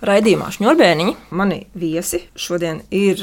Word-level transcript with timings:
Raidījumā 0.00 0.46
Šņurbēniņi 0.54 1.12
mani 1.36 1.58
viesi 1.76 2.22
šodien 2.32 2.78
ir 2.88 3.20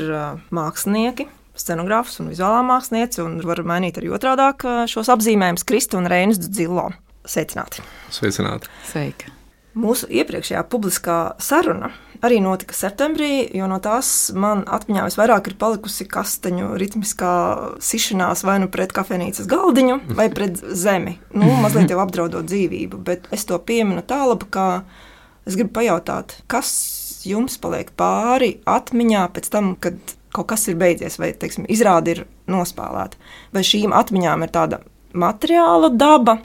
mākslinieki, 0.54 1.26
scenogrāfs 1.58 2.20
un 2.22 2.30
vizuālā 2.30 2.60
mākslinieca, 2.68 3.24
un 3.26 3.40
var 3.42 3.64
mainīt 3.66 3.98
arī 3.98 4.12
otrādāk 4.14 4.62
šos 4.92 5.10
apzīmējumus 5.16 5.66
Krista 5.66 5.98
un 5.98 6.06
Reinas 6.12 6.38
Dzillo. 6.44 6.92
Sveicināti! 7.26 7.82
Sveicināti! 8.14 8.70
Sveika! 8.92 9.34
Mūsu 9.78 10.06
iepriekšējā 10.10 10.62
publiskā 10.70 11.18
saruna 11.42 11.90
arī 12.26 12.38
notika 12.46 12.78
septembrī, 12.78 13.48
jo 13.58 13.66
no 13.70 13.82
tās 13.82 14.30
man 14.38 14.62
atmiņā 14.70 15.10
visvairāk 15.10 15.50
ir 15.50 15.58
palikusi 15.58 16.06
kastaņu 16.10 16.72
ritmiskā 16.78 17.34
sišanās 17.82 18.46
vai 18.46 18.60
nu 18.62 18.70
pret 18.74 18.94
kafejnīcas 18.94 19.50
galdiņu, 19.50 20.00
vai 20.18 20.30
pret 20.34 20.62
zemi. 20.78 21.18
Nu, 21.34 21.50
mazliet 21.62 21.94
jau 21.94 22.02
apdraudot 22.06 22.46
dzīvību, 22.46 23.02
bet 23.06 23.30
es 23.34 23.50
to 23.50 23.58
pieminu 23.58 24.06
tālāk, 24.06 24.50
ka 24.54 24.68
Es 25.48 25.56
gribu 25.56 25.78
pajautāt, 25.80 26.42
kas 26.52 26.70
jums 27.28 27.56
paliek 27.62 27.94
pāri 28.00 28.58
atmiņā 28.68 29.24
pēc 29.36 29.48
tam, 29.54 29.76
kad 29.80 29.96
kaut 30.36 30.50
kas 30.52 30.68
ir 30.68 30.78
beidzies, 30.80 31.18
vai 31.22 31.32
teiksim, 31.40 31.66
izrāde 31.72 32.14
ir 32.14 32.22
nospēlēta. 32.52 33.20
Vai 33.56 33.64
šīm 33.66 33.96
atmiņām 33.96 34.44
ir 34.44 34.54
tāda 34.54 34.82
materiāla 35.18 35.90
daba, 35.96 36.38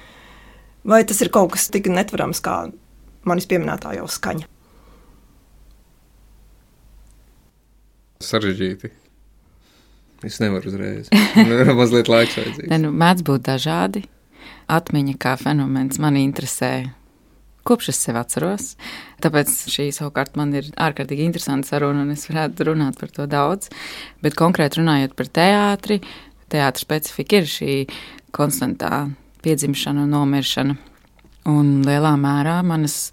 vai 0.86 1.02
tas 1.08 1.20
ir 1.24 1.32
kaut 1.34 1.52
kas 1.56 1.68
tik 1.74 1.90
netverams 1.90 2.40
kā 2.44 2.56
manis 3.28 3.50
pieminētā 3.50 3.96
jau 3.98 4.06
skaņa? 4.10 4.48
Sarežģīti. 8.22 8.92
Es 10.22 10.38
nevaru 10.38 10.70
uzreiz. 10.70 11.10
Man 11.36 11.74
mazliet 11.74 12.06
laiks 12.06 12.38
vajadzīgs. 12.38 12.70
Ne, 12.70 12.78
nu, 12.84 12.94
mēdz 12.94 13.26
būt 13.26 13.48
dažādi. 13.50 14.06
Atmiņa 14.70 15.16
kā 15.20 15.34
fenomens 15.40 15.98
man 16.00 16.14
interesē 16.16 16.92
kopš 17.66 17.92
es 17.92 18.00
sevi 18.02 18.20
atceros. 18.20 18.72
Tāpēc 19.22 19.52
šī 19.72 19.88
savukārt 19.94 20.36
man 20.38 20.54
ir 20.58 20.68
ārkārtīgi 20.80 21.26
interesanta 21.26 21.72
saruna, 21.72 22.04
un 22.06 22.14
es 22.14 22.26
varētu 22.30 22.68
runāt 22.70 22.98
par 23.00 23.12
to 23.14 23.26
daudz. 23.30 23.70
Bet 24.24 24.38
konkrēti 24.38 24.80
runājot 24.80 25.16
par 25.18 25.30
teātri, 25.40 26.00
teātris 26.52 26.86
specifika 26.86 27.42
ir 27.42 27.50
šī 27.50 27.76
konstantā 28.34 29.06
piedzimšana 29.44 30.06
un 30.06 30.16
nomiršana. 30.16 30.76
Un 31.50 31.80
lielā 31.86 32.12
mērā 32.20 32.60
manas 32.66 33.08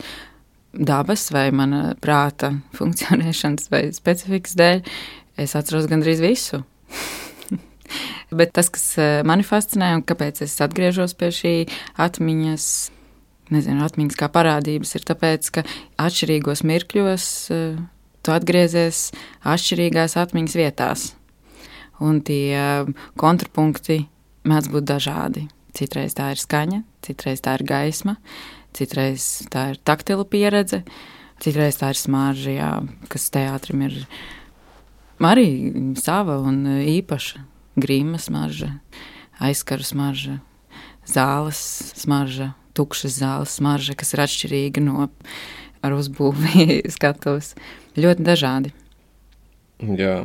dabas 0.74 1.30
vai 1.34 1.50
mana 1.56 1.96
prāta 2.02 2.54
funkcionēšanas 2.78 3.72
vai 3.74 3.88
specifikas 3.96 4.58
dēļ 4.60 4.84
es 5.40 5.56
atceros 5.58 5.90
gandrīz 5.90 6.22
visu. 6.24 6.64
Bet 8.40 8.54
tas, 8.54 8.70
kas 8.70 8.86
eh, 9.02 9.20
mani 9.26 9.46
fascinē 9.46 9.96
un 9.98 10.06
kāpēc 10.06 10.44
es 10.46 10.54
atgriežos 10.62 11.16
pie 11.18 11.32
šī 11.34 11.54
atmiņas 11.98 12.66
nezinu, 13.54 13.84
atmiņas 13.86 14.18
kā 14.20 14.30
parādības, 14.34 14.96
ir 14.98 15.06
tāpēc, 15.10 15.50
ka 15.56 15.64
atšķirīgos 16.02 16.64
mirkļos 16.68 17.26
uh, 17.56 17.80
tu 18.24 18.34
atgriezies 18.36 19.10
atšķirīgās 19.48 20.18
atmiņas 20.20 20.58
vietās. 20.60 21.06
Un 22.04 22.22
tie 22.26 22.56
uh, 22.56 22.92
kontrapunkti 23.20 24.04
mēdz 24.48 24.72
būt 24.74 24.88
dažādi. 24.90 25.48
Citreiz 25.76 26.16
tā 26.18 26.32
ir 26.34 26.42
skaņa, 26.42 26.82
citreiz 27.06 27.44
tā 27.46 27.54
ir 27.60 27.64
gaisma, 27.68 28.16
citreiz 28.76 29.26
tā 29.54 29.70
ir 29.74 29.80
taktila 29.86 30.26
pieredze, 30.26 30.82
citreiz 31.44 31.78
tā 31.80 31.94
ir 31.94 32.00
smarža, 32.00 32.54
jā, 32.56 32.72
kas 33.12 33.30
teātrim 33.34 33.86
ir 33.86 34.00
arī 35.24 35.48
sava 36.00 36.40
un 36.42 36.64
īpaša. 36.84 37.46
Grīma 37.80 38.18
smarža, 38.20 38.74
aizkaru 39.40 39.86
smarža, 39.88 40.34
zāles 41.08 41.60
smarža, 41.96 42.50
tukšas 42.80 43.20
zāles 43.20 43.56
smarža, 43.60 43.98
kas 44.00 44.16
ir 44.16 44.24
atšķirīga 44.26 44.84
no 44.84 45.10
ar 45.86 45.96
uzbūvi 45.96 46.80
skatuves. 46.96 47.54
Ļoti 48.00 48.26
dažādi. 48.26 48.74
Jā. 49.80 50.24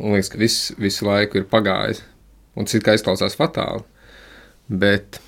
Man 0.00 0.16
liekas, 0.16 0.30
ka 0.32 0.40
viss 0.40 0.70
visu 0.80 1.08
laiku 1.08 1.40
ir 1.40 1.48
pagājis. 1.48 2.04
Un 2.58 2.68
cik 2.68 2.84
kā 2.86 2.96
izklausās 2.96 3.36
fatāli. 3.38 3.84
Bet, 4.70 5.20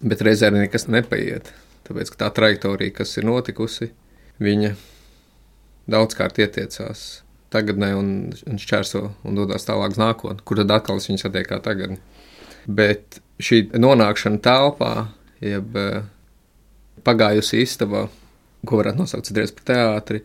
bet 0.00 0.22
reizē 0.24 0.50
arī 0.50 0.64
nekas 0.64 0.86
nepaiet. 0.90 1.50
Tāpēc 1.88 2.12
tā 2.20 2.28
trajektorija, 2.34 2.94
kas 3.00 3.16
ir 3.16 3.26
notikusi, 3.28 3.90
viņa 4.42 4.74
daudzkārt 5.88 6.38
ietiecās 6.42 7.22
tagadnē 7.52 7.94
un, 7.96 8.08
un 8.44 8.60
šķērso 8.60 9.02
un 9.24 9.38
dodas 9.38 9.64
tālāk 9.64 9.96
uz 9.96 10.00
nākotni, 10.00 10.44
kur 10.44 10.60
tad 10.60 10.74
atkal 10.76 11.00
viņa 11.00 11.22
satiek 11.24 11.48
kā 11.48 11.60
tagadnē. 11.64 11.96
Bet 12.68 13.20
šī 13.40 13.62
nonākšana 13.80 14.40
telpā, 14.44 14.92
jeb 15.40 15.76
eh, 15.78 16.02
pagājusi 17.06 17.62
istabā, 17.64 18.06
ko 18.66 18.80
varētu 18.80 19.00
nosaukt 19.00 19.28
citreiz 19.30 19.54
par 19.56 19.68
teātri, 19.70 20.22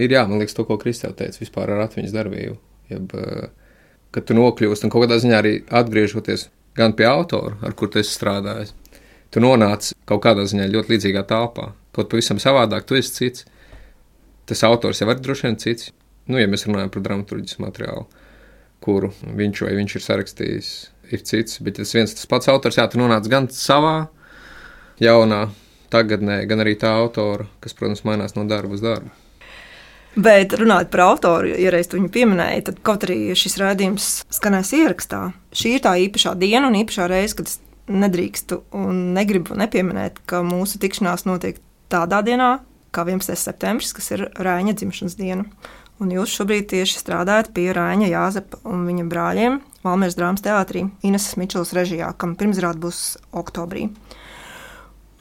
ir 0.00 0.14
jā, 0.16 0.24
man 0.26 0.40
liekas, 0.40 0.56
to, 0.56 0.64
ko 0.66 0.78
Kristēna 0.80 1.14
teica 1.18 1.42
vispār 1.42 1.70
ar 1.70 1.84
atmiņas 1.86 2.14
darbību. 2.16 2.56
Jeb, 2.90 3.14
eh, 3.14 3.78
kad 4.12 4.26
tu 4.28 4.36
nokļūsti 4.36 4.88
un 4.88 4.92
kaut 4.92 5.06
kādā 5.06 5.20
ziņā 5.22 5.38
arī 5.38 5.54
atgriežoties 5.70 6.48
gan 6.76 6.96
pie 6.96 7.06
autora, 7.08 7.56
ar 7.62 7.76
kur 7.76 7.92
tu 7.92 8.00
esi 8.00 8.14
strādājis, 8.16 8.74
tu 9.32 9.40
nonāc 9.44 9.92
kaut 10.08 10.24
kādā 10.24 10.44
ziņā 10.48 10.68
ļoti 10.72 10.96
līdzīgā 10.96 11.24
telpā. 11.28 11.72
Kaut 11.92 12.08
pavisam 12.08 12.40
savādāk, 12.40 12.86
tu 12.88 12.96
esi 12.96 13.12
cits. 13.12 13.44
Tas 14.48 14.64
autors 14.66 15.00
jau 15.00 15.08
ir 15.12 15.20
droši 15.20 15.46
vien 15.46 15.58
cits. 15.60 15.92
Nu, 16.26 16.38
ja 16.40 16.48
mēs 16.48 16.64
runājam 16.66 16.90
par 16.92 17.04
dramaturgisku 17.04 17.62
materiālu, 17.64 18.06
kuru 18.82 19.12
viņš 19.22 19.62
vai 19.66 19.74
viņš 19.76 19.96
ir 19.98 20.04
sarakstījis 20.04 20.70
ir 21.10 21.24
cits. 21.26 21.58
Bet 21.64 21.80
tas 21.80 21.94
viens 21.96 22.14
tas 22.14 22.28
pats 22.28 22.50
autors, 22.52 22.78
jā, 22.78 22.86
tu 22.90 23.00
nonāc 23.00 23.26
gan 23.30 23.48
savā 23.52 24.08
jaunā 25.02 25.48
tagadnē, 25.92 26.42
gan 26.48 26.62
arī 26.64 26.76
tā 26.80 26.92
autora, 26.96 27.48
kas, 27.60 27.74
protams, 27.76 28.04
mainās 28.08 28.36
no 28.36 28.46
darba 28.48 28.78
uz 28.78 28.84
darbu. 28.84 29.12
Bet 30.12 30.52
runājot 30.60 30.90
par 30.92 31.06
autoru, 31.06 31.54
ja 31.56 31.70
reiz 31.72 31.88
viņu 31.88 32.10
pieminēja, 32.12 32.66
tad 32.68 32.80
kaut 32.84 33.06
arī 33.06 33.32
šis 33.38 33.56
rādījums 33.60 34.08
skanēs 34.32 34.74
ierakstā. 34.76 35.22
Šī 35.56 35.78
ir 35.78 35.84
tā 35.86 35.94
īpašā 36.04 36.34
diena 36.40 36.68
un 36.68 36.76
īpašā 36.82 37.06
reize, 37.08 37.38
kad 37.38 37.48
es 37.48 37.60
nedrīkstu 37.88 38.60
un 38.76 39.14
negribu 39.16 39.56
nepieminēt, 39.56 40.20
ka 40.28 40.42
mūsu 40.44 40.80
tikšanās 40.82 41.24
notiek 41.28 41.60
tādā 41.92 42.20
dienā, 42.24 42.58
kā 42.92 43.06
11. 43.08 43.36
septembris, 43.40 43.94
kas 43.96 44.12
ir 44.12 44.26
Rāņa 44.36 44.76
dzimšanas 44.76 45.16
diena. 45.16 45.48
Un 46.02 46.12
jūs 46.12 46.34
šobrīd 46.36 46.68
tieši 46.72 47.00
strādājat 47.00 47.52
pie 47.56 47.70
Rāņa 47.72 48.10
Jāzepa 48.12 48.60
un 48.68 48.84
viņa 48.88 49.08
brāļiem 49.08 49.60
Valmēras 49.82 50.14
drāmas 50.18 50.44
teātrī 50.44 50.84
Ineses 51.02 51.34
Mičels 51.40 51.72
režijā, 51.74 52.12
kam 52.18 52.36
pirmsrāde 52.38 52.78
būs 52.82 53.16
oktobrī. 53.34 53.88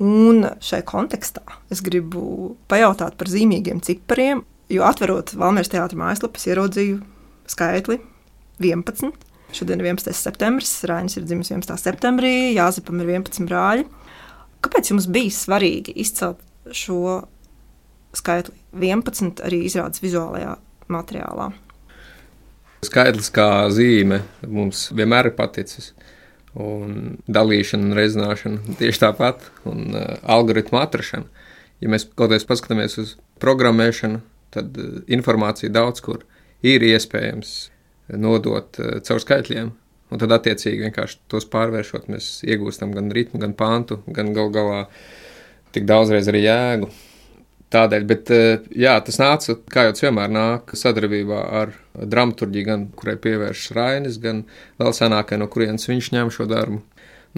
Un 0.01 0.45
šai 0.61 0.81
kontekstā 0.85 1.41
es 1.73 1.81
gribu 1.85 2.55
pajautāt 2.69 3.17
par 3.17 3.29
zīmīgiem 3.29 3.81
cipariem, 3.85 4.43
jo 4.69 4.85
atverot 4.85 5.33
Valmēras 5.37 5.73
teātra 5.73 5.99
mājaslapas, 5.99 6.47
ieraudzīju 6.49 7.01
skaitli 7.49 7.99
11. 8.61 9.11
Šodien 9.51 9.81
ir 9.81 9.89
11. 9.91 10.13
septembris, 10.15 10.71
Rainis 10.87 11.17
ir 11.19 11.25
dzimis 11.27 11.51
11. 11.51 11.75
septembrī, 11.81 12.53
Jāzepam 12.55 13.01
ir 13.03 13.11
11 13.17 13.49
brāļi. 13.49 13.87
Kāpēc 14.61 14.93
jums 14.93 15.09
bija 15.11 15.33
svarīgi 15.35 15.97
izcelt 15.99 16.41
šo 16.71 17.19
skaitli 18.15 18.55
11 18.77 19.41
arī 19.45 19.65
izrādes 19.67 20.03
vizuālajā 20.03 20.55
materiālā. 20.91 21.49
Skaidrs 22.81 23.29
kā 23.29 23.47
zīme 23.69 24.23
mums 24.49 24.87
vienmēr 24.97 25.29
ir 25.29 25.35
paticis. 25.37 25.91
Un 26.57 27.19
dalīšana 27.31 27.85
un 27.87 27.95
reizināšana 27.95 28.77
tieši 28.79 29.03
tāpat, 29.05 29.45
un 29.69 29.93
uh, 29.93 30.17
algoritmu 30.35 30.81
atrašana. 30.81 31.45
Ja 31.79 31.91
mēs 31.93 32.07
kaut 32.09 32.25
kādā 32.25 32.41
paskatāmies 32.49 32.97
uz 32.99 33.13
programmēšanu, 33.39 34.19
tad 34.51 34.75
uh, 34.81 34.97
informācija 35.13 35.71
daudz 35.71 36.03
kur 36.03 36.25
ir 36.65 36.83
iespējams 36.89 37.53
nodot 38.19 38.81
uh, 38.81 38.97
caur 39.05 39.23
skaitļiem. 39.23 39.71
Un 40.11 40.19
tad, 40.19 40.33
attiecīgi, 40.35 40.81
vienkārši 40.89 41.21
tos 41.31 41.45
pārvēršot, 41.53 42.09
mēs 42.11 42.41
iegūstam 42.43 42.91
gan 42.97 43.13
ritmu, 43.15 43.39
gan 43.39 43.53
pantu, 43.55 44.01
gan 44.11 44.33
gal 44.35 44.51
galā 44.51 44.81
tik 45.71 45.85
daudzreiz 45.87 46.27
arī 46.27 46.43
jēgu. 46.49 46.89
Tādēļ, 47.71 48.03
bet 48.03 48.29
eh, 48.35 48.65
jā, 48.75 48.97
tas 49.05 49.15
nāca, 49.21 49.55
kā 49.71 49.85
jau 49.87 49.93
vienmēr 50.01 50.31
nāk, 50.33 50.73
sadarbībā 50.75 51.39
ar 51.61 51.69
dramaturģiju, 51.95 52.67
gan 52.67 52.81
kurai 52.99 53.15
pievēršas 53.23 53.75
Rainis, 53.77 54.17
gan 54.19 54.41
vēl 54.81 54.91
senākai, 54.97 55.37
no 55.39 55.47
kurienes 55.51 55.87
viņš 55.87 56.09
ņem 56.11 56.31
šo 56.35 56.49
darbu 56.51 56.81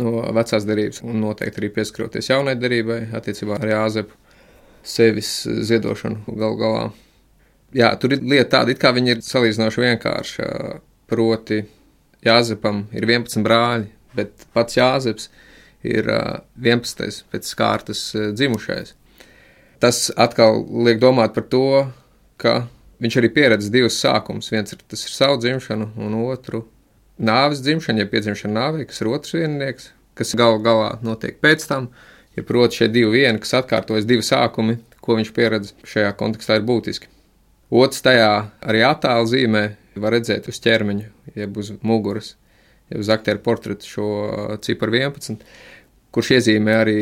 no 0.01 0.23
vecās 0.33 0.65
derības, 0.65 1.03
un 1.05 1.19
noteikti 1.21 1.61
arī 1.61 1.69
pieskaroties 1.75 2.31
jaunai 2.31 2.55
derībai, 2.57 3.03
attiecībā 3.13 3.59
ar 3.59 3.73
Jāzepu 3.75 4.17
sevis 4.81 5.35
ziedošanu 5.69 6.33
gal 6.39 6.57
galā. 6.57 6.87
Jā, 7.77 7.91
tur 8.01 8.17
ir 8.17 8.25
lieta 8.25 8.49
tāda, 8.55 8.73
it 8.73 8.81
kā 8.81 8.89
viņi 8.93 9.13
ir 9.13 9.21
salīdzinoši 9.25 9.85
vienkārši, 9.85 10.49
proti 11.13 11.61
Jāzepam 12.25 12.87
ir 12.95 13.05
11 13.05 13.45
brāļi, 13.45 13.85
bet 14.17 14.49
pats 14.57 14.81
Jāzeps 14.81 15.29
ir 15.85 16.09
11. 16.09 17.21
pēc 17.29 17.53
kārtas 17.61 18.07
dzimušais 18.33 18.95
tas 19.83 20.07
atkal 20.15 20.61
liek 20.87 21.01
domāt 21.01 21.33
par 21.35 21.43
to, 21.51 21.65
ka 22.39 22.63
viņš 23.03 23.17
arī 23.19 23.29
pieredz 23.35 23.67
divus 23.73 23.99
sākumus. 23.99 24.47
Viens 24.53 24.71
ir 24.71 24.79
tas 24.87 25.03
ir 25.03 25.11
savu 25.11 25.41
dzimšanu, 25.43 25.89
un 25.99 26.15
otru 26.23 26.63
nāves 27.19 27.59
dzimšanu, 27.65 27.99
ja 27.99 28.09
piedzimšana 28.09 28.55
nāvē, 28.55 28.85
kas 28.87 29.01
ir 29.03 29.11
otrs 29.11 29.35
viennieks, 29.35 29.89
kas 30.17 30.31
gal 30.39 30.55
galā 30.63 30.93
notiek 31.03 31.35
pēc 31.43 31.67
tam. 31.67 31.89
Ja 32.37 32.45
proti, 32.47 32.79
šie 32.79 32.87
divi 32.89 33.19
vieni, 33.19 33.41
kas 33.43 33.53
atkārtojas 33.59 34.07
divi 34.09 34.23
sākumi, 34.25 34.79
ko 35.03 35.17
viņš 35.19 35.33
pieredz 35.35 35.73
šajā 35.85 36.13
kontekstā, 36.17 36.57
ir 36.57 36.65
būtiski. 36.65 37.11
Otrs 37.73 38.01
tajā 38.05 38.29
arī 38.63 38.85
attēlu 38.87 39.27
zīmē 39.29 39.65
var 39.99 40.15
redzēt 40.15 40.47
uz 40.49 40.61
ķermeņa, 40.63 41.11
jeb 41.37 41.59
uz 41.59 41.73
muguras, 41.85 42.33
jeb 42.89 43.03
uz 43.03 43.11
aktieru 43.13 43.43
portretu 43.43 43.89
šo 43.89 44.07
ciparu 44.65 44.95
11, 45.03 45.43
kurš 46.13 46.33
iezīmē 46.39 46.79
arī 46.85 46.97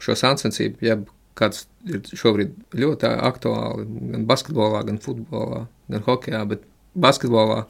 šo 0.00 0.16
sāncensību, 0.20 0.80
jeb 0.84 1.04
kāds 1.38 1.66
ir 1.88 2.02
šobrīd 2.14 2.54
ļoti 2.78 3.10
aktuāli 3.28 3.86
gan 4.12 4.26
basketbolā, 4.28 4.84
gan 4.88 5.00
futbolā, 5.02 5.64
gan 5.90 6.06
hokeja, 6.06 6.44
bet 6.48 6.64
basketbolā 6.94 7.64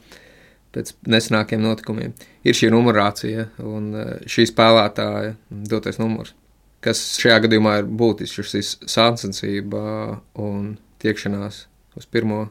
pēc 0.75 0.91
nesenākiem 1.07 1.63
notikumiem 1.63 2.13
ir 2.45 2.57
šī 2.57 2.69
numurācija 2.73 3.47
un 3.63 3.93
šī 4.29 4.47
spēlētāja 4.51 5.35
dotais 5.71 5.99
numurs, 6.01 6.35
kas 6.83 7.01
šajā 7.21 7.39
gadījumā 7.47 7.79
ir 7.81 7.89
būtisks, 7.89 8.51
šis 8.51 8.75
sāncensība 8.91 10.19
un 10.41 10.75
tiekšanās 11.03 11.65
uz 11.95 12.07
pirmo 12.11 12.45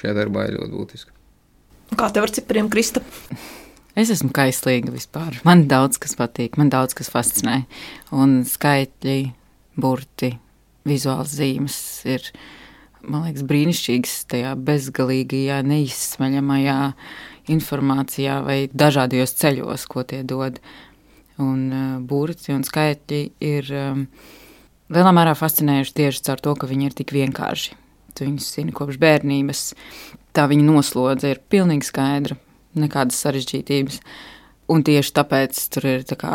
šajā 0.00 0.16
darbā 0.18 0.48
ir 0.48 0.58
ļoti 0.58 0.76
būtiska. 0.76 1.16
Kā 1.98 2.10
tev 2.14 2.28
ar 2.28 2.34
cipriem, 2.34 2.68
Krista? 2.70 3.02
Es 3.98 4.12
esmu 4.14 4.30
kaislīga 4.34 4.92
vispār. 4.94 5.40
Man 5.46 5.64
daudz 5.70 5.98
kas 6.00 6.14
patīk, 6.18 6.54
man 6.60 6.70
daudz 6.70 6.94
kas 6.96 7.10
fascinē. 7.10 7.64
Un 8.14 8.40
skaitļi, 8.46 9.18
burti, 9.80 10.30
vizuāls 10.88 11.34
zīmes 11.36 11.76
ir, 12.08 12.24
man 13.04 13.26
liekas, 13.26 13.44
brīnišķīgas 13.48 14.14
tajā 14.30 14.54
bezgalīgajā, 14.68 15.60
neizsmeļamajā 15.66 16.78
informācijā 17.50 18.40
vai 18.46 18.60
dažādos 18.72 19.34
ceļos, 19.40 19.86
ko 19.90 20.04
tie 20.06 20.22
dod. 20.26 20.60
Un 21.40 21.60
uh, 21.72 21.84
burti 22.04 22.52
un 22.52 22.64
skaitļi 22.66 23.20
ir 23.48 23.70
um, 23.72 24.02
lielā 24.92 25.12
mērā 25.16 25.32
fascinējuši 25.38 25.96
tieši 25.96 26.24
caur 26.26 26.42
to, 26.44 26.56
ka 26.60 26.68
viņi 26.68 26.90
ir 26.90 26.96
tik 26.98 27.14
vienkārši. 27.16 27.78
Tu 28.12 28.26
viņus 28.26 28.50
zini 28.58 28.74
kopš 28.76 28.98
bērnības. 29.00 29.62
Tā 30.36 30.44
viņa 30.50 30.66
noslodze 30.66 31.32
ir 31.32 31.40
pilnīgi 31.50 31.88
skaidra 31.88 32.36
nekādas 32.78 33.22
sarežģītības. 33.24 34.02
Un 34.70 34.84
tieši 34.86 35.14
tāpēc 35.16 35.62
tur 35.74 35.88
ir 35.94 36.04
tā 36.06 36.18
kā 36.20 36.34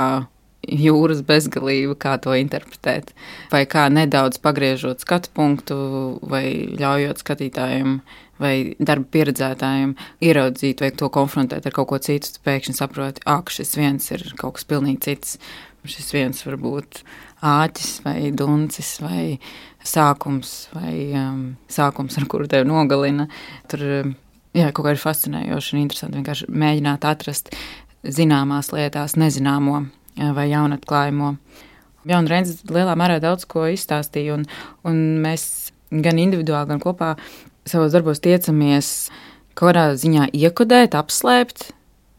jūras 0.65 1.21
bezgalība, 1.25 1.95
kā 1.99 2.15
to 2.21 2.35
interpretēt. 2.37 3.13
Vai 3.51 3.65
kā 3.69 3.87
nedaudz 3.93 4.39
pagriežot 4.43 5.05
skatu 5.05 5.31
punktu, 5.35 5.77
vai 6.25 6.45
ļaujot 6.79 7.21
skatītājiem 7.23 7.99
vai 8.41 8.55
darba 8.83 9.07
pieredzētājiem 9.15 9.93
ieraudzīt, 10.25 10.81
vai 10.83 10.91
to 10.91 11.07
konfrontēt 11.13 11.67
ar 11.67 11.75
kaut 11.75 11.89
ko 11.91 11.99
citu, 12.03 12.33
tad 12.33 12.43
pēkšņi 12.47 12.75
saproti, 12.75 13.23
ak, 13.31 13.53
šis 13.53 13.77
viens 13.79 14.11
ir 14.11 14.25
kaut 14.39 14.57
kas 14.57 14.67
pilnīgi 14.67 15.05
cits. 15.07 15.39
Šis 15.85 16.07
viens 16.15 16.39
var 16.47 16.55
būt 16.57 17.03
āķis 17.45 17.89
vai 18.01 18.31
duncis 18.33 18.95
vai 19.03 19.37
sākums 19.85 20.71
vai 20.73 20.95
um, 21.13 21.41
sākums, 21.69 22.17
ar 22.17 22.25
kuru 22.31 22.49
tevi 22.49 22.65
nogalina. 22.65 23.27
Tur 23.69 23.83
jā, 23.85 24.71
kaut 24.71 24.81
kā 24.87 24.95
ir 24.95 25.01
fascinējoši 25.01 25.75
un 25.75 25.83
interesanti 25.83 26.19
vienkārši 26.19 26.49
mēģināt 26.49 27.05
atrast 27.05 27.53
zināmās 28.05 28.71
lietās 28.73 29.17
nezināmo 29.19 29.83
vai 30.15 30.49
jaunatklājumu. 30.51 31.35
Jā, 32.05 32.19
un 32.19 32.29
Reins 32.29 32.61
lielā 32.69 32.93
mērā 32.97 33.17
daudz 33.23 33.47
ko 33.49 33.65
izstāstīja, 33.71 34.37
un, 34.37 34.45
un 34.85 34.99
mēs 35.23 35.71
gan 35.89 36.19
individuāli, 36.21 36.69
gan 36.73 36.83
kopā 36.83 37.15
savos 37.65 37.95
darbos 37.95 38.21
tiecamies 38.21 38.91
kaut 39.55 39.71
kādā 39.71 39.87
ziņā 39.97 40.29
iekodēt, 40.35 40.97
apslēpt, 40.99 41.69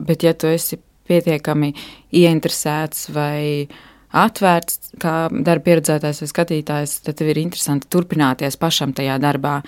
bet 0.02 0.25
ja 0.26 0.32
tu 0.34 0.48
esi 0.50 0.81
pietiekami 1.06 1.75
ieinteresēts 2.16 3.10
vai 3.14 3.69
atvērts, 4.16 4.96
kā 5.02 5.14
darba 5.31 5.64
pieredzētājs 5.66 6.22
vai 6.22 6.28
skatītājs, 6.31 6.96
tad 7.04 7.19
tev 7.19 7.31
ir 7.32 7.40
interesanti 7.42 7.90
turpināties 7.92 8.58
pašam 8.60 8.94
tajā 8.96 9.19
darbā. 9.22 9.58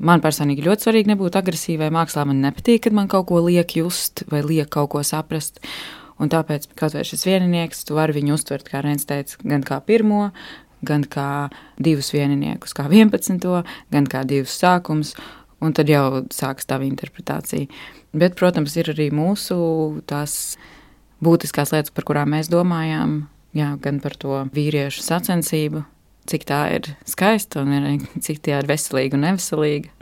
Man 0.00 0.22
personīgi 0.24 0.64
ļoti 0.64 0.86
svarīgi 0.86 1.12
nebūt 1.12 1.36
agresīvai 1.40 1.90
mākslā. 1.92 2.24
Man 2.28 2.40
nepatīk, 2.44 2.86
kad 2.86 2.96
man 2.96 3.10
kaut 3.12 3.28
ko 3.28 3.42
liek 3.44 3.76
just 3.76 4.24
vai 4.30 4.42
liek 4.46 4.70
kaut 4.72 4.92
ko 4.94 5.04
saprast. 5.06 5.60
Un 6.20 6.28
tāpēc, 6.28 6.68
kaut 6.76 6.94
vai 6.96 7.04
šis 7.08 7.24
vieninieks, 7.24 7.84
tu 7.88 7.96
vari 7.96 8.18
viņu 8.18 8.34
uztvert, 8.36 8.68
kā 8.68 8.82
Rēns 8.84 9.08
teica, 9.08 9.38
gan 9.40 9.64
kā 9.64 9.78
pirmo, 9.84 10.28
gan 10.84 11.04
kā 11.08 11.48
divus 11.80 12.12
vieniniekus, 12.12 12.74
kā 12.76 12.84
11, 12.90 13.46
gan 13.92 14.08
kā 14.10 14.24
divus 14.28 14.58
sākumus, 14.60 15.14
un 15.64 15.76
tad 15.76 15.88
jau 15.92 16.24
sākas 16.32 16.68
tā 16.68 16.80
interpretācija. 16.84 17.68
Bet, 18.16 18.36
protams, 18.36 18.76
ir 18.80 18.92
arī 18.92 19.08
mūsu 19.14 19.56
tās 20.10 20.56
būtiskās 21.24 21.72
lietas, 21.74 21.94
par 21.94 22.08
kurām 22.08 22.34
mēs 22.34 22.50
domājām, 22.52 23.22
jā, 23.56 23.74
gan 23.82 24.00
par 24.04 24.16
to 24.20 24.42
vīriešu 24.54 25.04
sacensību, 25.06 25.84
cik 26.30 26.46
tā 26.48 26.62
ir 26.76 26.92
skaista 27.08 27.64
un 27.64 27.76
ir, 27.76 27.88
cik 28.24 28.42
tā 28.44 28.60
ir 28.60 28.68
veselīga 28.70 29.16
un 29.16 29.28
neveselīga. 29.28 29.92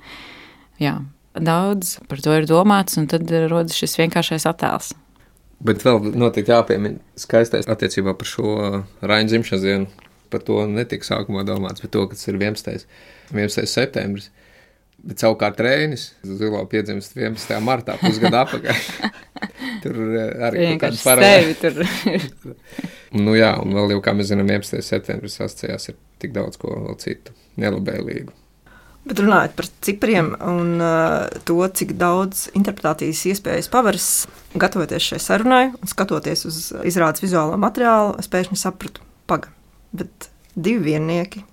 Jā, 0.83 0.99
daudz 1.35 1.99
par 2.11 2.23
to 2.23 2.35
ir 2.39 2.47
domāts, 2.51 2.99
un 3.01 3.11
tad 3.11 3.31
rodas 3.51 3.79
šis 3.79 3.99
vienkāršais 4.03 4.47
attēls. 4.51 4.95
Bet 5.65 5.83
vēl 5.83 6.13
noteikti 6.15 6.53
jāpiemina 6.55 7.19
skaistais 7.19 7.67
attiecībā 7.71 8.15
par 8.19 8.29
šo 8.31 8.51
Raina 9.03 9.31
dzimšanas 9.31 9.65
dienu. 9.65 10.09
Par 10.29 10.43
to 10.45 10.61
netika 10.69 11.07
sākumā 11.07 11.41
domāts, 11.49 11.81
bet 11.81 11.95
to, 11.95 12.03
kas 12.11 12.27
ir 12.29 12.37
11. 12.37 12.85
11. 13.33 13.65
septembris. 13.71 14.29
Bet 14.99 15.23
savukārt 15.23 15.61
Reinis 15.63 16.11
zilo 16.27 16.61
piedzimst 16.69 17.17
11. 17.17 17.55
martā, 17.65 17.97
pusgadu 18.03 18.37
atpakaļ. 18.43 18.83
tur 19.83 20.01
arī 20.49 20.73
kaut 20.75 20.83
kāda 20.85 21.01
paralēla. 21.07 21.87
nu 23.25 23.37
jā, 23.39 23.53
un 23.63 23.79
vēl 23.79 23.95
jau, 23.95 24.03
kā 24.05 24.15
mēs 24.19 24.33
zinām, 24.33 24.51
11. 24.51 24.83
septembris 24.85 25.39
asociējās 25.41 25.93
ar 25.93 25.99
tik 26.23 26.35
daudz 26.37 26.61
ko 26.61 26.75
vēl 26.75 26.99
citu 27.03 27.35
nelabēlīgu. 27.63 28.35
Bet 29.09 29.23
runājot 29.23 29.55
par 29.57 29.69
cipriem 29.87 30.33
un 30.45 30.83
uh, 30.85 31.29
to, 31.49 31.57
cik 31.81 31.95
daudz 32.01 32.49
interpretācijas 32.59 33.23
iespējas 33.31 33.71
paveras, 33.73 34.09
gatavoties 34.59 35.07
šai 35.13 35.21
sarunai 35.23 35.63
un 35.73 35.89
skatoties 35.89 36.45
uz 36.49 36.59
izrādes 36.89 37.25
vizuālo 37.25 37.57
materiālu, 37.61 38.19
es 38.21 38.29
pēkšņi 38.29 38.61
sapratu, 38.61 39.05
pagaidi. 39.31 39.55
Bet 39.97 40.29
divi 40.53 40.91
viennieki, 40.91 41.45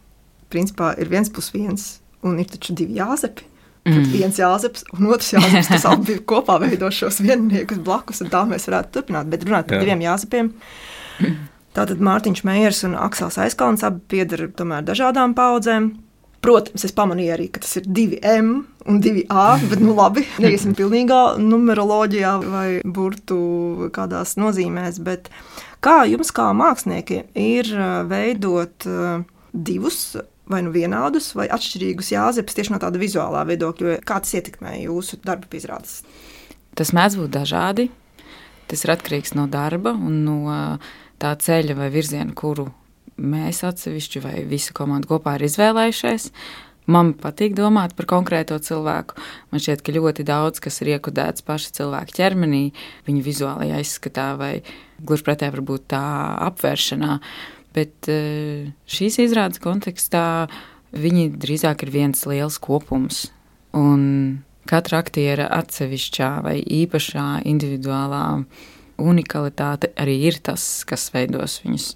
principā 0.51 0.91
ir 0.99 1.11
viens 1.11 1.31
plus 1.31 1.51
viens, 1.55 1.85
un 2.25 2.41
ir 2.43 2.49
taču 2.51 2.75
divi 2.75 2.99
jāzepi. 2.99 3.51
Mm. 3.85 4.05
viens 4.09 4.37
jāzeps 4.41 4.81
un 4.95 5.11
otrs 5.13 5.27
jāzeps. 5.35 5.67
Tas 5.69 5.83
abi 5.85 6.17
kopā 6.31 6.57
veido 6.63 6.89
šos 6.89 7.19
vienniekus 7.21 7.83
blakus, 7.85 8.23
un 8.25 8.31
tā 8.33 8.41
mēs 8.49 8.65
varētu 8.65 8.95
turpināt. 8.97 9.29
Bet 9.29 9.45
runāt 9.45 9.69
par 9.69 9.77
Jā. 9.77 9.83
diviem 9.85 10.01
jāzepiem. 10.01 10.49
Tātad 11.75 12.01
Mārtiņš 12.03 12.41
Meijers 12.47 12.81
un 12.87 12.95
Aksels 12.97 13.37
Aizkalns 13.43 13.83
abi 13.85 14.01
pieder 14.15 14.47
tomēr 14.57 14.85
dažādām 14.87 15.35
paudzēm. 15.37 15.91
Protams, 16.45 16.85
es 16.85 16.93
pamanīju 16.93 17.33
arī, 17.33 17.47
ka 17.49 17.63
tas 17.63 17.79
ir 17.79 17.87
2M 17.89 18.51
un 18.85 18.99
2A, 19.01 19.45
bet 19.71 19.81
nu 19.81 19.95
labi, 19.97 20.25
neiesim 20.43 20.75
pilnīgā 20.77 21.39
numeroloģijā 21.41 22.35
vai 22.43 22.67
burtu 22.85 23.89
kādās 23.95 24.35
nozīmēs, 24.37 25.01
bet 25.05 25.31
kā 25.85 26.03
jums 26.11 26.29
kā 26.35 26.51
māksliniekiem 26.53 27.33
ir 27.33 27.73
veidot 28.11 28.87
divus 29.55 29.99
vai 30.45 30.61
nu 30.61 30.71
vienādus 30.75 31.31
vai 31.37 31.47
atšķirīgus 31.49 32.13
jāzepes 32.13 32.57
tieši 32.57 32.75
no 32.75 32.79
tāda 32.81 33.01
vizuālā 33.01 33.41
viedokļa, 33.49 33.99
kā 34.05 34.21
tas 34.21 34.37
ietekmē 34.37 34.77
jūsu 34.83 35.23
darba 35.25 35.49
izrādes? 35.57 36.03
Tas 36.77 36.93
mēdz 36.93 37.17
būt 37.21 37.33
dažādi. 37.33 37.89
Tas 38.69 38.81
ir 38.85 38.93
atkarīgs 38.95 39.35
no 39.37 39.45
darba 39.49 39.93
un 39.93 40.23
no 40.25 40.55
tā 41.21 41.33
ceļa 41.41 41.77
vai 41.77 41.89
virziena, 41.93 42.33
kuru 42.37 42.67
mēs 43.17 43.63
atsevišķi 43.65 44.21
vai 44.23 44.37
visa 44.49 44.75
komanda 44.75 45.09
kopā 45.09 45.37
ir 45.37 45.47
izvēlējušies. 45.47 46.29
Man 46.91 47.15
patīk 47.17 47.55
domāt 47.57 47.95
par 47.97 48.05
konkrēto 48.11 48.59
cilvēku. 48.61 49.17
Man 49.49 49.61
šķiet, 49.61 49.81
ka 49.81 49.95
ļoti 49.95 50.25
daudz 50.27 50.61
kas 50.61 50.77
ir 50.83 50.93
iekodēts 50.95 51.45
paša 51.45 51.71
cilvēka 51.79 52.13
ķermenī, 52.19 52.67
viņa 53.07 53.23
vizuālajā 53.25 53.79
izskatā 53.81 54.27
vai 54.37 54.51
gluži 55.01 55.25
pretēji 55.25 55.55
varbūt 55.55 55.87
tā 55.95 56.03
apvēršanā. 56.45 57.17
Bet 57.75 58.09
eh, 58.11 58.69
šīs 58.85 59.17
izrādes 59.25 59.63
kontekstā 59.63 60.45
viņi 60.95 61.31
drīzāk 61.41 61.87
ir 61.87 61.93
viens 61.95 62.21
liels 62.29 62.59
kopums. 62.61 63.25
Un 63.75 64.45
katra 64.69 65.01
aktiera 65.01 65.49
atsevišķā 65.57 66.29
vai 66.45 66.59
īpašā 66.61 67.41
individuālā 67.49 68.23
unikalitāte 69.01 69.89
arī 69.99 70.21
ir 70.29 70.39
tas, 70.45 70.85
kas 70.87 71.09
veidos 71.11 71.59
viņus 71.65 71.89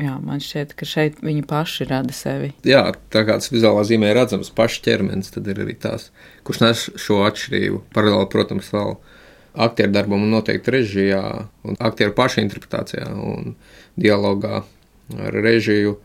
jā, 0.00 0.14
man 0.22 0.42
šķiet, 0.42 0.74
ka 0.78 0.86
šeit 0.88 1.20
viņi 1.24 1.44
paši 1.48 1.88
rada 1.90 2.14
sevi. 2.16 2.52
Jā, 2.66 2.86
tā 3.14 3.24
kā 3.26 3.38
tas 3.40 3.52
vizuālā 3.52 3.84
zīmē 3.86 4.10
ir 4.10 4.18
redzams 4.18 4.52
pašs 4.54 4.82
ķermenis, 4.86 5.32
tad 5.34 5.48
ir 5.50 5.60
arī 5.64 5.76
tās, 5.80 6.10
kurš 6.46 6.62
nes 6.64 6.86
šo 7.00 7.22
atšķirību. 7.28 7.82
Paralēli, 7.94 8.30
protams, 8.32 8.70
vēl 8.74 8.96
aktieru 9.66 9.94
darbam 9.94 10.24
un 10.26 10.34
noteikti 10.34 10.74
režijā 10.74 11.22
un 11.66 11.78
aktieru 11.78 12.14
pašu 12.16 12.42
interpretācijā 12.42 13.06
un 13.14 13.54
dialogā 14.00 14.64
ar 15.14 15.38
režiju. 15.44 15.98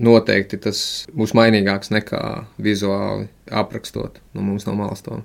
Noteikti 0.00 0.56
tas 0.64 0.80
būs 1.12 1.34
mainīgāks 1.36 1.90
nekā 1.92 2.22
vizuāli 2.62 3.28
aprakstot 3.52 4.16
no 4.32 4.44
mums 4.46 4.64
no 4.64 4.72
malas 4.78 5.04
to. 5.04 5.20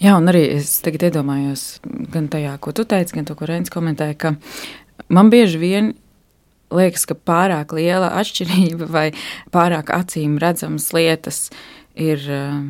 Jā, 0.00 0.16
un 0.16 0.26
arī 0.32 0.42
es 0.56 0.72
tagad 0.82 1.04
iedomājos 1.10 1.78
gan 2.10 2.26
tajā, 2.32 2.56
ko 2.64 2.72
tu 2.74 2.84
teici, 2.88 3.14
gan 3.14 3.28
to, 3.28 3.36
ko 3.38 3.46
Reins 3.48 3.70
komentēja, 3.72 4.16
ka 4.18 4.32
man 5.12 5.30
bieži 5.32 5.60
vien 5.60 5.92
liekas, 6.74 7.06
ka 7.08 7.16
pārāk 7.16 7.74
liela 7.76 8.12
atšķirība 8.20 8.90
vai 8.90 9.06
pārāk 9.54 9.92
acīm 9.94 10.38
redzamas 10.42 10.90
lietas 10.96 11.48
ir 11.98 12.22
uh, 12.30 12.60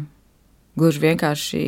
gluži 0.79 1.05
vienkārši 1.05 1.65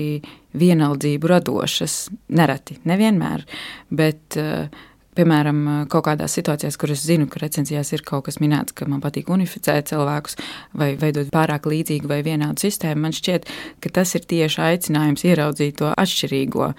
vienaldzību 0.58 1.30
radošas. 1.32 1.98
Nereti, 2.32 2.78
nevienmēr, 2.88 3.44
bet 3.92 4.40
uh, 4.40 4.82
Piemēram, 5.12 5.58
kaut 5.92 6.06
kādās 6.06 6.32
situācijās, 6.38 6.78
kur 6.80 6.94
es 6.94 7.02
zinu, 7.04 7.26
ka 7.28 7.42
recenzijās 7.42 7.90
ir 7.92 8.00
kaut 8.06 8.24
kas 8.30 8.38
minēts, 8.40 8.72
ka 8.72 8.86
man 8.88 9.02
patīk 9.04 9.28
unificēt 9.28 9.90
cilvēkus 9.90 10.38
vai 10.80 10.94
veidot 10.96 11.28
pārāk 11.34 11.68
līdzīgu 11.68 12.08
vai 12.08 12.22
vienādu 12.24 12.64
sistēmu, 12.64 13.02
man 13.04 13.12
šķiet, 13.12 13.44
ka 13.84 13.92
tas 14.00 14.14
ir 14.16 14.24
tieši 14.30 14.62
aicinājums 14.70 15.26
ieraudzīt 15.28 15.76
to 15.82 15.90
atšķirīgo. 15.92 16.70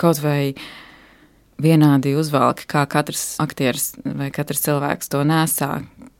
Kaut 0.00 0.22
vai 0.24 0.54
vienādi 1.62 2.14
uzvalki, 2.18 2.66
kā 2.70 2.84
katrs 2.90 3.36
aktieris 3.42 3.92
vai 4.04 4.30
katrs 4.34 4.64
cilvēks 4.66 5.12
to 5.12 5.22
nesā, 5.26 5.70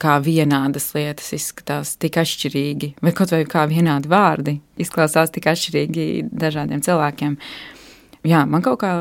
kā 0.01 0.17
vienādas 0.23 0.89
lietas 0.95 1.33
izskatās 1.37 1.95
tik 2.01 2.19
atšķirīgi, 2.21 2.93
vai 3.03 3.13
kaut 3.15 3.33
vai 3.35 3.43
kā 3.49 3.65
vienādi 3.69 4.11
vārdi 4.11 4.57
izklausās 4.81 5.33
tik 5.33 5.47
atšķirīgi 5.51 6.07
dažādiem 6.31 6.83
cilvēkiem. 6.83 7.37
Jā, 8.27 8.45
man 8.47 8.63
kaut 8.65 8.81
kā 8.83 8.93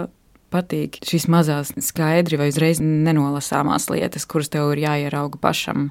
patīk 0.52 1.00
šīs 1.06 1.28
mazās, 1.32 1.72
skaidri 1.80 2.38
vai 2.40 2.50
uzreiz 2.52 2.82
nenolasāmās 2.82 3.88
lietas, 3.92 4.26
kuras 4.28 4.52
tev 4.52 4.74
ir 4.74 4.84
jāierauga 4.84 5.40
pašam. 5.42 5.90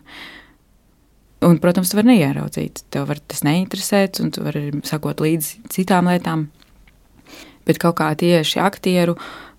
Un, 1.42 1.58
protams, 1.58 1.90
tu 1.90 1.98
vari 1.98 2.12
neieraudzīt, 2.14 2.84
tev 2.94 3.08
var 3.10 3.22
tas 3.32 3.42
neinteresēt, 3.48 4.20
un 4.22 4.30
tu 4.34 4.44
vari 4.46 4.68
sakot 4.86 5.24
līdzi 5.24 5.64
citām 5.74 6.12
lietām. 6.12 6.52
Bet 7.66 7.80
kaut 7.82 7.98
kā 7.98 8.12
tieši 8.18 8.62
aktieru 8.62 9.16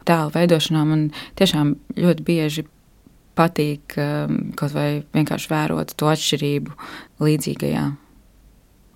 tēlu 0.09 0.33
veidošanā 0.35 0.85
man 0.89 1.09
tiešām 1.41 1.75
ļoti 1.99 2.27
bieži 2.27 2.67
patīk 3.39 3.97
um, 4.01 4.39
kaut 4.59 4.75
vai 4.77 4.89
vienkārši 5.17 5.53
vērot 5.53 5.97
to 5.97 6.11
atšķirību 6.13 6.77
līdzīgajā. 7.25 7.91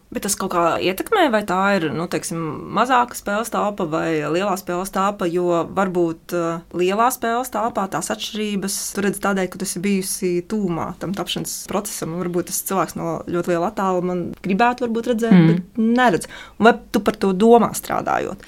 Bet 0.07 0.23
tas 0.23 0.37
kaut 0.39 0.53
kā 0.55 0.61
ietekmē, 0.87 1.25
vai 1.35 1.41
tā 1.45 1.59
ir 1.77 1.89
nu, 1.91 2.05
teiksim, 2.09 2.39
mazāka 2.77 3.17
spēles 3.19 3.51
telpa 3.51 3.89
vai 3.91 4.23
lielā 4.23 4.53
spēles 4.57 4.93
telpa, 4.95 5.27
jo 5.27 5.65
varbūt 5.75 6.35
uh, 6.39 6.61
lielā 6.79 7.09
spēles 7.11 7.51
telpā 7.51 7.89
tās 7.91 8.13
atšķirības 8.15 8.77
tur 8.95 9.09
redz 9.09 9.19
tādēļ, 9.25 9.49
ka 9.51 9.59
tu 9.59 9.67
esi 9.67 9.83
bijusi 9.83 10.31
tūmā 10.47 10.93
tam 11.03 11.17
tapšanas 11.17 11.57
procesam. 11.69 12.15
Varbūt 12.23 12.53
tas 12.53 12.63
cilvēks 12.71 12.95
no 13.01 13.17
ļoti 13.27 13.53
liela 13.53 13.73
attāluma 13.73 14.17
gribētu 14.47 14.87
redzēt, 14.95 15.35
mm. 15.35 15.51
bet 15.51 15.83
neredz. 15.99 16.31
Vai 16.63 16.77
tu 16.95 17.03
par 17.03 17.19
to 17.19 17.35
domā 17.35 17.75
strādājot? 17.75 18.47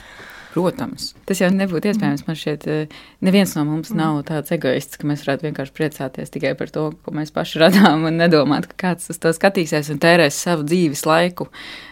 Protams, 0.48 1.10
tas 1.28 1.42
jau 1.42 1.48
nebūtu 1.52 1.90
iespējams. 1.90 2.24
Man 2.26 2.38
šķiet, 2.38 2.66
eh, 2.72 2.94
neviens 3.24 3.52
no 3.56 3.66
mums 3.68 3.90
nav 3.96 4.22
tāds 4.28 4.52
egoists, 4.54 4.96
ka 4.96 5.08
mēs 5.08 5.26
varētu 5.26 5.48
vienkārši 5.48 5.74
priecāties 5.76 6.32
tikai 6.32 6.54
par 6.58 6.72
to, 6.72 6.86
ko 7.04 7.12
mēs 7.12 7.34
paši 7.34 7.60
radām, 7.62 8.06
un 8.08 8.16
nedomāt, 8.16 8.70
ka 8.70 8.80
kāds 8.88 9.10
uz 9.12 9.20
to 9.20 9.32
skatīsies 9.36 9.92
un 9.92 10.00
tērēs 10.00 10.40
savu 10.46 10.64
dzīves 10.64 11.04
laiku 11.08 11.50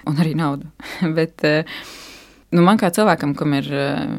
un 0.09 0.17
arī 0.23 0.33
naudu. 0.39 0.71
Bet 1.19 1.45
eh, 1.45 1.69
nu, 2.57 2.65
man 2.65 2.81
kā 2.81 2.91
cilvēkam, 2.95 3.37
kam 3.37 3.55
ir 3.59 3.69
eh, 3.69 4.17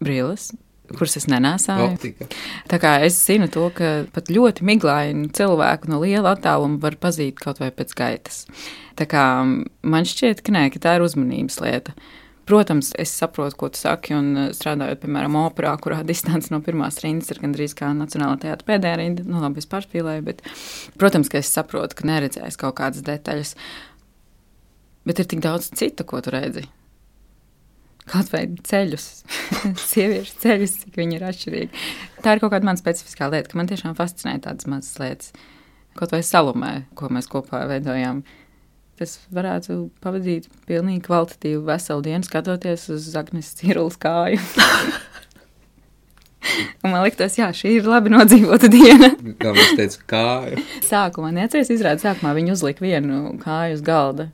brīlis, 0.00 0.50
kuras 0.96 1.18
es 1.20 1.28
nenēsāju. 1.30 1.90
Optika. 1.92 2.28
Tā 2.70 2.80
kā 2.82 2.94
es 3.06 3.18
zinu 3.20 3.50
to, 3.52 3.66
ka 3.74 3.90
pat 4.14 4.30
ļoti 4.32 4.64
miglainu 4.66 5.28
cilvēku 5.36 5.92
no 5.92 6.00
liela 6.02 6.34
attāluma 6.34 6.80
var 6.82 6.96
pazīt 7.00 7.38
kaut 7.42 7.60
vai 7.62 7.70
pēc 7.74 7.94
gaitas. 7.98 8.42
Tā 8.98 9.06
kā 9.10 9.26
man 9.44 10.08
šķiet, 10.08 10.42
ka 10.46 10.56
nē, 10.56 10.66
ka 10.72 10.82
tā 10.82 10.96
ir 10.98 11.06
uzmanības 11.06 11.60
lieta. 11.62 11.94
Protams, 12.50 12.88
es 12.98 13.12
saprotu, 13.14 13.54
ko 13.60 13.68
tu 13.70 13.78
saki, 13.78 14.10
un 14.16 14.30
eh, 14.34 14.48
strādājot, 14.56 15.04
piemēram, 15.04 15.36
operā, 15.44 15.70
kurā 15.78 16.00
distance 16.08 16.50
no 16.50 16.58
pirmās 16.66 16.98
rindas 17.04 17.30
ir 17.30 17.38
gandrīz 17.44 17.76
kā 17.78 17.92
Nacionālā 17.94 18.40
teātra 18.42 18.66
pēdējā 18.72 18.96
rinda, 18.98 19.26
nu, 19.28 19.38
labi, 19.44 19.62
es 19.62 19.70
pārspīlēju, 19.70 20.24
bet, 20.26 20.42
protams, 20.98 21.30
ka 21.30 21.38
es 21.38 21.52
saprotu, 21.54 22.00
ka 22.00 22.08
neredzēs 22.10 22.58
kaut 22.58 22.74
kādas 22.80 23.06
detaļas, 23.06 23.54
bet 25.06 25.22
ir 25.22 25.30
tik 25.30 25.46
daudz 25.46 25.70
cita, 25.78 26.02
ko 26.02 26.18
tu 26.26 26.34
redzi. 26.34 26.66
Kaut 28.10 28.32
vai 28.34 28.42
ceļus, 28.66 29.06
sieviešu 29.92 30.42
ceļus, 30.42 30.76
cik 30.82 30.98
viņi 30.98 31.20
ir 31.20 31.28
atšķirīgi. 31.30 31.86
Tā 32.24 32.34
ir 32.34 32.42
kaut 32.42 32.56
kāda 32.56 32.66
man 32.66 32.80
specifiskā 32.80 33.30
lieta, 33.30 33.52
ka 33.52 33.62
man 33.62 33.70
tiešām 33.70 33.94
fascinē 33.98 34.40
tādas 34.42 34.66
mazas 34.66 34.98
lietas. 34.98 35.34
Kaut 35.94 36.10
vai 36.16 36.24
salumē, 36.26 36.72
ko 36.98 37.12
mēs 37.14 37.30
kopā 37.30 37.62
veidojām 37.70 38.24
es 39.04 39.16
varētu 39.34 39.90
pavadīt 40.02 40.48
pilnīgi 40.68 41.04
kvalitatīvu 41.06 41.62
veselu 41.66 42.04
dienu, 42.06 42.26
skatoties 42.26 42.88
uz 42.94 43.08
Zagnes 43.12 43.52
Cirulas 43.58 43.98
kāju. 44.00 44.40
Un 46.84 46.94
man 46.94 47.04
liekas, 47.04 47.36
jā, 47.38 47.50
šī 47.54 47.76
ir 47.78 47.88
labi 47.88 48.12
nodzīvota 48.12 48.70
diena. 48.72 49.10
Kā 49.40 49.52
viņš 49.56 49.74
teica, 49.78 50.04
kāju. 50.12 50.62
Sākumā 50.86 51.30
neatceries, 51.36 51.70
izrādās, 51.74 52.04
sākumā 52.06 52.32
viņa 52.38 52.56
uzlika 52.56 52.84
vienu 52.84 53.36
kāju 53.42 53.76
uz 53.76 53.84
galda. 53.84 54.30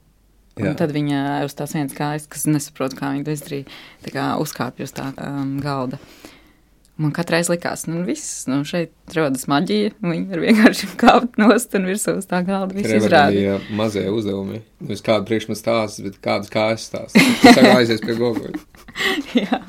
Un 0.57 0.71
jā. 0.71 0.77
tad 0.79 0.95
viņa 0.95 1.43
uz 1.45 1.53
tās 1.59 1.75
vienas 1.77 1.93
kājas, 1.97 2.31
kas 2.33 2.47
nesaprot, 2.49 2.95
kā 2.97 3.11
viņa 3.13 3.27
to 3.27 3.35
izdarīja, 3.35 3.67
tā 4.07 4.15
kā 4.15 4.31
uzkāpja 4.41 4.87
uz 4.89 4.95
tā 4.97 5.11
um, 5.21 5.59
galda. 5.61 5.99
Uh, 6.01 6.36
Man 6.97 7.11
katreiz 7.13 7.51
likās, 7.53 7.83
nu, 7.91 7.99
viss, 8.09 8.47
nu, 8.49 8.63
šeit 8.65 9.13
rodas 9.13 9.45
maģija. 9.53 9.93
Viņi 10.01 10.31
var 10.31 10.41
vienkārši 10.47 10.87
kāpt 11.03 11.37
nost 11.41 11.77
un 11.77 11.85
virsū 11.91 12.15
uz 12.23 12.29
tā 12.31 12.41
galda. 12.47 12.73
Viss 12.73 12.95
izrādīja. 13.03 13.59
Mazie 13.77 14.07
uzdevumi. 14.09 14.63
Nevis 14.81 15.05
kādu 15.05 15.29
priekšmetu 15.29 15.61
stāstu, 15.61 16.07
bet 16.07 16.17
kādas 16.25 16.49
kājas 16.53 16.87
stāstu. 16.89 17.21
Tas 17.43 17.61
aizies 17.75 18.01
pie 18.01 18.17
gogoļa. 18.17 18.63
Jā. 19.43 19.61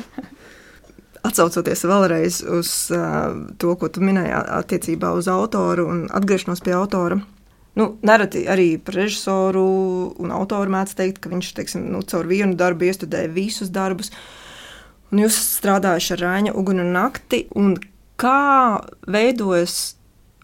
Atcaucoties 1.28 1.84
vēlreiz 1.90 2.40
uz 2.48 2.72
uh, 2.96 3.36
to, 3.60 3.76
ko 3.76 3.92
tu 3.92 4.06
minēji 4.08 4.32
attiecībā 4.62 5.12
uz 5.18 5.28
autoru 5.28 5.90
un 5.92 6.06
atgriešanos 6.08 6.64
pie 6.64 6.78
autora. 6.80 7.20
Nu, 7.78 7.92
nereti 8.08 8.48
arī 8.48 8.70
par 8.80 9.02
režisoru 9.02 9.68
un 10.16 10.32
autoru 10.32 10.72
mēdz 10.72 10.96
teikt, 10.96 11.20
ka 11.20 11.36
viņš 11.36 11.54
teiksim, 11.60 11.90
nu, 11.92 12.06
caur 12.08 12.32
vienu 12.32 12.56
darbu 12.56 12.88
iestudēja 12.88 13.36
visus 13.36 13.74
darbus. 13.76 14.16
Uh, 14.16 14.47
Un 15.12 15.24
jūs 15.24 15.38
strādājat 15.58 16.18
ar 16.18 16.24
Rāņa 16.26 16.56
uguni 16.58 16.84
un 16.84 16.92
nakti. 16.96 17.46
Un 17.56 17.78
kā 18.20 18.82
veidojas 19.08 19.98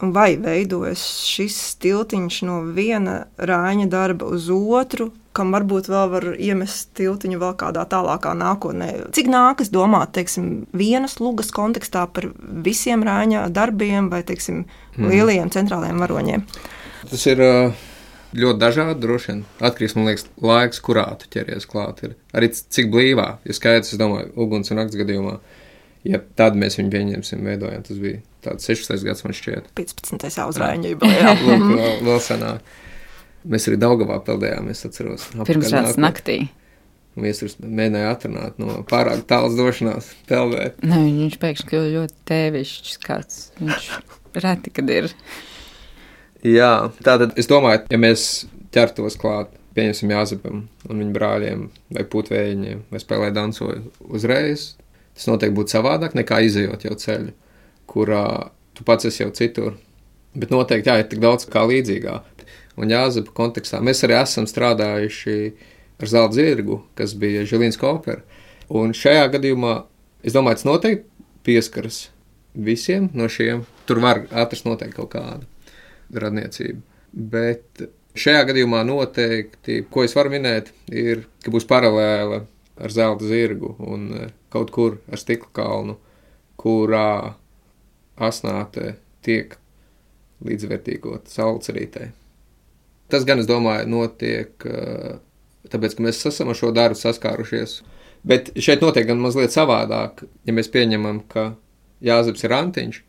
un 0.04 0.12
vai 0.16 0.34
veidojas 0.42 1.02
šis 1.28 1.58
tiltiņš 1.84 2.40
no 2.48 2.62
viena 2.76 3.24
Rāņa 3.38 3.88
darba 3.92 4.28
uz 4.36 4.50
otru, 4.52 5.12
kam 5.34 5.54
varbūt 5.56 5.88
vēl 5.90 6.10
var 6.12 6.28
iemest 6.36 6.92
tiltiņu 6.98 7.40
vēl 7.42 7.56
kādā 7.60 7.86
tālākā 7.90 8.34
nākotnē. 8.38 8.90
Cik 9.16 9.32
nākas 9.34 9.72
domāt, 9.74 10.14
teiksim, 10.18 10.68
vienas 10.76 11.18
lugas 11.24 11.50
kontekstā 11.56 12.06
par 12.14 12.30
visiem 12.66 13.06
Rāņa 13.08 13.48
darbiem 13.54 14.12
vai, 14.14 14.22
teiksim, 14.28 14.66
mm. 14.98 15.10
lielajiem 15.10 15.54
centrālajiem 15.56 16.04
varoņiem? 16.04 16.46
Tas 17.10 17.26
ir 17.32 17.44
uh 17.44 17.90
ļoti 18.38 18.62
dažādi. 18.62 19.00
Droši 19.04 19.32
vien 19.32 19.42
atkarīgs 19.64 19.98
no 19.98 20.06
laiks, 20.48 20.82
kurā 20.84 21.06
tu 21.22 21.30
ķeries 21.34 21.68
klāt. 21.70 22.04
Ir. 22.06 22.16
Arī 22.36 22.50
cik 22.54 22.90
blīvā, 22.94 23.28
ja 23.48 23.58
skaidrs, 23.58 23.94
es 23.94 24.02
domāju, 24.02 24.32
uguns 24.46 24.74
un 24.74 24.82
nakts 24.82 25.00
gadījumā. 25.00 25.38
Ja 26.04 26.20
tad 26.36 26.58
mēs 26.60 26.76
viņu 26.80 26.92
pieņemsim, 26.92 27.46
veidojam. 27.48 27.84
Tas 27.88 28.00
bija 28.02 28.20
tāds 28.44 28.68
16. 28.68 29.06
gads, 29.08 29.24
man 29.24 29.38
šķiet. 29.38 29.70
15. 29.78 30.42
uzrāņa 30.52 30.92
jubilejā. 30.92 31.36
Lūk, 31.46 31.70
vēl, 31.80 31.94
vēl 32.10 32.20
senāk. 32.24 32.74
Mēs 33.54 33.68
arī 33.68 33.80
Daugavā 33.80 34.20
peldējām, 34.24 34.68
es 34.72 34.84
atceros. 34.88 35.30
Pirms 35.48 35.72
rāds 35.72 36.00
naktī. 36.00 36.42
Viesurs 37.20 37.60
mēģināja 37.62 38.12
atrunāt 38.16 38.56
no 38.58 38.80
pārāk 38.90 39.22
tālas 39.30 39.54
došanās, 39.58 40.08
peldēt. 40.30 40.80
Ne, 40.82 40.98
viņš 41.06 41.36
pēkšņi 41.44 41.68
kļuva 41.70 41.90
ļoti 41.94 42.16
tēvišķis 42.32 43.02
kāds. 43.04 43.42
Viņš 43.60 43.90
reti, 44.46 44.74
kad 44.74 44.90
ir. 44.90 45.12
Jā, 46.44 46.90
tātad 47.00 47.38
es 47.40 47.48
domāju, 47.48 47.86
ja 47.88 47.98
mēs 48.04 48.24
ķertos 48.76 49.16
klāt, 49.16 49.54
pieņemsim 49.78 50.12
Jāzepam 50.12 50.66
un 50.92 51.00
viņa 51.00 51.14
brāļiem 51.16 51.62
vai 51.96 52.04
putvējiņiem, 52.12 52.82
vai 52.92 53.00
spēlē 53.00 53.30
dansoju 53.32 53.94
uzreiz, 54.12 54.74
tas 55.16 55.30
noteikti 55.30 55.56
būtu 55.56 55.78
savādāk 55.78 56.18
nekā 56.20 56.42
izējot 56.44 56.84
jau 56.84 56.98
ceļu, 57.00 57.32
kurā 57.88 58.26
tu 58.76 58.84
pats 58.84 59.08
esi 59.08 59.24
jau 59.24 59.30
citur. 59.32 59.78
Bet 60.36 60.52
noteikti 60.52 60.92
jā, 60.92 60.98
ir 61.00 61.08
tik 61.08 61.22
daudz 61.24 61.48
kā 61.48 61.64
līdzīgā. 61.70 62.18
Un 62.82 62.92
Jāzepa 62.92 63.32
kontekstā 63.38 63.80
mēs 63.86 64.04
arī 64.04 64.18
esam 64.18 64.50
strādājuši 64.50 65.38
ar 66.02 66.12
zelta 66.12 66.42
zirgu, 66.42 66.82
kas 67.00 67.16
bija 67.16 67.46
Žilīns 67.48 67.80
Koper. 67.80 68.20
Un 68.68 68.92
šajā 68.98 69.30
gadījumā 69.38 69.78
es 70.26 70.36
domāju, 70.36 70.60
tas 70.60 70.68
noteikti 70.68 71.30
pieskaras 71.48 72.04
visiem 72.52 73.08
no 73.16 73.32
šiem. 73.32 73.64
Tur 73.88 74.04
var 74.04 74.26
atrast 74.28 74.68
noteikti 74.68 75.00
kaut 75.00 75.14
kādu 75.14 75.53
radniecību. 76.22 76.82
Bet 77.34 77.84
šajā 78.18 78.44
gadījumā 78.50 78.84
noteikti, 78.88 79.84
ko 79.90 80.06
es 80.06 80.16
varu 80.18 80.34
minēt, 80.34 80.72
ir, 80.92 81.26
ka 81.44 81.54
būs 81.54 81.68
paralēla 81.70 82.44
ar 82.84 82.94
zelta 82.94 83.28
zirgu 83.30 83.76
un 83.86 84.08
e, 84.18 84.28
kaut 84.54 84.74
kur 84.74 84.98
ar 85.12 85.22
stikla 85.22 85.52
kalnu, 85.54 85.98
kurā 86.60 87.36
asnāte 88.22 88.96
tiek 89.26 89.58
līdzvērtīgot 90.44 91.30
saules 91.32 91.70
Tas 93.10 93.26
gan, 93.28 93.40
es 93.40 93.48
domāju, 93.50 93.90
notiek 93.90 94.66
e, 94.66 95.18
tāpēc, 95.70 95.96
ka 95.96 96.06
mēs 96.06 96.24
esam 96.30 96.50
ar 96.50 96.58
šo 96.58 96.72
darbu 96.76 96.98
saskārušies. 96.98 97.82
Bet 98.24 98.54
šeit 98.56 98.82
notiek 98.82 99.06
gan 99.08 99.20
mazliet 99.22 99.54
savādāk. 99.54 100.24
Ja 100.48 100.56
mēs 100.56 100.72
pieņemam, 100.72 101.22
ka 101.30 101.54
Jāzeps 102.04 102.44
ir 102.44 102.56
antiņš, 102.56 103.00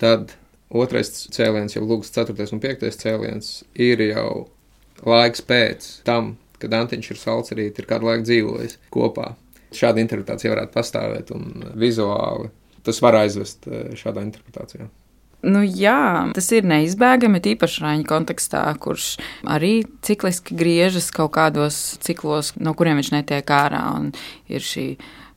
tad 0.00 0.34
otrais 0.70 1.10
cēliens, 1.34 1.76
jau 1.76 1.84
lūgts 1.86 2.12
ceturtais 2.14 2.52
un 2.54 2.62
piektais 2.62 3.00
cēliens, 3.00 3.62
ir 3.74 4.02
jau 4.10 4.48
laiks 5.06 5.44
pēc 5.46 5.88
tam, 6.08 6.36
kad 6.58 6.74
Antiņš 6.74 7.10
ir 7.14 7.20
salcerīti, 7.20 7.82
ir 7.82 7.90
kādu 7.90 8.10
laiku 8.10 8.26
dzīvojis 8.26 8.78
kopā. 8.94 9.32
Šāda 9.74 10.00
interpretācija 10.02 10.54
varētu 10.54 10.74
pastāvēt 10.74 11.34
un 11.36 11.50
vizuāli 11.78 12.48
tas 12.88 13.02
var 13.04 13.18
aizvest 13.20 13.68
eh, 13.68 13.92
šādā 13.98 14.24
interpretācijā. 14.24 14.88
Nu, 15.46 15.60
jā, 15.62 16.26
tas 16.34 16.48
ir 16.50 16.66
neizbēgami, 16.66 17.38
tīpaši 17.44 17.82
Raņa 17.84 18.06
kontekstā, 18.08 18.62
kurš 18.82 19.12
arī 19.46 19.84
cikliski 20.02 20.56
griežas 20.58 21.12
kaut 21.14 21.30
kādos 21.36 21.78
ciklos, 22.02 22.56
no 22.58 22.72
kuriem 22.74 22.98
viņš 22.98 23.12
netiek 23.14 23.52
ārā. 23.54 23.84
Ir 24.50 24.66
šī 24.66 24.88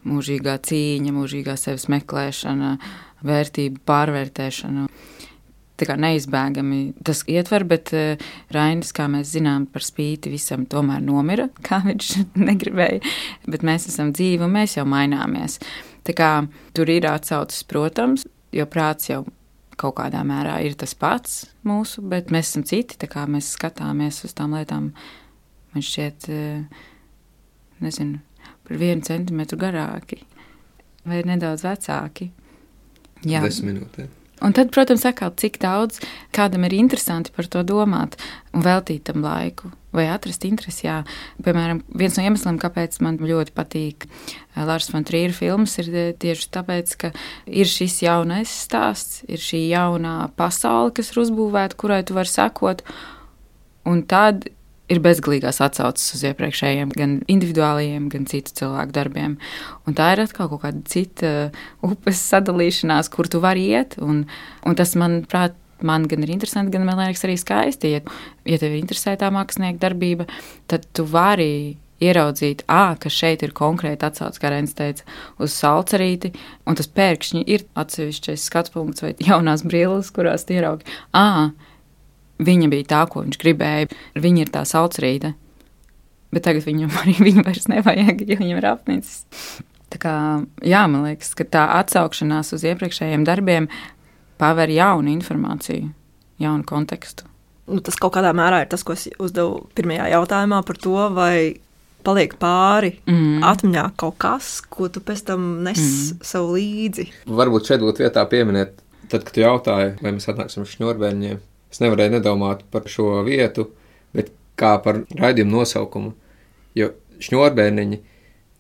mūžīgā 0.09 0.57
cīņa, 0.65 1.13
mūžīgā 1.13 1.53
sevis 1.59 1.85
meklēšana, 1.93 2.73
vērtību 3.29 3.83
pārvērtēšana. 3.85 4.87
Tā 5.81 5.95
neizbēgami 5.97 6.81
tas 7.05 7.23
ietver, 7.31 7.65
bet 7.67 7.91
uh, 7.97 8.21
Rainis, 8.53 8.93
kā 8.95 9.07
mēs 9.11 9.33
zinām, 9.33 9.65
par 9.71 9.85
spīti 9.85 10.31
visam, 10.33 10.67
tomēr 10.69 11.01
nomira, 11.03 11.49
kā 11.67 11.81
viņš 11.85 12.11
negribēja. 12.37 13.01
Bet 13.49 13.65
mēs 13.67 13.89
esam 13.91 14.13
dzīvi 14.15 14.45
un 14.45 14.55
mēs 14.55 14.77
jau 14.77 14.85
maināmies. 14.89 15.59
Tā 16.07 16.15
kā 16.17 16.31
tur 16.77 16.89
ir 16.89 17.05
atsaucis, 17.09 17.65
protams, 17.69 18.25
jo 18.53 18.65
prāts 18.69 19.11
jau 19.11 19.23
kaut 19.81 19.97
kādā 19.97 20.21
mērā 20.27 20.59
ir 20.65 20.75
tas 20.77 20.93
pats 20.97 21.41
mūsu, 21.67 22.03
bet 22.05 22.31
mēs 22.33 22.51
esam 22.51 22.65
citi. 22.67 22.99
Kā 23.09 23.25
mēs 23.29 23.53
skatāmies 23.55 24.21
uz 24.27 24.35
tām 24.37 24.55
lietām, 24.57 24.91
man 25.73 25.85
šķiet, 25.85 26.29
eh, 26.29 26.85
nezinu, 27.81 28.21
par 28.67 28.77
vienu 28.77 29.05
centimetru 29.05 29.57
garāki 29.61 30.21
vai 31.05 31.23
nedaudz 31.25 31.65
vecāki. 31.65 32.31
Jā, 33.25 33.41
desmit 33.45 33.73
minūtes. 33.73 34.20
Un 34.41 34.55
tad, 34.57 34.71
protams, 34.73 35.03
atkal, 35.05 35.29
cik 35.37 35.59
daudz 35.61 35.99
kādam 36.33 36.65
ir 36.65 36.73
interesanti 36.73 37.33
par 37.35 37.45
to 37.51 37.61
domāt 37.67 38.17
un 38.55 38.63
veltīt 38.65 39.03
tam 39.05 39.21
laiku, 39.21 39.69
vai 39.93 40.07
atrast 40.09 40.47
interesi. 40.47 40.87
Jā. 40.87 41.01
Piemēram, 41.45 41.83
viens 41.93 42.17
no 42.17 42.25
iemesliem, 42.25 42.57
kāpēc 42.61 42.97
man 43.05 43.19
ļoti 43.21 43.53
patīk 43.53 44.07
eh, 44.07 44.63
Lārs 44.65 44.89
von 44.93 45.05
Trīra 45.05 45.35
filmas, 45.37 45.77
ir 45.83 45.91
eh, 45.93 46.09
tieši 46.17 46.49
tāpēc, 46.57 46.95
ka 47.03 47.11
ir 47.45 47.69
šis 47.69 47.99
jaunais 48.07 48.55
stāsts, 48.65 49.21
ir 49.29 49.41
šī 49.41 49.67
jaunā 49.75 50.15
pasaule, 50.39 50.95
kas 50.97 51.13
ir 51.13 51.21
uzbūvēta, 51.25 51.77
kurai 51.77 52.01
tu 52.07 52.17
vari 52.17 52.33
sekot. 52.33 52.81
Un 53.85 54.01
tad 54.09 54.49
ir 54.91 55.01
bezgalīgās 55.03 55.61
atsauces 55.63 56.17
uz 56.17 56.25
iepriekšējiem, 56.31 56.91
gan 56.97 57.17
individuālajiem, 57.31 58.09
gan 58.11 58.27
citu 58.29 58.55
cilvēku 58.59 58.95
darbiem. 58.95 59.37
Un 59.87 59.97
tā 59.97 60.11
ir 60.15 60.23
atkal 60.25 60.51
kaut 60.51 60.63
kāda 60.65 60.83
cita 60.91 61.33
upes 61.85 62.21
sadalīšanās, 62.31 63.11
kur 63.13 63.29
tu 63.31 63.41
vari 63.43 63.69
iet. 63.71 63.97
Un, 64.03 64.25
un 64.67 64.79
tas, 64.79 64.95
manuprāt, 64.99 65.55
man 65.81 66.07
gan 66.09 66.25
ir 66.25 66.33
interesanti, 66.35 66.73
gan 66.75 66.85
man 66.87 66.99
liekas 67.01 67.25
arī 67.27 67.37
skaisti. 67.39 67.95
Ja, 67.95 68.01
ja 68.49 68.59
tev 68.61 68.75
interesē 68.77 69.15
tā 69.19 69.31
mākslinieka 69.33 69.81
darbība, 69.81 70.27
tad 70.71 70.85
tu 70.95 71.07
vari 71.09 71.77
ieraudzīt, 72.01 72.63
à, 72.65 72.95
ka 72.97 73.11
šeit 73.13 73.43
ir 73.45 73.53
konkrēti 73.57 74.07
atsauce, 74.07 74.41
kā 74.41 74.49
Rens 74.49 74.73
teica, 74.77 75.05
uz 75.41 75.53
salcerīti, 75.53 76.31
un 76.65 76.77
tas 76.79 76.89
pēkšņi 76.89 77.43
ir 77.45 77.67
atsevišķais 77.77 78.47
skatu 78.49 78.73
punkts 78.73 79.05
vai 79.05 79.13
jaunās 79.21 79.61
brilles, 79.67 80.09
kurās 80.15 80.47
ieraugi, 80.49 80.87
à, 81.13 81.51
Viņa 82.41 82.69
bija 82.71 82.89
tā, 82.89 83.01
ko 83.11 83.23
viņš 83.25 83.39
gribēja. 83.41 83.89
Viņa 84.21 84.45
ir 84.45 84.51
tā 84.53 84.65
saucrīta. 84.67 85.33
Bet 86.31 86.45
tagad 86.47 86.65
viņam 86.67 86.93
arī 87.03 87.17
viņa 87.19 87.45
vairs 87.47 87.67
nevajag, 87.71 88.25
jo 88.27 88.39
viņam 88.41 88.61
ir 88.61 88.69
apnicis. 88.71 89.25
Tā 89.91 89.99
kā, 89.99 90.13
jā, 90.63 90.85
man 90.87 91.03
liekas, 91.09 91.33
ka 91.35 91.43
tā 91.43 91.65
atsaukšanās 91.81 92.53
uz 92.55 92.63
iepriekšējiem 92.69 93.25
darbiem 93.27 93.67
paver 94.39 94.71
jaunu 94.71 95.11
informāciju, 95.11 95.89
jaunu 96.41 96.63
kontekstu. 96.67 97.27
Nu, 97.71 97.81
tas 97.83 97.97
kaut 97.99 98.15
kādā 98.15 98.31
mērā 98.35 98.63
ir 98.63 98.71
tas, 98.71 98.85
ko 98.87 98.95
es 98.95 99.05
uzdevu 99.21 99.67
pirmajā 99.77 100.07
jautājumā 100.15 100.61
par 100.67 100.79
to, 100.81 100.95
vai 101.13 101.35
paliek 102.05 102.33
pāri 102.41 102.95
mm. 103.05 103.43
atmiņā 103.45 103.83
kaut 103.99 104.17
kas, 104.23 104.55
ko 104.71 104.89
tu 104.91 105.03
pēc 105.05 105.25
tam 105.27 105.51
nes 105.65 105.79
mm. 105.81 106.23
sev 106.25 106.49
līdzi. 106.55 107.07
Varbūt 107.29 107.69
šeit 107.69 107.83
būtu 107.83 108.05
vietā 108.05 108.23
pieminēt, 108.31 108.79
tad, 109.11 109.21
kad 109.27 109.33
tu 109.35 109.43
jautāji, 109.43 109.93
vai 110.01 110.15
mēs 110.15 110.29
atnāksim 110.31 110.65
uz 110.65 110.73
šņurbēņiem, 110.73 111.43
Es 111.71 111.79
nevarēju 111.83 112.17
nedomāt 112.17 112.65
par 112.71 112.87
šo 112.91 113.21
vietu, 113.27 113.69
bet 114.15 114.31
kā 114.59 114.75
par 114.83 115.03
raidījumu 115.17 115.61
nosaukumu. 115.61 116.13
Jo 116.75 116.91
šņurbēniņi 117.21 118.01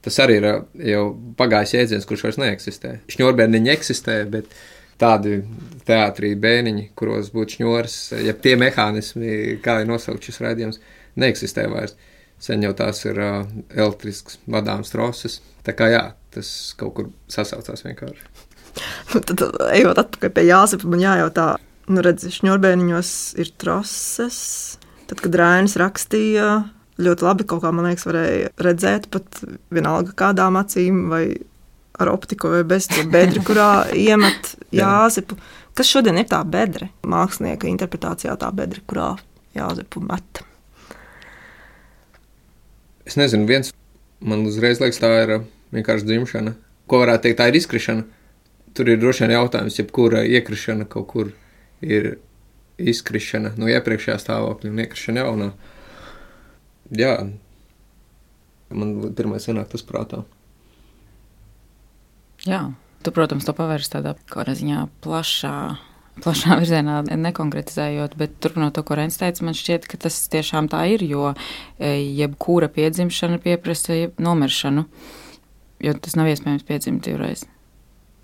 tas 0.01 0.17
arī 0.23 0.39
ir 0.39 0.47
jau 0.91 1.03
pagājis 1.37 1.75
jēdziens, 1.75 2.07
kurš 2.09 2.25
vairs 2.27 2.39
neeksistē. 2.41 2.93
Šņurbēniņi 3.11 3.73
eksistē, 3.73 4.17
bet 4.31 4.49
tādi 5.01 5.41
teātrī 5.87 6.33
bēniņi, 6.41 6.87
kuros 6.97 7.31
būtu 7.33 7.57
šņūrs, 7.57 7.97
ja 8.25 8.33
tie 8.37 8.55
mehānismi, 8.59 9.57
kā 9.65 9.81
ir 9.81 9.89
nosaukt 9.89 10.25
šis 10.25 10.41
raidījums, 10.45 10.81
neeksistē 11.21 11.67
vairs. 11.71 11.97
Sen 12.41 12.63
jau 12.65 12.71
tās 12.73 13.03
ir 13.05 13.19
uh, 13.21 13.43
elektrisks 13.69 14.39
vadāms 14.49 14.89
troses. 14.89 15.41
Tā 15.65 15.75
kā 15.77 15.91
jā, 15.91 16.05
tas 16.33 16.47
kaut 16.79 16.95
kur 16.97 17.11
sasaucās 17.29 17.85
vienkārši. 17.87 18.31
Nu, 19.11 19.19
tad, 19.19 19.41
ejot 19.75 19.97
atpakaļ 19.99 20.29
pie 20.31 20.45
Jāzepa, 20.47 20.87
man 20.87 21.01
jājautā, 21.03 21.45
Nu, 21.89 22.03
redz, 22.05 22.27
šņurbēniņos 22.35 23.11
ir 23.41 23.49
troses. 23.61 24.37
Tad, 25.09 25.21
kad 25.23 25.35
Rainis 25.35 25.77
rakstīja, 25.79 26.49
ļoti 27.01 27.25
labi 27.25 27.47
kaut 27.49 27.63
kā, 27.63 27.71
man 27.73 27.89
liekas, 27.89 28.05
varēja 28.07 28.51
redzēt 28.61 29.09
pat 29.13 29.41
vienalga 29.73 30.13
kādām 30.17 30.59
acīm 30.61 31.07
vai 31.11 31.25
ar 32.01 32.11
optiku 32.13 32.51
vai 32.53 32.61
bez 32.67 32.87
to 32.91 33.03
bedri, 33.11 33.41
kurā 33.47 33.87
iemet 33.97 34.53
jāzipu. 34.75 35.37
Kas 35.77 35.89
šodien 35.89 36.19
ir 36.19 36.29
tā 36.29 36.41
bedre? 36.47 36.91
Mākslinieka 37.07 37.69
interpretācijā 37.71 38.35
tā 38.39 38.51
bedre, 38.55 38.83
kurā 38.87 39.13
jāzipu 39.57 40.03
met. 40.03 40.43
Es 43.07 43.17
nezinu, 43.19 43.47
viens 43.49 43.73
man 44.21 44.45
uzreiz 44.47 44.81
liekas, 44.81 45.01
tā 45.01 45.11
ir 45.23 45.37
vienkārši 45.75 46.07
dzimšana. 46.07 46.55
Ko 46.87 47.01
varētu 47.01 47.27
teikt, 47.27 47.39
tā 47.39 47.47
ir 47.49 47.57
izkrišana. 47.59 48.05
Tur 48.75 48.87
ir 48.87 48.99
droši 49.01 49.25
vien 49.25 49.33
jautājums, 49.35 49.77
jebkura 49.79 50.23
iekrišana 50.27 50.85
kaut 50.91 51.07
kur 51.11 51.31
ir 51.81 52.15
izkrišana 52.81 53.53
no 53.59 53.69
iepriekšējā 53.69 54.17
stāvokļa 54.21 54.71
un 54.71 54.81
iekrišana 54.83 55.25
jaunā. 55.25 55.49
Jā, 56.97 57.13
man 58.73 58.95
pirmais 59.17 59.45
sanāk 59.47 59.71
tas 59.71 59.85
prātā. 59.85 60.23
Jā, 62.47 62.65
tu, 63.05 63.13
protams, 63.13 63.45
to 63.45 63.53
pavērsi 63.55 63.93
tādā 63.97 64.15
kādā 64.31 64.57
ziņā 64.57 64.87
plašā. 65.05 65.55
Plašā 66.21 66.57
virzienā 66.59 66.97
nekonkretizējot, 67.07 68.17
bet 68.19 68.33
turpinot 68.43 68.75
to, 68.75 68.83
ko 68.85 68.97
Rens 68.99 69.15
teica, 69.21 69.45
man 69.47 69.55
šķiet, 69.55 69.87
ka 69.89 69.97
tas 70.01 70.17
tiešām 70.33 70.67
tā 70.69 70.83
ir. 70.91 71.05
Jo 71.07 71.31
e, 71.31 71.93
jebkura 72.19 72.67
piedzimšana 72.73 73.39
pieprasa 73.41 74.03
nomiršanu, 74.19 74.83
jo 75.87 75.95
tas 76.03 76.19
nav 76.19 76.29
iespējams 76.33 76.67
piedzimt 76.67 77.07
divreiz 77.07 77.47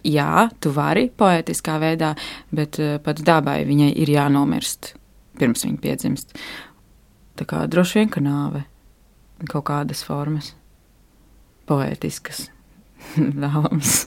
jā, 0.08 0.48
tu 0.64 0.72
vari 0.76 1.08
poētiskā 1.10 1.78
veidā, 1.82 2.14
bet 2.56 2.80
uh, 2.82 2.98
pats 3.04 3.26
dabai 3.26 3.62
viņai 3.68 3.92
ir 4.04 4.12
jānomirst 4.16 4.94
pirms 5.38 5.66
viņa 5.68 5.82
piedzimst. 5.84 6.38
Tā 7.38 7.46
kā 7.46 7.66
droši 7.70 8.02
vien 8.02 8.14
ka 8.14 8.24
nāve 8.24 8.64
kaut 9.52 9.68
kādas 9.70 10.02
formas, 10.06 10.56
poētiskas, 11.70 12.48
vēlams. 13.18 14.00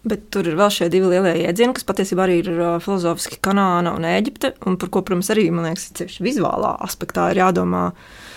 Bet 0.00 0.30
tur 0.32 0.46
ir 0.48 0.54
vēl 0.56 0.70
šie 0.72 0.86
divi 0.88 1.10
lielie 1.12 1.34
jēdzieni, 1.42 1.74
kas 1.76 1.84
patiesībā 1.84 2.24
arī 2.24 2.38
ir 2.40 2.46
uh, 2.54 2.68
filozofiski 2.80 3.36
Kanāna 3.44 3.92
un 3.92 4.06
Eģipte, 4.08 4.54
un 4.64 4.78
par 4.80 4.88
ko, 4.88 5.02
protams, 5.04 5.28
arī, 5.34 5.50
man 5.52 5.66
liekas, 5.68 5.90
tieši 5.98 6.24
vizuālā 6.24 6.70
aspektā 6.86 7.26
ir 7.34 7.42
jādomā 7.42 7.82
uh, 7.90 8.29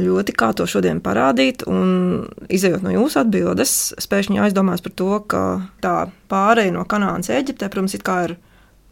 ļoti 0.00 0.34
kā 0.34 0.50
to 0.56 0.66
šodien 0.70 1.00
parādīt. 1.04 1.66
Un, 1.70 2.24
izējot 2.52 2.84
no 2.84 2.94
jūsu 2.94 3.20
atbildes, 3.22 3.74
es 3.98 4.10
pēkšņi 4.10 4.42
aizdomājos 4.42 4.84
par 4.84 4.94
to, 4.98 5.10
ka 5.30 5.42
tā 5.84 5.94
pārēja 6.32 6.74
no 6.74 6.84
Kanānas 6.88 7.30
Eģiptē, 7.32 7.70
protams, 7.70 7.94
ir 7.98 8.36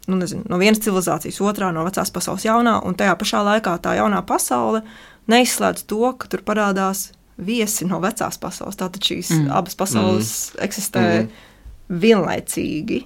nu, 0.07 0.19
nezinu, 0.19 0.43
no 0.51 0.59
vienas 0.59 0.83
civilizācijas 0.83 1.41
otrā, 1.43 1.71
no 1.75 1.85
vecās 1.87 2.11
pasaules 2.13 2.45
jaunā, 2.47 2.79
un 2.87 2.95
tajā 2.99 3.15
pašā 3.19 3.43
laikā 3.47 3.77
tā 3.83 3.97
jaunā 3.99 4.23
pasaule 4.27 4.83
neizslēdz 5.31 5.85
to, 5.87 6.01
ka 6.19 6.27
tur 6.31 6.43
parādās 6.43 7.11
viesi 7.39 7.87
no 7.87 7.99
vecās 8.03 8.37
pasaules. 8.39 8.77
Tātad 8.79 9.03
šīs 9.03 9.31
mm. 9.37 9.51
abas 9.55 9.77
pasaules 9.79 10.33
mm. 10.53 10.63
eksistē 10.67 11.05
mm. 11.07 11.31
vienlaicīgi. 12.03 12.99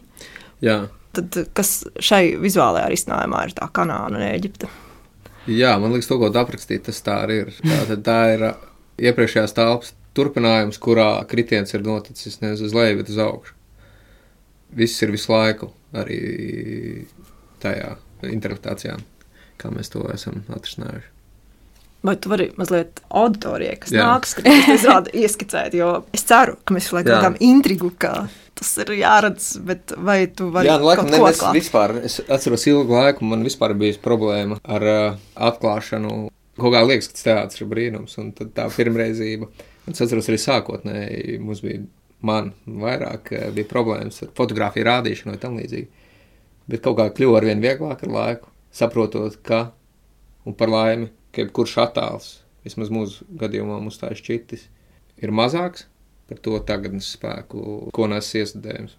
Jā. 0.65 0.81
Tad, 1.17 1.37
kas 1.57 1.79
šai 2.03 2.35
vizuālajā 2.41 2.89
risinājumā 2.93 3.45
ir 3.47 3.55
tā 3.57 3.69
Kanāna 3.73 4.19
un 4.19 4.25
Eģipte? 4.27 4.69
Jā, 5.47 5.75
man 5.79 5.93
liekas, 5.93 6.09
to, 6.09 6.17
ko 6.19 6.31
aprakstīt, 6.31 6.85
tas 6.87 6.99
tā 7.05 7.21
arī 7.23 7.41
ir. 7.45 7.53
Tā, 7.63 7.97
tā 8.03 8.17
ir 8.35 8.45
uh, 8.49 8.65
iepriekšējās 8.99 9.55
telpas 9.55 9.93
turpinājums, 10.17 10.79
kurā 10.81 11.11
kritiens 11.29 11.73
ir 11.77 11.85
noticis 11.85 12.39
nevis 12.41 12.63
uz 12.65 12.73
leju, 12.75 13.01
bet 13.01 13.11
uz 13.13 13.19
augšu. 13.21 13.53
Viss 14.77 15.03
ir 15.05 15.13
visu 15.13 15.31
laiku 15.31 15.69
arī 15.95 16.17
tajā 17.63 17.93
interpretācijā, 18.27 18.97
kā 19.61 19.71
mēs 19.73 19.93
to 19.93 20.03
esam 20.13 20.41
atrisinājuši. 20.49 21.13
Vai 22.07 22.13
tu 22.21 22.29
vari 22.29 22.49
mazliet 22.59 22.99
auditorijai, 23.09 23.77
kas 23.81 23.93
Jā. 23.93 24.03
nāks, 24.05 24.35
kad 24.37 24.49
izrāda 24.75 25.13
ieskicēt, 25.17 25.77
jo 25.77 25.93
es 26.15 26.25
ceru, 26.29 26.57
ka 26.63 26.75
mēs 26.75 26.91
laikam 26.93 27.17
kādām 27.17 27.39
intrigu, 27.43 27.93
kā 27.99 28.27
tas 28.57 28.71
ir 28.83 28.91
jāredz, 28.97 29.51
bet 29.65 29.93
vai 29.97 30.19
tu 30.33 30.49
vari 30.53 30.69
Jā, 30.69 30.77
nu, 30.81 30.89
laikam, 30.89 31.09
ne, 31.11 31.21
es 31.29 31.41
vispār, 31.55 31.95
es 32.07 32.17
atceros 32.25 32.65
ilgu 32.69 32.97
laiku, 32.97 33.27
man 33.29 33.45
vispār 33.45 33.75
bija 33.77 33.99
problēma 34.03 34.59
ar 34.65 34.87
uh, 34.87 35.21
atklāšanu. 35.49 36.27
Kaut 36.57 36.73
kā 36.73 36.81
liekas, 36.81 37.11
ka 37.11 37.17
tas 37.17 37.27
teātris 37.27 37.61
ir 37.61 37.69
brīnums, 37.69 38.17
un 38.21 38.31
tā 38.33 38.65
pirmreizība. 38.73 39.49
Es 39.87 40.01
atceros 40.03 40.27
arī 40.31 40.39
sākotnēji, 40.41 41.37
mums 41.43 41.61
bija 41.63 41.83
man 42.25 42.51
vairāk 42.65 43.29
bija 43.53 43.69
problēmas 43.69 44.23
ar 44.25 44.31
fotografiju 44.37 44.87
rādīšanu 44.87 45.35
vai 45.35 45.41
tam 45.41 45.59
līdzīgi. 45.59 46.07
Bet 46.67 46.81
kaut 46.83 46.97
kā 46.99 47.07
kļuva 47.13 47.39
ar 47.39 47.47
vien 47.47 47.61
vieglāk 47.63 48.01
ar 48.03 48.11
laiku, 48.11 48.49
saprotot, 48.73 49.37
ka, 49.45 49.67
un 50.49 50.57
par 50.57 50.73
laimi, 50.73 51.11
ka 51.31 51.45
jebkurš 51.45 51.77
attēls, 51.85 52.31
vismaz 52.65 52.89
mūsu 52.91 53.27
gadījumā 53.39 53.77
mums 53.79 54.01
tā 54.01 54.11
šķitis, 54.17 54.65
ir 55.21 55.33
mazāks 55.35 55.85
par 56.27 56.39
to 56.43 56.59
tagadnes 56.67 57.13
spēku, 57.15 57.89
ko 57.95 58.07
nes 58.11 58.29
iestādējums. 58.39 58.97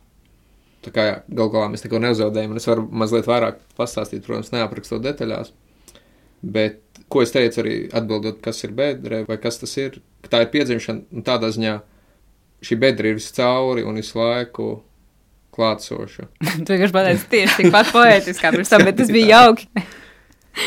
Tā 0.84 0.92
kā 0.94 1.06
galu 1.26 1.52
galā 1.52 1.70
mēs 1.72 1.82
neko 1.84 2.00
nezaudējam, 2.02 2.54
un 2.54 2.60
es 2.60 2.68
varu 2.68 2.84
mazliet 2.88 3.26
vairāk 3.28 3.58
pastāstīt, 3.78 4.22
protams, 4.26 4.52
neaprakstot 4.54 5.02
detaļās. 5.04 5.50
Bet, 6.38 6.80
ko 7.10 7.24
es 7.24 7.34
teicu 7.34 7.64
arī 7.64 7.76
atbildot, 7.98 8.38
kas 8.44 8.62
ir 8.62 8.74
bedre 8.78 9.24
vai 9.26 9.40
kas 9.42 9.58
tas 9.58 9.74
ir, 9.80 9.98
ka 10.22 10.30
tā 10.36 10.44
ir 10.44 10.52
piedzimšana, 10.52 11.08
un 11.10 11.26
tādā 11.26 11.50
ziņā 11.54 11.74
šī 12.64 12.78
bedre 12.78 13.10
ir 13.10 13.18
viscauri 13.18 13.84
un 13.86 13.98
visu 13.98 14.20
laiku 14.20 14.70
klātsoša. 15.58 16.28
Tu 16.64 16.70
vienkārši 16.70 16.94
pateici 16.94 17.30
tieši 17.34 17.62
tikpat 17.64 17.92
poētiski 17.94 18.44
kā 18.44 18.54
pirms 18.54 18.72
tam, 18.72 18.86
bet 18.86 19.00
tas 19.00 19.10
bija 19.14 19.30
jauki. 19.36 19.68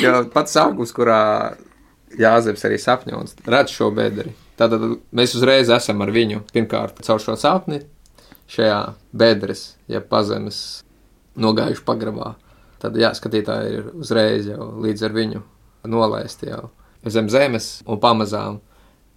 Jo 0.04 0.21
pats 0.32 0.56
sākums, 0.56 0.93
kurā 0.95 1.21
Jāzeps 2.19 2.65
arī 2.67 2.78
sapņots, 2.82 3.38
redz 3.47 3.71
šo 3.71 3.88
bedri. 3.95 4.34
Tātad 4.62 4.84
mēs 5.17 5.34
uzreiz 5.34 5.71
esam 5.74 6.04
ar 6.06 6.12
viņu 6.13 6.43
pirmkārt 6.54 7.00
caur 7.06 7.21
šo 7.24 7.34
sapni 7.39 7.82
šajā 8.52 8.82
bedres, 9.15 9.71
ja 9.89 10.04
pazemes 10.06 10.84
nogājuši 11.39 11.86
pagrabā. 11.88 12.36
Tad, 12.82 12.97
jā, 12.97 13.12
skatītāji 13.17 13.74
ir 13.78 13.89
uzreiz 13.93 14.50
jau 14.50 14.67
līdz 14.84 15.08
ar 15.08 15.15
viņu 15.15 15.41
nolaisti 15.89 16.50
jau 16.50 16.67
zem 17.10 17.30
zemes 17.34 17.80
un 17.89 18.02
pamazām. 18.02 18.60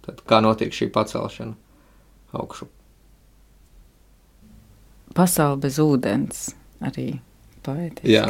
Tad 0.05 0.21
kā 0.29 0.41
notiek 0.41 0.73
šī 0.73 0.89
pacelšana 0.93 1.53
augšu? 2.37 2.69
Pasaule 5.15 5.61
bez 5.63 5.79
ūdens 5.81 6.49
arī 6.85 7.07
poētiski. 7.65 8.13
Jā. 8.13 8.27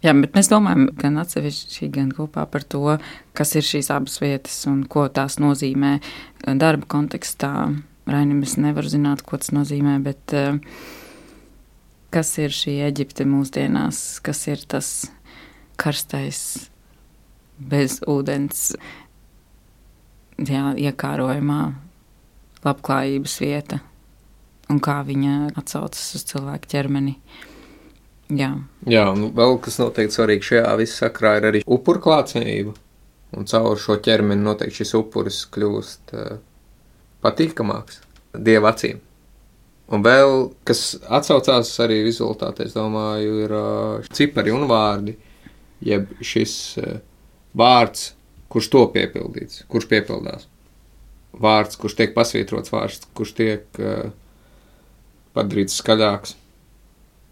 Jā, 0.00 0.14
bet 0.16 0.32
mēs 0.32 0.48
domājam 0.48 0.86
gan 0.96 1.18
atsevišķi, 1.20 1.90
gan 1.92 2.08
kopā 2.16 2.46
par 2.48 2.64
to, 2.64 2.96
kas 3.36 3.52
ir 3.58 3.66
šīs 3.66 3.90
abas 3.92 4.16
vietas 4.22 4.56
un 4.70 4.86
ko 4.88 5.04
tās 5.12 5.36
nozīmē 5.42 5.98
darba 6.56 6.88
kontekstā. 6.88 7.52
Rainim 8.10 8.40
es 8.46 8.56
nevaru 8.56 8.88
zināt, 8.90 9.20
ko 9.22 9.36
tas 9.38 9.52
nozīmē, 9.52 9.98
bet 10.02 10.32
uh, 10.34 10.56
kas 12.10 12.32
ir 12.42 12.54
šī 12.54 12.80
Eģipte 12.88 13.26
mūsdienās, 13.28 14.18
kas 14.24 14.42
ir 14.50 14.64
tas 14.70 14.88
karstais, 15.80 16.40
bez 17.60 18.00
ūdens, 18.08 18.70
jā, 20.40 20.64
iekārojumā, 20.80 21.60
labklājības 22.64 23.36
vieta 23.44 23.80
un 24.70 24.80
kā 24.82 25.00
viņa 25.06 25.52
atsaucas 25.58 26.14
uz 26.16 26.26
cilvēku 26.30 26.70
ķermeni. 26.70 27.16
Jā. 28.30 28.50
Jā, 28.86 29.04
un 29.10 29.30
vēl 29.34 29.56
kas 29.64 29.80
noteikti 29.80 30.14
svarīgi 30.14 30.48
šajā 30.52 30.76
visā 30.78 31.06
sakrā 31.06 31.36
ir 31.40 31.48
arī 31.50 31.62
upuru 31.66 32.02
klātsamība. 32.04 32.76
Un 33.38 33.46
caur 33.46 33.78
šo 33.78 33.96
ķermeni 34.02 34.42
noteikti 34.42 34.80
šis 34.80 34.96
upuris 34.98 35.44
kļūst 35.54 36.14
uh, 36.18 36.38
patīkamāks 37.22 38.00
dieva 38.34 38.72
acīm. 38.74 38.98
Un 39.90 40.04
vēl, 40.06 40.50
kas 40.66 40.94
atsaucās 41.10 41.72
arī 41.82 42.00
rezultātā, 42.06 42.66
es 42.66 42.74
domāju, 42.76 43.40
ir 43.46 43.54
uh, 43.54 44.10
cipari 44.14 44.54
un 44.54 44.68
vārdi, 44.70 45.16
jeb 45.82 46.12
šis 46.22 46.54
uh, 46.78 46.98
vārds, 47.58 48.12
kurš 48.50 48.70
to 48.70 48.84
piepildīts, 48.94 49.64
kurš 49.70 49.88
piepildās. 49.90 50.46
Vārds, 51.40 51.78
kurš 51.78 51.96
tiek 51.98 52.14
pasvītrots, 52.14 52.70
vārds, 52.74 53.06
kurš 53.18 53.34
tiek 53.38 53.82
uh, 53.82 54.10
padarīts 55.34 55.78
skaļāks. 55.82 56.36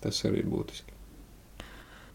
Tas 0.05 0.21
arī 0.29 0.45
ir 0.45 0.53
būtiski. 0.53 0.95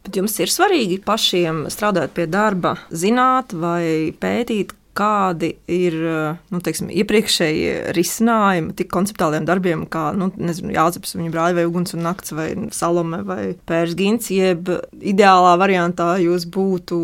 Bet 0.04 0.18
jums 0.20 0.36
ir 0.44 0.52
svarīgi 0.52 1.00
pašiem 1.04 1.66
strādāt 1.72 2.12
pie 2.16 2.26
darba, 2.28 2.76
zināt 2.92 3.54
vai 3.56 4.12
pētīt, 4.20 4.74
kādi 4.94 5.54
ir 5.72 5.96
nu, 6.54 6.60
teiksim, 6.62 6.92
iepriekšēji 6.94 7.94
risinājumi 7.98 8.76
tik 8.78 8.92
konceptuāliem 8.94 9.48
darbiem, 9.48 9.88
kā 9.90 10.12
nu, 10.18 10.28
Jāzeps, 10.38 11.16
viņa 11.18 11.32
brāļa, 11.34 11.58
vai 11.58 11.66
Uguns 11.70 11.96
un 11.98 12.04
Nakts, 12.06 12.36
vai 12.38 12.52
Salome, 12.76 13.24
vai 13.26 13.54
Pērs 13.70 13.96
Gins, 13.98 14.30
jeb 14.34 14.70
ideālā 15.02 15.56
variantā 15.62 16.14
jūs 16.22 16.46
būtu 16.52 17.00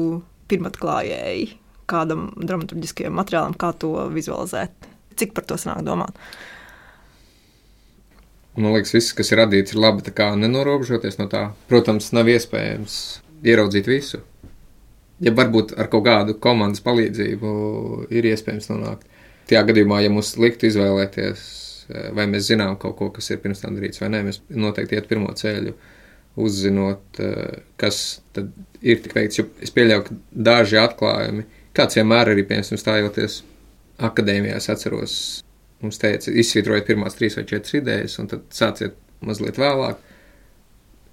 pirmatklājēji 0.52 1.50
kādam 1.90 2.30
dramaturgiskajam 2.38 3.18
materiālam, 3.18 3.58
kā 3.58 3.72
to 3.82 3.96
vizualizēt. 4.14 4.90
Cik 5.20 5.34
par 5.36 5.48
to 5.50 5.58
sanāk 5.60 5.82
domāt? 5.88 6.20
Man 8.60 8.74
liekas, 8.76 8.92
viss, 8.92 9.14
kas 9.16 9.32
ir 9.32 9.40
radīts, 9.40 9.72
ir 9.72 9.80
labi. 9.80 10.04
Tā 10.04 10.12
kā 10.16 10.34
nenorobežoties 10.36 11.16
no 11.22 11.30
tā, 11.32 11.46
protams, 11.72 12.12
nav 12.16 12.28
iespējams 12.28 12.98
ieraudzīt 13.48 13.88
visu. 13.88 14.20
Ja 15.24 15.32
varbūt 15.36 15.74
ar 15.80 15.88
kaut 15.92 16.06
kādu 16.08 16.36
komandas 16.44 16.84
palīdzību 16.84 17.54
ir 18.16 18.28
iespējams 18.34 18.70
nonākt. 18.72 19.08
Tajā 19.50 19.64
gadījumā, 19.68 20.02
ja 20.04 20.12
mums 20.12 20.34
liktu 20.40 20.68
izvēlēties, 20.70 21.46
vai 22.16 22.28
mēs 22.30 22.50
zinām 22.52 22.76
kaut 22.80 22.98
ko, 23.00 23.10
kas 23.16 23.32
ir 23.32 23.40
pirms 23.44 23.64
tam 23.64 23.76
darīts, 23.80 24.02
vai 24.04 24.12
nē, 24.14 24.22
mēs 24.28 24.42
noteikti 24.52 25.00
iet 25.00 25.08
pirmo 25.10 25.32
ceļu, 25.36 25.74
uzzinot, 26.40 27.20
kas 27.82 28.22
tad 28.36 28.52
ir 28.86 29.02
tik 29.04 29.16
veikts. 29.18 29.40
Jo 29.42 29.48
es 29.64 29.74
pieļauju, 29.76 30.06
ka 30.08 30.20
daži 30.52 30.80
atklājumi, 30.84 31.48
kāds 31.76 32.00
vienmēr 32.00 32.36
arī, 32.36 32.46
piemēram, 32.48 32.80
stājoties 32.80 33.42
akadēmijā, 34.10 34.60
es 34.62 34.70
atceros, 34.72 35.16
mums 35.84 36.00
teica, 36.02 36.32
izsvītrojiet 36.32 36.88
pirmās 36.88 37.18
trīs 37.18 37.38
vai 37.40 37.46
četras 37.50 37.78
idejas, 37.80 38.18
un 38.22 38.30
tad 38.32 38.46
sāciet 38.56 38.98
mazliet 39.26 39.60
vēlāk. 39.60 40.00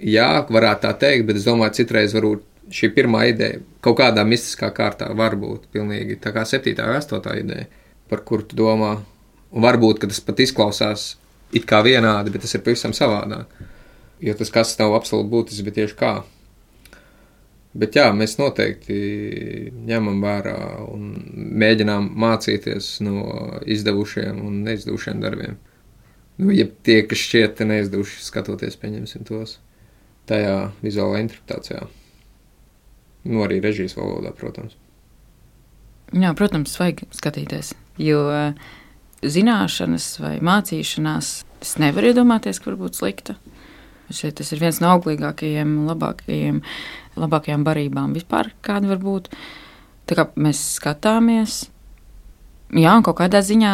Jā, 0.06 0.44
varētu 0.52 0.84
tā 0.84 0.92
teikt, 1.06 1.26
bet 1.28 1.40
es 1.40 1.46
domāju, 1.46 1.78
citreiz 1.78 2.14
varbūt 2.16 2.44
šī 2.74 2.90
pirmā 2.96 3.22
ideja 3.30 3.60
kaut 3.84 4.00
kādā 4.00 4.24
mistiskā 4.26 4.72
kārtā 4.74 5.08
var 5.16 5.36
būt 5.38 5.68
pilnīgi 5.74 6.18
tā 6.22 6.32
kā 6.34 6.42
septītā 6.48 6.88
vai 6.88 6.98
astotā 7.00 7.36
ideja, 7.38 7.68
par 8.10 8.24
kuru 8.26 8.46
tu 8.48 8.58
domā. 8.58 8.96
Un 9.54 9.62
varbūt, 9.62 10.02
tas 10.02 10.20
pat 10.20 10.42
izklausās 10.42 11.12
it 11.54 11.66
kā 11.68 11.80
vienādi, 11.86 12.32
bet 12.34 12.42
tas 12.44 12.56
ir 12.58 12.64
pavisam 12.66 12.94
savādāk. 12.96 13.52
Jo 14.20 14.34
tas 14.36 14.50
kas 14.50 14.74
nav 14.80 14.96
absolūti 14.96 15.30
būtisks, 15.32 15.64
bet 15.64 15.78
tieši 15.78 15.96
kā. 15.98 16.12
Bet 17.76 17.96
jā, 17.98 18.06
mēs 18.16 18.38
noteikti 18.40 18.96
ņemam 19.88 20.22
vērā 20.24 20.56
un 20.88 21.10
mēģinām 21.60 22.08
mācīties 22.16 22.94
no 23.04 23.20
izdevušiem 23.68 24.40
un 24.40 24.62
neizdevušiem 24.64 25.20
darbiem. 25.20 25.58
Nu, 26.40 26.50
ja 26.52 26.66
tie, 26.84 27.02
kas 27.08 27.20
šķiet 27.20 27.60
neizdevuši, 27.68 28.24
skatoties, 28.24 28.78
pieņemsim 28.80 29.24
tos 29.28 29.58
tajā 30.28 30.70
vizuālajā 30.82 31.22
interpretācijā. 31.26 31.84
Nu, 33.26 33.42
arī 33.44 33.60
režijas 33.62 33.96
valodā, 33.98 34.32
protams. 34.36 34.76
Jā, 36.14 36.32
protams, 36.38 36.76
vajag 36.78 37.04
skatīties. 37.14 37.72
Jo 37.98 38.20
zināšanas 39.26 40.10
vai 40.22 40.36
mācīšanās, 40.44 41.30
es 41.64 41.76
nevaru 41.82 42.12
iedomāties, 42.12 42.60
ka 42.60 42.70
var 42.70 42.80
būt 42.84 43.00
slikta. 43.00 43.36
Šeit 44.14 44.36
tas 44.38 44.52
ir 44.54 44.62
viens 44.62 44.78
no 44.82 44.92
auglīgākajiem, 44.94 45.72
labākajiem, 45.88 46.60
labākajām 47.20 47.64
barībām 47.66 48.14
vispār, 48.16 48.52
kāda 48.64 48.92
var 48.94 49.00
būt. 49.02 49.30
Tā 50.06 50.18
kā 50.18 50.28
mēs 50.38 50.60
skatāmies, 50.76 51.64
jā, 52.70 52.92
un 52.92 53.04
kaut 53.06 53.18
kādā 53.20 53.42
ziņā 53.42 53.72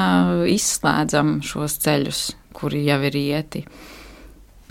izslēdzam 0.52 1.40
šos 1.44 1.76
ceļus, 1.85 2.22
kuri 2.57 2.87
jau 2.87 3.00
ir 3.11 3.18
ieti. 3.20 3.66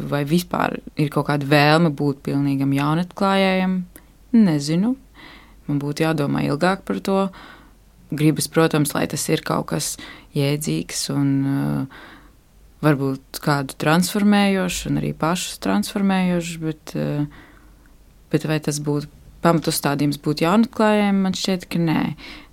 Vai 0.02 0.24
vispār 0.26 0.80
ir 0.98 1.12
kaut 1.14 1.28
kāda 1.30 1.46
vēlme 1.46 1.92
būt 1.94 2.24
pilnīgam 2.26 2.74
jaunatklājējam, 2.74 3.82
Nezinu. 4.32 4.96
Man 5.68 5.80
būtu 5.82 6.06
jādomā 6.06 6.46
ilgāk 6.48 6.86
par 6.88 7.02
to. 7.04 7.26
Gribas, 8.12 8.48
protams, 8.52 8.94
lai 8.96 9.06
tas 9.12 9.24
ir 9.32 9.44
kaut 9.48 9.70
kas 9.72 9.94
jēdzīgs 10.36 11.06
un 11.14 11.30
uh, 11.48 12.02
varbūt 12.84 13.40
kādu 13.44 13.78
transformējošu, 13.80 14.90
un 14.90 15.00
arī 15.00 15.14
pašus 15.16 15.62
transformējošu, 15.64 16.58
bet, 16.64 16.96
uh, 17.00 17.28
bet 18.32 18.48
vai 18.50 18.60
tas 18.64 18.80
būtu 18.84 19.10
pamatustādījums 19.42 20.22
būt 20.22 20.44
jaunatklājējiem, 20.46 21.22
man 21.26 21.36
šķiet, 21.38 21.68
ka 21.72 21.82
nē. 21.82 22.02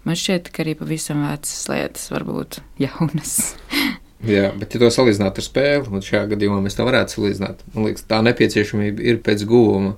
Man 0.09 0.17
šķiet, 0.17 0.51
ka 0.55 0.65
arī 0.65 0.75
pavisam 0.79 1.25
vecas 1.27 1.67
lietas 1.69 2.09
var 2.13 2.25
būt 2.29 2.61
jaunas. 2.81 3.39
Jā, 4.27 4.49
bet, 4.59 4.73
ja 4.75 4.81
to 4.83 4.89
salīdzināt 4.91 5.37
ar 5.39 5.45
spēli, 5.47 5.85
tad 5.87 6.07
šajā 6.09 6.25
gadījumā 6.33 6.59
mēs 6.65 6.75
to 6.75 6.83
varētu 6.89 7.15
salīdzināt. 7.15 7.61
Man 7.71 7.85
liekas, 7.87 8.03
tā 8.11 8.19
nepieciešamība 8.27 9.05
ir 9.07 9.21
pēc 9.23 9.45
guvuma. 9.47 9.93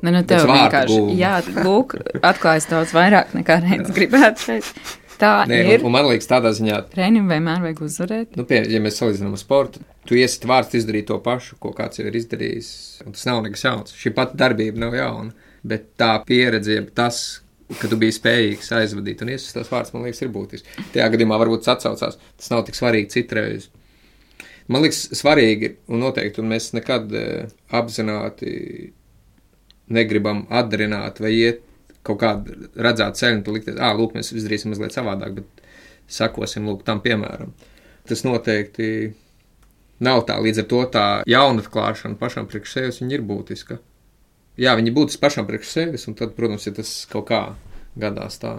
Ne, 0.00 0.10
nu, 0.10 0.22
tev 0.26 0.48
vienkārši, 0.48 0.96
jā, 1.20 1.36
lūk, 1.62 1.94
atklājas 2.24 2.66
daudz 2.70 2.94
vairāk 2.96 3.36
nekā 3.36 3.60
reizes 3.66 3.94
gribētu 3.94 4.46
šeit. 4.48 4.72
Tā 5.20 5.32
Nē, 5.50 5.58
ir. 5.74 5.84
Un, 5.84 5.92
man 5.94 6.08
liekas, 6.08 6.28
tādā 6.30 6.50
ziņā, 6.56 6.80
Treniņam 6.92 7.28
vienmēr 7.30 7.64
vajag 7.66 7.82
uzvarēt. 7.86 8.36
nu, 8.38 8.46
pie, 8.48 8.62
ja 8.72 8.80
mēs 8.82 8.98
salīdzinām 9.02 9.36
ar 9.36 9.40
sportu, 9.42 9.82
Tu 10.08 10.18
iesi 10.18 10.48
vārds 10.50 10.74
izdarīt 10.74 11.06
to 11.10 11.18
pašu, 11.22 11.56
ko 11.62 11.70
kāds 11.76 12.00
jau 12.00 12.08
ir 12.08 12.16
izdarījis. 12.18 12.70
Tas 13.04 13.26
nav 13.28 13.42
nekas 13.44 13.62
jauns. 13.62 13.94
Šī 13.94 14.10
pati 14.16 14.38
darbība 14.40 14.82
nav 14.82 14.96
jauna, 14.98 15.30
bet 15.62 15.92
tā 16.00 16.16
pieredze, 16.26 16.80
tas, 16.96 17.20
ka 17.78 17.90
tu 17.90 17.98
biji 18.00 18.16
spējīgs 18.16 18.72
aizvadīt 18.80 19.22
un 19.22 19.30
iesaistīt 19.30 19.60
tos 19.60 19.70
vārdus, 19.70 19.94
man 19.94 20.08
liekas, 20.08 20.24
ir 20.24 20.32
būtiski. 20.34 20.88
Tajā 20.96 21.06
gadījumā 21.14 21.38
varbūt 21.44 21.62
tas 21.64 21.76
atsaucās. 21.76 22.18
Tas 22.40 22.50
nav 22.50 22.64
tik 22.66 22.78
svarīgi 22.78 23.12
citreiz. 23.14 23.68
Man 24.72 24.82
liekas, 24.82 25.04
svarīgi 25.20 25.76
un 25.92 26.02
noteikti, 26.02 26.42
un 26.42 26.50
mēs 26.50 26.72
nekad 26.74 27.14
uh, 27.14 27.54
apzināti 27.78 28.56
negribam 29.92 30.48
atdarināt 30.50 31.22
vai 31.22 31.32
iet 31.36 31.62
kaut 32.06 32.20
kādu 32.22 32.70
redzētu 32.74 33.20
ceļu, 33.20 33.40
un 33.40 33.56
likt, 33.56 33.70
ah, 33.78 33.94
lūk, 33.98 34.16
mēs 34.16 34.32
izdarīsim 34.34 34.72
mazliet 34.72 34.94
savādāk, 34.94 35.38
bet 35.38 35.62
sakosim 36.10 36.66
lūk 36.68 36.82
tam 36.86 37.02
piemēram. 37.04 37.52
Tas 38.08 38.24
noteikti 38.26 39.12
nav 40.02 40.24
tā, 40.26 40.38
līdz 40.42 40.64
ar 40.64 40.68
to 40.70 40.82
tā 40.96 41.06
jaunatklāšana 41.30 42.18
pašam 42.18 42.48
priekš 42.50 42.74
sevis 42.74 43.00
ir 43.06 43.22
būtiska. 43.26 43.78
Jā, 44.60 44.74
viņi 44.76 44.92
būtu 44.92 45.20
pašam 45.22 45.46
priekš 45.48 45.70
sevis, 45.70 46.08
un 46.10 46.18
tad, 46.18 46.34
protams, 46.36 46.66
ja 46.66 46.74
tas 46.76 46.90
kaut 47.08 47.28
kā 47.30 47.42
gadās 47.96 48.36
tā, 48.42 48.58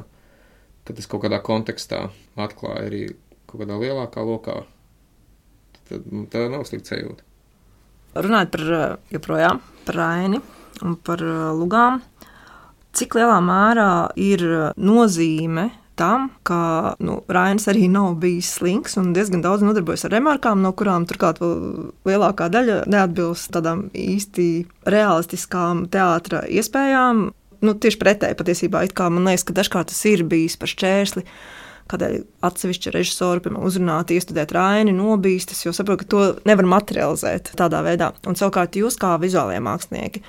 ka 0.88 0.95
tas 0.95 1.10
kaut 1.10 1.25
kādā 1.25 1.41
kontekstā 1.43 2.08
atklāja 2.39 2.88
arī 2.88 3.03
kaut 3.49 3.62
kādā 3.62 3.77
lielākā 3.82 4.23
lokā, 4.25 4.63
tad 5.89 6.08
tā 6.34 6.47
nav 6.49 6.65
slikta 6.69 6.95
sajūta. 6.95 7.27
Runājot 8.13 8.51
par 8.53 8.65
joprojām 9.13 9.62
par 9.86 9.97
Raini 9.97 10.41
un 10.86 10.97
par 11.06 11.21
lugām, 11.58 12.01
cik 12.93 13.17
lielā 13.17 13.39
mērā 13.43 13.93
ir 14.19 14.43
nozīme 14.77 15.69
tam, 15.95 16.29
ka 16.47 16.95
nu, 17.03 17.19
Rainis 17.29 17.67
arī 17.69 17.88
nav 17.91 18.15
bijis 18.21 18.49
slings 18.58 18.97
un 18.97 19.12
diezgan 19.13 19.43
daudz 19.45 19.63
nodarbojas 19.65 20.08
ar 20.08 20.15
remarkām, 20.15 20.62
no 20.63 20.73
kurām 20.77 21.06
turklāt 21.10 21.41
lielākā 22.08 22.49
daļa 22.53 22.84
neatbilst 22.89 23.51
tādām 23.53 23.88
īsti 23.93 24.47
realistiskām 24.89 25.86
teātra 25.93 26.43
iespējām. 26.49 27.27
Nu, 27.63 27.75
tieši 27.79 27.99
pretēji 28.01 28.39
patiesībā, 28.39 28.84
man 29.13 29.29
liekas, 29.29 29.45
ka 29.47 29.56
dažkārt 29.56 29.93
tas 29.93 30.01
ir 30.10 30.25
bijis 30.27 30.58
par 30.60 30.71
šķērsli. 30.71 31.23
Kādēļ 31.91 32.17
atsevišķi 32.47 32.91
režisori, 32.95 33.43
piemēram, 33.43 33.67
uzrunāt, 33.67 34.12
iestudēt 34.15 34.53
raini, 34.56 34.95
nobīstas, 34.95 35.65
jo 35.65 35.73
saprotu, 35.75 36.03
ka 36.03 36.10
to 36.10 36.21
nevar 36.47 36.67
materializēt 36.77 37.51
tādā 37.60 37.82
veidā. 37.84 38.13
Un 38.27 38.39
savukārt 38.39 38.79
jūs, 38.79 38.95
kā 38.99 39.17
vizuālie 39.19 39.60
mākslinieki, 39.63 40.23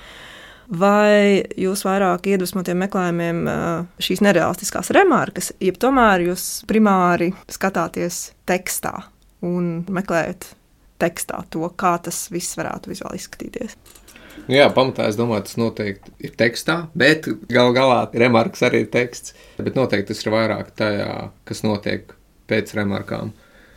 vai 0.69 1.43
jūs 1.59 1.85
vairāk 1.85 2.29
iedvesmotiem 2.31 2.79
meklējumiem 2.85 3.41
šīs 4.01 4.23
nereālistiskās 4.25 4.91
remarkas, 4.95 5.51
jeb 5.63 5.79
tomēr 5.81 6.27
jūs 6.29 6.63
primāri 6.69 7.31
skatāties 7.51 8.29
tekstā 8.49 8.95
un 9.45 9.83
meklējat 9.91 10.51
tekstā 11.01 11.43
to, 11.51 11.67
kā 11.77 11.95
tas 12.03 12.25
viss 12.33 12.57
varētu 12.57 12.91
vizuāli 12.93 13.19
izskatīties. 13.19 13.75
Nu 14.45 14.57
jā, 14.59 14.67
pamatā 14.73 15.07
es 15.09 15.17
domāju, 15.17 15.45
tas 15.47 15.57
noteikti 15.57 16.11
ir 16.27 16.35
tekstā, 16.37 16.75
bet 16.97 17.27
gal 17.49 17.71
galā 17.75 18.03
remarks 18.13 18.61
arī 18.67 18.83
ir 18.83 18.91
teksts. 18.93 19.33
Bet 19.57 19.77
noteikti 19.77 20.11
tas 20.11 20.21
ir 20.21 20.33
vairāk 20.33 20.69
tajā, 20.77 21.09
kas 21.47 21.63
notiek 21.65 22.13
pēc 22.49 22.75
remarkām. 22.77 23.31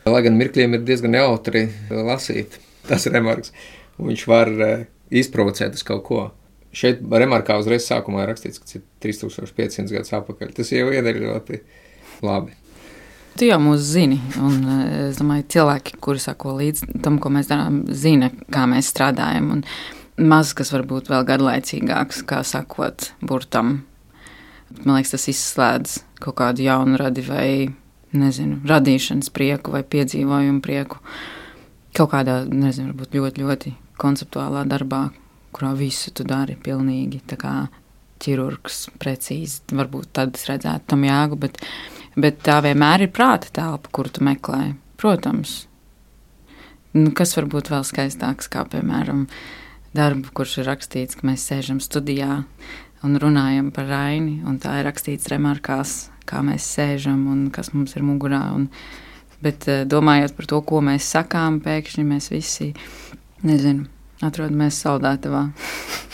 Lai 0.08 0.22
gan 0.24 0.36
mirkļiem 0.40 0.76
ir 0.76 0.84
diezgan 0.88 1.16
jautri 1.16 1.68
lasīt 1.92 2.58
tas 2.88 3.06
remarks, 3.12 3.52
viņš 4.00 4.24
var 4.28 4.52
izprovocēt 5.08 5.78
uz 5.78 5.84
kaut 5.86 6.04
ko. 6.06 6.22
Šeit 6.78 7.02
remarkā 7.02 7.56
uzreiz 7.58 7.88
sākumā 7.88 8.22
ir 8.22 8.32
rakstīts, 8.32 8.60
ka 8.60 8.68
tas 8.68 8.78
ir 8.78 8.86
3500 9.02 9.94
gadus 9.96 10.14
atpakaļ. 10.20 10.54
Tas 10.54 10.70
jau 10.70 10.90
iedara 10.94 11.22
ļoti 11.24 11.58
labi. 12.22 12.54
Tu 13.38 13.46
jau 13.46 13.58
mūs 13.62 13.82
zini, 13.86 14.18
un 14.42 14.54
es 15.10 15.18
domāju, 15.20 15.44
cilvēki, 15.54 15.98
kuri 16.02 16.22
sako 16.22 16.56
līdzi 16.58 16.88
tam, 17.04 17.20
ko 17.22 17.30
mēs 17.34 17.50
darām, 17.50 17.84
zina, 17.94 18.32
kā 18.54 18.64
mēs 18.70 18.90
strādājam. 18.90 19.52
Un 19.54 20.26
maz 20.30 20.50
kas 20.58 20.72
var 20.74 20.82
būt 20.90 21.10
vēl 21.12 21.26
garlaicīgāks, 21.26 22.24
kā 22.26 22.40
sakot, 22.46 23.12
burtam. 23.22 23.84
Man 24.82 24.98
liekas, 24.98 25.14
tas 25.14 25.28
izslēdz 25.30 25.94
kaut 26.22 26.38
kādu 26.40 26.66
jaunu 26.66 26.98
radi 26.98 27.22
vai, 27.26 27.50
nezinu, 28.10 28.58
radīšanas 28.66 29.30
prieku 29.34 29.74
vai 29.76 29.84
piedzīvojumu 29.86 30.62
prieku. 30.64 30.98
Kaut 31.94 32.10
kādā, 32.14 32.40
nezinu, 32.50 32.92
varbūt 32.92 33.14
ļoti, 33.18 33.46
ļoti 33.46 33.74
konceptuālā 34.02 34.66
darbā, 34.70 35.08
kurā 35.58 35.74
visu 35.78 36.12
tu 36.14 36.26
dari 36.26 36.54
pilnīgi 36.54 37.20
tā 37.28 37.38
kā 37.40 37.54
ķirurgs, 38.22 38.88
precīzi. 38.98 39.62
Varbūt 39.74 40.12
tad 40.18 40.36
es 40.38 40.46
redzētu 40.48 40.92
tam 40.94 41.06
jēgu, 41.06 41.38
bet, 41.42 41.58
bet 42.18 42.42
tā 42.46 42.60
vienmēr 42.64 43.06
ir 43.06 43.14
prāta 43.14 43.50
telpa, 43.60 43.90
kuru 43.94 44.14
tu 44.14 44.26
meklē. 44.26 44.72
Protams, 44.98 45.64
nu, 46.96 47.10
kas 47.14 47.36
var 47.38 47.48
būt 47.50 47.70
vēl 47.70 47.86
skaistāks, 47.86 48.50
kā 48.50 48.64
piemēram 48.70 49.26
darbu, 49.96 50.32
kurš 50.34 50.60
ir 50.62 50.70
rakstīts, 50.72 51.18
ka 51.18 51.26
mēs 51.28 51.46
sēžam 51.48 51.82
studijā 51.82 52.42
un 53.06 53.18
runājam 53.22 53.70
par 53.74 53.86
Raini, 53.90 54.40
un 54.46 54.58
tā 54.62 54.80
ir 54.80 54.88
rakstīts 54.88 55.30
remarkās, 55.30 56.08
kā 56.28 56.42
mēs 56.44 56.66
sēžam 56.76 57.28
un 57.30 57.46
kas 57.54 57.70
mums 57.74 57.94
ir 57.96 58.06
mugurā. 58.06 58.42
Un, 58.56 58.66
bet 59.44 59.68
eh, 59.70 59.84
domājot 59.88 60.34
par 60.36 60.50
to, 60.50 60.60
ko 60.66 60.82
mēs 60.84 61.06
sakām, 61.14 61.62
pēkšņi 61.64 62.04
mēs 62.08 62.32
visi, 62.34 62.72
nezinu, 63.46 63.86
atrodamies 64.24 64.78
saldētavā 64.82 65.44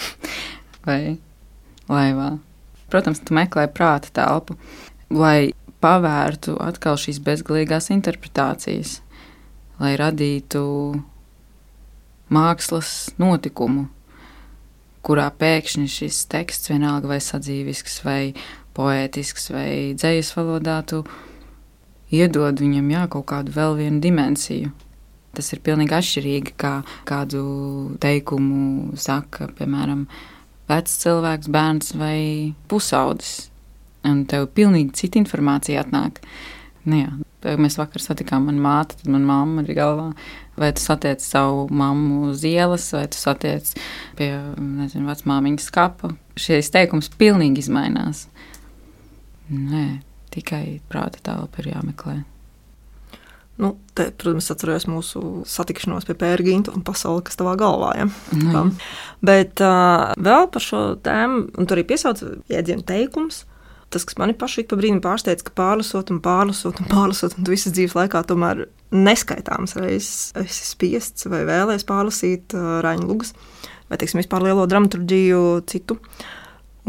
vai 0.86 1.00
laivā. 1.88 2.34
Protams, 2.92 3.20
tu 3.24 3.34
meklē 3.34 3.66
prāta 3.72 4.12
telpu, 4.14 4.56
lai 5.10 5.52
pavērtu 5.84 6.56
atkal 6.62 6.98
šīs 7.00 7.18
bezgalīgās 7.24 7.90
interpretācijas, 7.92 9.00
lai 9.80 9.94
radītu 10.00 10.62
mākslas 12.32 12.92
notikumu, 13.20 13.88
kurā 15.04 15.26
pēkšņi 15.40 15.88
šis 15.90 16.22
teksts, 16.32 16.70
vienalga 16.72 17.10
vai 17.12 17.20
sadzīvisks, 17.20 18.00
vai 18.06 18.20
poētisks, 18.74 19.50
vai 19.52 19.68
dzīslis 19.98 20.32
valodā, 20.38 20.80
tu 20.88 21.02
iedod 22.14 22.60
viņam 22.60 22.90
jā, 22.94 23.04
kaut 23.12 23.28
kādu 23.32 23.54
vēl 23.54 23.78
vienu 23.82 24.00
dimensiju. 24.04 24.72
Tas 25.34 25.52
ir 25.54 25.62
pilnīgi 25.64 25.96
atšķirīgi, 25.96 26.54
kā 26.60 26.76
kādu 27.08 27.44
teikumu 28.02 28.94
saka, 29.00 29.48
piemēram, 29.58 30.06
vecs 30.70 30.96
cilvēks, 31.02 31.50
bērns 31.52 31.94
vai 32.00 32.18
pusaudis. 32.70 33.50
Un 34.04 34.26
tev 34.28 34.50
pilnīgi 34.56 34.92
cita 34.98 35.20
informācija 35.20 35.84
atnāk. 35.84 36.20
Nu, 36.84 36.98
jā, 37.00 37.12
mēs 37.60 37.78
vakar 37.80 38.02
satikām 38.04 38.48
manu 38.48 38.60
māti, 38.64 38.98
tad 39.00 39.08
manā 39.12 39.28
mamma 39.30 39.64
ir 39.64 39.76
galvā. 39.78 40.10
Vai 40.60 40.70
tu 40.76 40.84
satiec 40.84 41.24
savu 41.24 41.64
mammu 41.72 42.28
uz 42.30 42.44
ielas, 42.46 42.86
vai 42.94 43.06
tu 43.10 43.18
satiec 43.18 43.72
pie 44.18 44.28
nezinu, 44.60 45.08
vecmāmiņas 45.08 45.70
skapa. 45.72 46.12
Šis 46.38 46.70
teikums 46.74 47.10
pilnīgi 47.18 47.64
izmainās. 47.64 48.26
Nē, 49.48 49.86
tikai 50.34 50.78
prāta 50.90 51.24
telpa 51.24 51.64
ir 51.64 51.72
jāmeklē. 51.74 52.20
Nu, 53.60 53.76
te, 53.94 54.08
protams, 54.18 54.50
atceros 54.50 54.88
mūsu 54.90 55.20
satikšanos 55.46 56.08
pie 56.08 56.16
pērģīna 56.18 56.74
un 56.74 56.82
pasauli, 56.86 57.22
kas 57.26 57.38
tavā 57.38 57.54
galvā 57.60 57.92
ir. 58.00 58.08
Ja? 58.34 58.62
Mm. 58.64 58.72
Bet 59.22 59.62
uh, 59.62 60.10
vēl 60.18 60.48
par 60.50 60.64
šo 60.64 60.84
tēmu, 61.04 61.44
un 61.54 61.68
tur 61.68 61.78
arī 61.78 61.86
piesauc 61.92 62.22
jēdzienu 62.50 62.86
teikums. 62.88 63.44
Tas, 63.94 64.02
kas 64.02 64.18
manī 64.18 64.34
pašai 64.34 64.64
pa 64.66 64.74
brīdim 64.80 64.98
pārsteidz, 65.04 65.44
ka 65.46 65.52
pārlasot 65.54 66.10
un 66.10 66.18
pārlasot 66.24 66.80
un 66.82 66.88
pārlasot, 66.90 67.36
un 67.38 67.46
tu 67.46 67.54
visas 67.54 67.76
dzīves 67.76 67.94
laikā 67.94 68.24
tomēr 68.26 68.64
neskaitāms 68.94 69.76
reizes 69.78 70.32
esi 70.40 70.66
spiests 70.66 71.28
vai 71.30 71.44
vēlējies 71.46 71.86
pārlasīt 71.86 72.56
uh, 72.58 72.80
Raņa 72.82 73.06
Lugas 73.06 73.36
vai, 73.90 73.98
teiksim, 74.00 74.18
vispār 74.22 74.48
lielo 74.48 74.66
dramaturģiju 74.70 75.42
citu. 75.70 75.98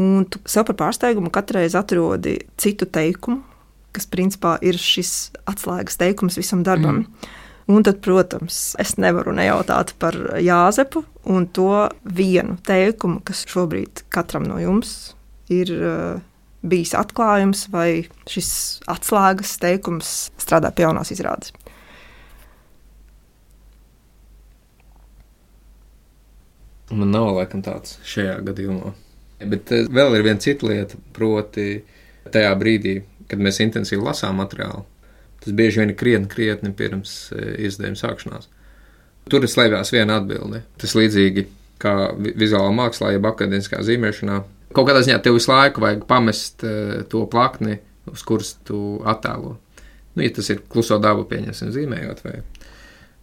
Un 0.02 0.26
tu 0.28 0.42
sev 0.50 0.66
par 0.68 0.80
pārsteigumu 0.80 1.32
katru 1.34 1.62
reizi 1.62 1.78
atrodi 1.80 2.40
citu 2.60 2.88
teikumu, 2.90 3.44
kas 3.96 4.08
principā 4.12 4.58
ir 4.66 4.78
šis 4.80 5.32
atslēgas 5.48 6.00
teikums 6.02 6.40
visam 6.40 6.64
darbam. 6.68 7.06
Mm. 7.06 7.34
Un 7.66 7.82
tad, 7.82 7.98
protams, 8.06 8.76
es 8.78 8.94
nevaru 9.02 9.34
nejautāt 9.34 9.96
par 9.98 10.14
Jāzepu 10.38 11.02
un 11.34 11.48
to 11.50 11.88
vienu 12.06 12.60
teikumu, 12.62 13.24
kas 13.26 13.42
šobrīd 13.50 14.04
katram 14.14 14.46
no 14.46 14.60
jums 14.62 15.16
ir 15.50 15.72
uh, 15.74 16.20
bijis 16.66 16.94
atklājums, 16.98 17.66
vai 17.74 18.06
šis 18.30 18.50
atslēgas 18.90 19.56
teikums 19.62 20.14
strādā 20.42 20.70
pie 20.76 20.86
jaunās 20.86 21.14
izrādes. 21.14 21.54
Man 26.94 27.10
nav 27.10 27.32
laikam 27.34 27.66
tāds 27.66 27.98
šajā 28.06 28.38
gadījumā. 28.46 28.94
Bet 29.50 29.74
uh, 29.74 29.90
vēl 29.90 30.20
ir 30.20 30.26
viena 30.30 30.42
cita 30.42 30.70
lieta, 30.70 31.02
proti, 31.18 31.80
tajā 32.30 32.54
brīdī, 32.62 33.00
kad 33.32 33.42
mēs 33.42 33.62
intensīvi 33.64 34.04
lasām 34.06 34.40
materiālu, 34.42 34.86
tas 35.44 35.56
bieži 35.56 35.82
vien 35.82 35.94
ir 35.94 36.00
krietni, 36.00 36.30
krietni 36.32 36.72
pirms 36.76 37.16
e, 37.34 37.42
izdevuma 37.68 38.00
sākšanās. 38.00 38.50
Tur 39.30 39.46
slēpjas 39.50 39.94
viena 39.94 40.20
atbilde. 40.20 40.62
Tas 40.82 40.94
līdzīgi 40.98 41.48
kā 41.82 41.96
vizuālā 42.16 42.72
mākslā, 42.76 43.16
jeb 43.16 43.26
akadēmiskā 43.26 43.82
zīmēšanā. 43.86 44.40
Kaut 44.76 44.90
kādā 44.90 45.02
ziņā 45.06 45.18
tev 45.24 45.38
visu 45.38 45.52
laiku 45.52 45.84
vajag 45.84 46.06
pamest 46.10 46.66
e, 46.66 47.04
to 47.10 47.26
plakni, 47.32 47.80
uz 48.12 48.24
kuras 48.28 48.54
tu 48.68 49.00
attēlo. 49.08 49.56
Nu, 50.16 50.24
ja 50.24 50.32
tas 50.36 50.50
ir 50.54 50.62
kluso 50.72 50.98
dabu, 51.02 51.26
pieņemsim, 51.28 51.74
zīmējot, 51.76 52.22
vai, 52.24 52.38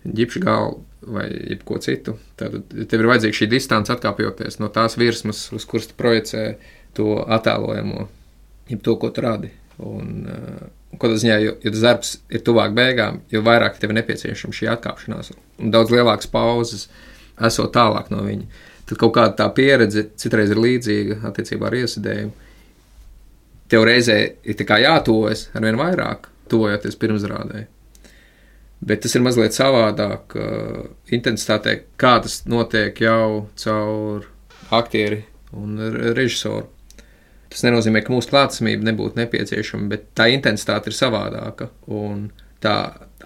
ģipšu 0.05 0.43
galvu 0.43 0.83
vai 1.15 1.27
jebko 1.31 1.79
citu. 1.83 2.17
Tad 2.39 2.59
tev 2.71 3.01
ir 3.01 3.09
vajadzīga 3.11 3.39
šī 3.39 3.49
distance 3.51 3.93
atkāpjoties 3.95 4.61
no 4.63 4.69
tās 4.75 4.99
virsmas, 5.01 5.47
uz 5.55 5.67
kuras 5.69 5.89
tu 5.91 5.97
projicē 5.99 6.45
to 6.97 7.17
attēlojamo, 7.23 8.07
jeb 8.71 8.85
to, 8.85 8.97
ko 9.01 9.11
tu 9.15 9.25
radi. 9.25 9.51
Un, 9.83 10.15
uh, 10.29 10.71
Kādā 11.01 11.17
ziņā, 11.17 11.37
jo, 11.41 11.53
jo 11.65 11.71
darbs 11.73 12.19
ir 12.29 12.43
tuvāk 12.45 12.75
beigām, 12.77 13.23
jo 13.33 13.41
vairāk 13.43 13.79
tev 13.81 13.95
ir 13.95 13.97
nepieciešama 14.03 14.53
šī 14.53 14.67
atkāpšanās 14.75 15.31
un 15.33 15.73
daudz 15.73 15.91
lielākas 15.91 16.29
pauzes, 16.29 16.83
esot 17.41 17.73
tālāk 17.73 18.11
no 18.13 18.21
viņa. 18.27 18.45
Tad 18.91 19.01
kaut 19.01 19.15
kāda 19.17 19.33
tā 19.39 19.47
pieredze 19.57 20.05
citreiz 20.21 20.53
ir 20.53 20.61
līdzīga 20.61 21.23
attiecībā 21.31 21.71
ar 21.71 21.79
iesaistījumu. 21.79 22.51
Tev 23.73 23.87
reizē 23.89 24.19
ir 24.45 24.67
jātuvojas 24.85 25.47
ar 25.57 25.65
vien 25.65 25.81
vairāk, 25.81 26.29
tuvojoties 26.53 26.99
pirmsrādē. 27.01 27.65
Bet 28.85 29.01
tas 29.05 29.15
ir 29.17 29.25
mazliet 29.25 29.57
savādāk 29.57 30.37
uh, 30.37 30.85
intensitātē, 31.15 31.79
kā 31.97 32.19
tas 32.21 32.43
notiek 32.51 33.01
jau 33.01 33.49
caur 33.63 34.27
aktieri 34.75 35.23
un 35.57 35.79
režisoru. 36.13 36.67
Tas 37.53 37.65
nenozīmē, 37.67 38.01
ka 38.05 38.15
mūsu 38.15 38.33
klātsamība 38.33 38.89
nebūtu 38.89 39.21
nepieciešama, 39.21 39.91
bet 39.93 40.07
tā 40.17 40.31
intensitāte 40.33 40.89
ir 40.89 40.97
savādāka. 40.97 41.69
Un 41.93 42.31
tā 42.65 42.77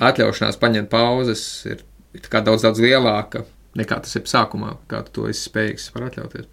atļaušanās 0.03 0.59
paņemt 0.59 0.91
pauzes 0.91 1.43
ir, 1.71 1.85
ir 2.17 2.27
daudz, 2.27 2.67
daudz 2.67 2.83
lielāka 2.83 3.45
nekā 3.77 4.01
tas 4.05 4.17
ir 4.19 4.27
sākumā, 4.29 4.77
kā 4.91 5.03
tu 5.07 5.15
to 5.21 5.31
esi 5.31 5.49
spējīgs 5.51 5.91
var 5.95 6.09
atļauties. 6.09 6.49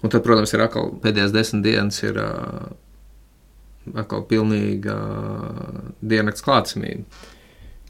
Un 0.00 0.12
tad, 0.12 0.22
protams, 0.24 0.52
ir 0.56 0.64
atkal 0.64 0.94
pēdējās 1.02 1.34
desmit 1.34 1.66
dienas, 1.66 1.98
ir 2.06 2.16
atkal 4.00 4.24
pilnīga 4.28 4.96
diennakts 6.00 6.44
klātsamība, 6.46 7.04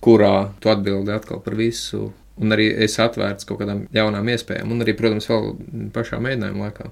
kurā 0.03 0.35
tu 0.63 0.73
atbildi 0.73 1.15
atkal 1.15 1.43
par 1.45 1.59
visu. 1.59 2.09
Un 2.41 2.55
arī 2.57 2.71
es 2.87 2.95
atvērts 3.03 3.45
kaut 3.47 3.61
kādām 3.61 3.85
jaunām 3.93 4.29
iespējām, 4.33 4.71
un 4.73 4.81
arī, 4.81 4.95
protams, 4.97 5.29
vēl 5.29 5.51
pašā 5.95 6.19
mēģinājuma 6.25 6.67
laikā. 6.67 6.87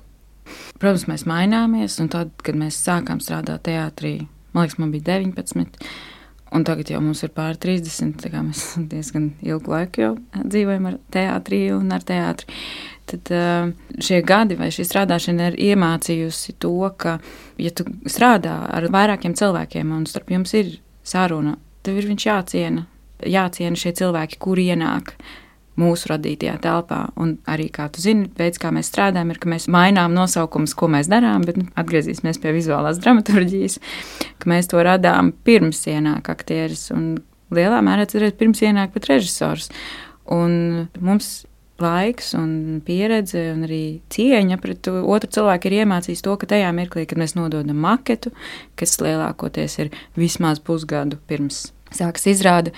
Protams, 0.78 1.08
mēs 1.10 1.26
maināmies, 1.28 1.98
un 2.02 2.10
tad, 2.12 2.30
kad 2.44 2.58
mēs 2.58 2.78
sākām 2.84 3.22
strādāt 3.22 3.66
teātrī, 3.68 4.20
man 4.54 4.66
liekas, 4.66 4.78
man 4.80 4.92
bija 4.94 5.18
19. 5.18 5.88
Un 6.48 6.64
tagad 6.64 6.88
jau 6.88 7.00
mums 7.04 7.20
ir 7.26 7.32
pār 7.36 7.58
30. 7.60 8.28
Mēs 8.40 8.62
diezgan 8.92 9.32
ilgu 9.44 9.74
laiku 9.74 10.04
jau 10.04 10.12
dzīvojam 10.38 10.86
ar 10.92 11.00
teātrī 11.12 11.66
un 11.76 11.92
ar 11.92 12.06
teātri. 12.08 12.60
Tad 13.08 13.32
šie 14.04 14.20
gadi 14.26 14.56
vai 14.58 14.68
šī 14.72 14.84
strādāšana 14.84 15.50
ir 15.50 15.58
iemācījusi 15.70 16.58
to, 16.60 16.74
ka, 17.00 17.16
ja 17.56 17.72
tu 17.72 17.86
strādā 18.04 18.58
ar 18.68 18.84
vairākiem 18.92 19.36
cilvēkiem 19.36 19.94
un 19.96 20.04
starp 20.08 20.28
jums 20.34 20.52
ir 20.56 20.74
saruna, 21.08 21.56
tev 21.82 22.00
ir 22.00 22.08
viņš 22.10 22.26
jāciena. 22.28 22.84
Jāciena 23.24 23.80
šie 23.80 23.94
cilvēki, 23.98 24.38
kuri 24.38 24.68
ienāk 24.74 25.14
mūsu 25.78 26.12
radītajā 26.12 26.56
telpā. 26.64 27.00
Un 27.20 27.36
arī, 27.50 27.68
kā 27.74 27.88
tu 27.92 28.02
zini, 28.02 28.28
veids, 28.38 28.60
kā 28.60 28.72
mēs 28.74 28.90
strādājam, 28.92 29.32
ir, 29.32 29.40
ka 29.42 29.50
mēs 29.50 29.68
mainām 29.72 30.14
nosaukumus, 30.16 30.74
ko 30.78 30.90
mēs 30.92 31.10
darām, 31.10 31.46
bet 31.48 31.60
nu, 31.60 31.68
atgriezīsimies 31.78 32.40
pie 32.42 32.54
vizuālās 32.56 33.00
dramaturgijas, 33.02 33.78
ka 34.42 34.52
mēs 34.52 34.70
to 34.70 34.82
radām 34.84 35.32
pirms 35.46 35.84
ienāk 35.90 36.30
aktieris 36.34 36.88
un 36.94 37.16
lielā 37.54 37.82
mērā 37.84 38.08
ir 38.14 38.32
pirms 38.38 38.64
ienāk 38.64 38.92
pat 38.96 39.08
režisors. 39.12 39.70
Un 40.28 40.88
mums 41.00 41.46
laiks 41.78 42.32
un 42.34 42.80
pieredze 42.84 43.40
un 43.52 43.62
arī 43.68 44.00
cieņa 44.12 44.58
pret 44.62 44.88
otru 44.90 45.30
cilvēku 45.38 45.70
ir 45.70 45.76
iemācījis 45.84 46.24
to, 46.26 46.34
ka 46.40 46.48
tajā 46.50 46.72
mirklī, 46.74 47.06
kad 47.08 47.20
mēs 47.20 47.36
nododam 47.38 47.78
maketu, 47.84 48.32
kas 48.78 48.98
lielākoties 49.02 49.78
ir 49.84 49.92
vismaz 50.18 50.60
pusgadu 50.64 51.20
pirms 51.30 51.68
sākas 51.94 52.26
izrāde, 52.34 52.74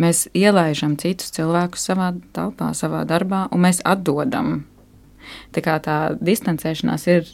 Mēs 0.00 0.24
ielaidām 0.36 0.96
citus 1.00 1.32
cilvēkus 1.36 1.84
savā 1.90 2.12
telpā, 2.36 2.70
savā 2.76 3.04
darbā, 3.08 3.46
un 3.52 3.64
mēs 3.66 3.82
atdodam. 3.88 4.62
Tā 5.54 5.62
kā 5.64 5.76
tā 5.84 5.98
distancēšanās 6.20 7.06
ir 7.12 7.28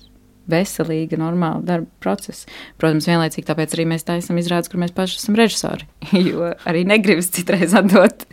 veselīga, 0.50 1.18
normāla 1.20 1.62
darba 1.66 1.90
procesa. 2.02 2.50
Protams, 2.80 3.08
vienlaicīgi 3.10 3.46
tāpēc 3.48 3.74
arī 3.74 3.86
mēs 3.90 4.06
taisām 4.06 4.38
izrādes, 4.40 4.70
kur 4.70 4.80
mēs 4.82 4.94
paši 4.96 5.20
esam 5.20 5.38
režisori. 5.38 5.88
Jo 6.26 6.52
arī 6.68 6.84
negribas 6.88 7.32
citreiz 7.34 7.74
atdot 7.76 8.26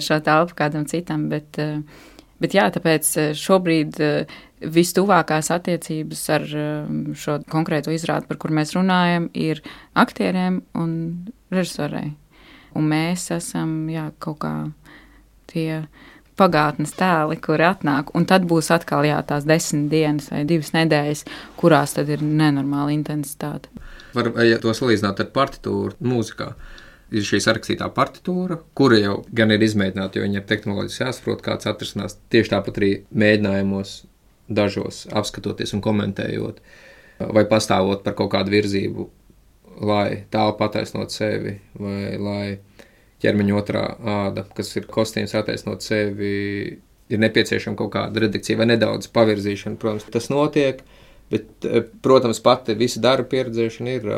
šo 0.00 0.20
telpu 0.24 0.56
kādam 0.58 0.88
citam. 0.90 1.28
Bet, 1.32 1.58
eh, 1.60 1.80
bet 2.42 2.56
jā, 2.56 2.68
tāpēc 2.74 3.12
eh, 3.20 3.30
šobrīd 3.38 4.00
eh, 4.04 4.34
vistuvākās 4.64 5.50
attiecības 5.52 6.20
ar 6.32 6.44
šo 7.20 7.34
konkrēto 7.52 7.92
izrādi, 7.92 8.24
par 8.30 8.38
kur 8.40 8.54
mēs 8.56 8.72
runājam, 8.72 9.28
ir 9.36 9.60
aktieriem 10.00 10.62
un 10.80 10.94
režisorei 11.52 12.14
un 12.74 12.90
mēs 12.90 13.30
esam 13.34 13.84
jā, 13.92 14.08
kaut 14.22 14.40
kā 14.44 14.54
tie 15.50 15.84
pagātnes 16.38 16.94
tēli, 16.98 17.38
kuri 17.42 17.66
atnāk, 17.68 18.10
un 18.18 18.26
tad 18.26 18.46
būs 18.50 18.70
atkal 18.74 19.06
jā, 19.06 19.20
tās 19.26 19.46
desmit 19.46 19.90
dienas 19.92 20.30
vai 20.32 20.42
divas 20.48 20.72
nedēļas, 20.74 21.24
kurās 21.60 21.94
tad 21.96 22.10
ir 22.10 22.24
nenormāla 22.24 22.94
intensitāte. 22.94 23.70
Var 24.14 24.30
ja 24.46 24.58
to 24.62 24.74
salīdzināt 24.74 25.22
ar 25.22 25.30
partitūru 25.34 25.98
mūzikā. 26.02 26.54
Ir 27.14 27.22
šī 27.22 27.38
sarakstītā 27.44 27.86
partitūra, 27.94 28.56
kura 28.74 28.98
jau 28.98 29.18
gan 29.36 29.52
ir 29.54 29.62
izmēģināta, 29.62 30.18
jo 30.18 30.24
viņa 30.24 30.40
ir 30.40 30.46
tehnoloģiski 30.48 31.04
jāsaprot, 31.04 31.44
kāds 31.44 31.68
atrisinās. 31.70 32.16
Tieši 32.32 32.50
tāpat 32.50 32.80
arī 32.80 32.88
mēģinājumos, 33.14 33.92
dažos 34.48 35.04
apskatoties 35.14 35.76
un 35.76 35.82
komentējot, 35.84 36.58
vai 37.36 37.44
pastāvot 37.50 38.02
par 38.02 38.16
kaut 38.18 38.32
kādu 38.34 38.56
virzību, 38.56 39.06
lai 39.80 40.24
tālu 40.32 40.54
pataisnot 40.58 41.14
sevi, 41.14 41.56
vai 41.80 42.16
lai 42.20 42.46
ķermeņa 43.24 43.56
otrā 43.56 43.84
āda, 44.16 44.44
kas 44.56 44.74
ir 44.76 44.88
kostīms, 44.90 45.34
attaisnot 45.36 45.84
sevi, 45.84 46.34
ir 47.08 47.22
nepieciešama 47.22 47.78
kaut 47.78 47.92
kāda 47.94 48.24
redakcija 48.24 48.60
vai 48.60 48.68
nedaudz 48.70 49.08
pavirzīšana. 49.14 49.78
Protams, 49.80 50.06
tas 50.12 50.30
notiek, 50.32 50.82
bet, 51.32 51.48
eh, 51.64 51.84
protams, 52.04 52.40
pati 52.44 52.76
visa 52.78 53.00
darba 53.00 53.28
pieredzēšana 53.32 53.96
ir 53.98 54.08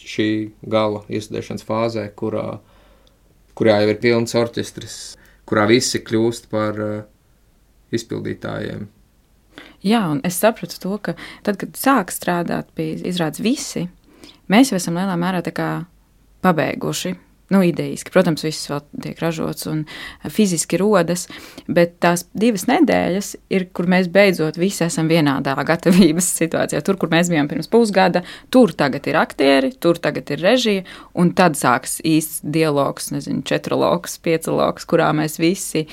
šī 0.00 0.30
gala 0.62 1.04
iestudēšanas 1.08 1.66
fāzē, 1.66 2.06
kurā, 2.16 2.60
kurā 3.54 3.80
jau 3.82 3.90
ir 3.92 4.00
pilns 4.02 4.34
orķestris, 4.34 5.16
kurā 5.46 5.66
visi 5.68 6.00
kļūst 6.00 6.48
par 6.50 6.78
izpildītājiem. 7.92 8.88
Jā, 9.84 10.02
un 10.12 10.20
es 10.24 10.36
sapratu 10.40 10.76
to, 10.80 10.96
ka 11.00 11.14
tad, 11.46 11.56
kad 11.60 11.76
sāk 11.78 12.12
strādāt 12.12 12.68
pie 12.76 12.92
izrādes 13.08 13.42
visi, 13.44 13.88
Mēs 14.50 14.72
jau 14.72 14.78
esam 14.80 14.98
lielā 14.98 15.16
mērā 15.20 15.42
pabeiguši 16.40 17.16
nu, 17.50 17.62
idejiski. 17.66 18.12
Protams, 18.14 18.44
viss 18.46 18.68
vēl 18.70 18.82
tiek 19.02 19.18
ražots 19.20 19.66
un 19.70 19.82
fiziski 20.30 20.78
rodas, 20.78 21.26
bet 21.66 21.96
tās 22.02 22.22
divas 22.38 22.68
nedēļas 22.70 23.32
ir, 23.50 23.66
kur 23.74 23.88
mēs 23.90 24.06
beidzot 24.12 24.58
visi 24.60 24.84
esam 24.86 25.10
vienādā 25.10 25.56
gatavības 25.66 26.28
situācijā. 26.40 26.82
Tur, 26.86 26.98
kur 27.00 27.10
mēs 27.10 27.30
bijām 27.32 27.50
pirms 27.50 27.70
pusgada, 27.70 28.22
tur 28.54 28.70
tagad 28.78 29.08
ir 29.10 29.18
aktieri, 29.18 29.72
tur 29.82 29.98
tagad 29.98 30.30
ir 30.30 30.44
režija, 30.46 30.86
un 31.18 31.34
tad 31.34 31.58
sāks 31.58 31.98
īsts 32.06 32.44
dialogs, 32.46 33.10
nezinu, 33.14 33.42
četrloks, 33.46 34.20
piecloks, 34.22 34.86
kurā 34.86 35.10
mēs 35.18 35.40
visi 35.42 35.88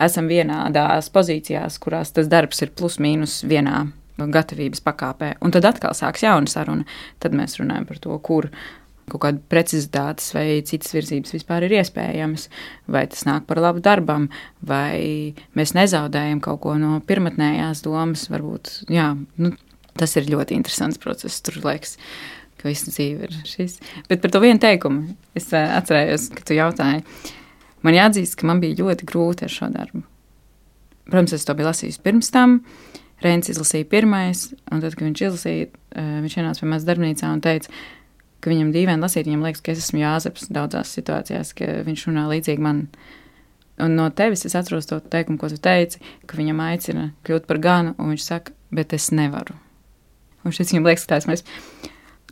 esam 0.00 0.30
vienādās 0.32 1.12
pozīcijās, 1.12 1.76
kurās 1.84 2.16
tas 2.16 2.32
darbs 2.32 2.64
ir 2.64 2.72
plus 2.74 2.96
mīnus 2.96 3.42
vienā 3.44 3.84
gatavības 4.18 4.82
pakāpē. 4.84 5.34
Un 5.42 5.54
tad 5.54 5.66
atkal 5.68 5.94
sāks 5.96 6.24
jauna 6.24 6.50
saruna. 6.50 6.86
Tad 7.22 7.34
mēs 7.36 7.58
runājam 7.60 7.86
par 7.88 8.00
to, 8.02 8.16
kur 8.22 8.50
kaut 9.10 9.20
kāda 9.20 9.42
precizitātes 9.52 10.30
vai 10.32 10.62
citas 10.64 10.94
virzības 10.94 11.34
vispār 11.34 11.66
ir 11.66 11.74
iespējamas, 11.76 12.46
vai 12.88 13.04
tas 13.12 13.26
nāk 13.28 13.44
par 13.48 13.60
labu 13.60 13.82
darbam, 13.84 14.30
vai 14.64 15.34
mēs 15.58 15.74
nezaudējam 15.76 16.40
kaut 16.44 16.62
ko 16.64 16.78
no 16.80 16.96
pirmotnējās 17.04 17.84
domas. 17.84 18.28
Varbūt, 18.32 18.72
jā, 18.94 19.10
nu, 19.42 19.52
tas 20.00 20.16
ir 20.16 20.30
ļoti 20.32 20.56
interesants 20.56 21.00
process. 21.02 21.42
Tur 21.44 21.60
liekas, 21.66 21.98
ka 22.62 22.70
visa 22.70 22.94
dzīve 22.94 23.28
ir 23.28 23.36
šis. 23.50 23.76
Bet 24.08 24.24
par 24.24 24.32
to 24.32 24.40
vienu 24.44 24.62
teikumu 24.62 25.18
es 25.36 25.50
eh, 25.52 25.68
atcerējos, 25.82 26.30
ka 26.38 26.48
tu 26.48 26.56
jautāji. 26.56 27.04
Man 27.84 27.98
jāatzīst, 27.98 28.38
ka 28.40 28.48
man 28.48 28.64
bija 28.64 28.80
ļoti 28.80 29.04
grūti 29.10 29.44
ar 29.44 29.52
šo 29.52 29.68
darbu. 29.74 30.00
Protams, 31.10 31.34
es 31.36 31.44
to 31.44 31.52
biju 31.52 31.68
lasījis 31.68 32.00
pirms 32.00 32.30
tam. 32.32 32.62
Uh, 32.62 33.03
Reins 33.24 33.48
izlasīja 33.48 33.88
pirmais, 33.88 34.46
un 34.72 34.82
tad, 34.84 34.96
kad 34.98 35.06
viņš 35.06 35.24
izlasīja, 35.28 35.68
eh, 35.96 36.14
viņš 36.24 36.38
ienāca 36.40 36.60
pie 36.60 36.70
manas 36.70 36.86
darbnīcā 36.88 37.32
un 37.32 37.42
teica, 37.44 37.72
ka 38.44 38.52
viņam 38.52 38.72
dīvaini 38.74 39.00
lasīt, 39.00 39.28
viņam 39.28 39.44
liekas, 39.46 39.62
ka 39.64 39.72
es 39.72 39.84
esmu 39.86 40.02
Jāzeps 40.02 40.50
daudzās 40.52 40.92
situācijās, 40.92 41.54
ka 41.56 41.70
viņš 41.86 42.06
runā 42.10 42.26
līdzīgi 42.28 42.60
man. 42.60 42.88
Un 43.80 43.96
no 43.96 44.10
tevis 44.10 44.44
es 44.46 44.54
atceros 44.54 44.86
to 44.86 45.00
teikumu, 45.00 45.38
ko 45.40 45.48
tu 45.50 45.56
teici, 45.58 45.98
ka 46.28 46.36
viņam 46.38 46.60
aicina 46.62 47.08
kļūt 47.26 47.48
par 47.48 47.58
ganu, 47.58 47.94
un 47.98 48.12
viņš 48.12 48.22
saka, 48.22 48.52
bet 48.70 48.92
es 48.92 49.10
nevaru. 49.10 49.56
Un 50.44 50.52
šis 50.52 50.70
viņam 50.70 50.86
liekas, 50.86 51.08
ka 51.08 51.18
tas 51.18 51.44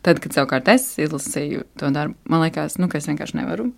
Tad, 0.03 0.19
kad 0.19 0.35
savukārt 0.35 0.67
es 0.67 0.83
izlasīju 0.99 1.63
to 1.79 1.89
darbu, 1.95 2.17
man 2.27 2.41
liekas, 2.43 2.75
nu, 2.75 2.89
ka 2.91 2.99
es 2.99 3.07
vienkārši 3.07 3.37
nevaru. 3.39 3.69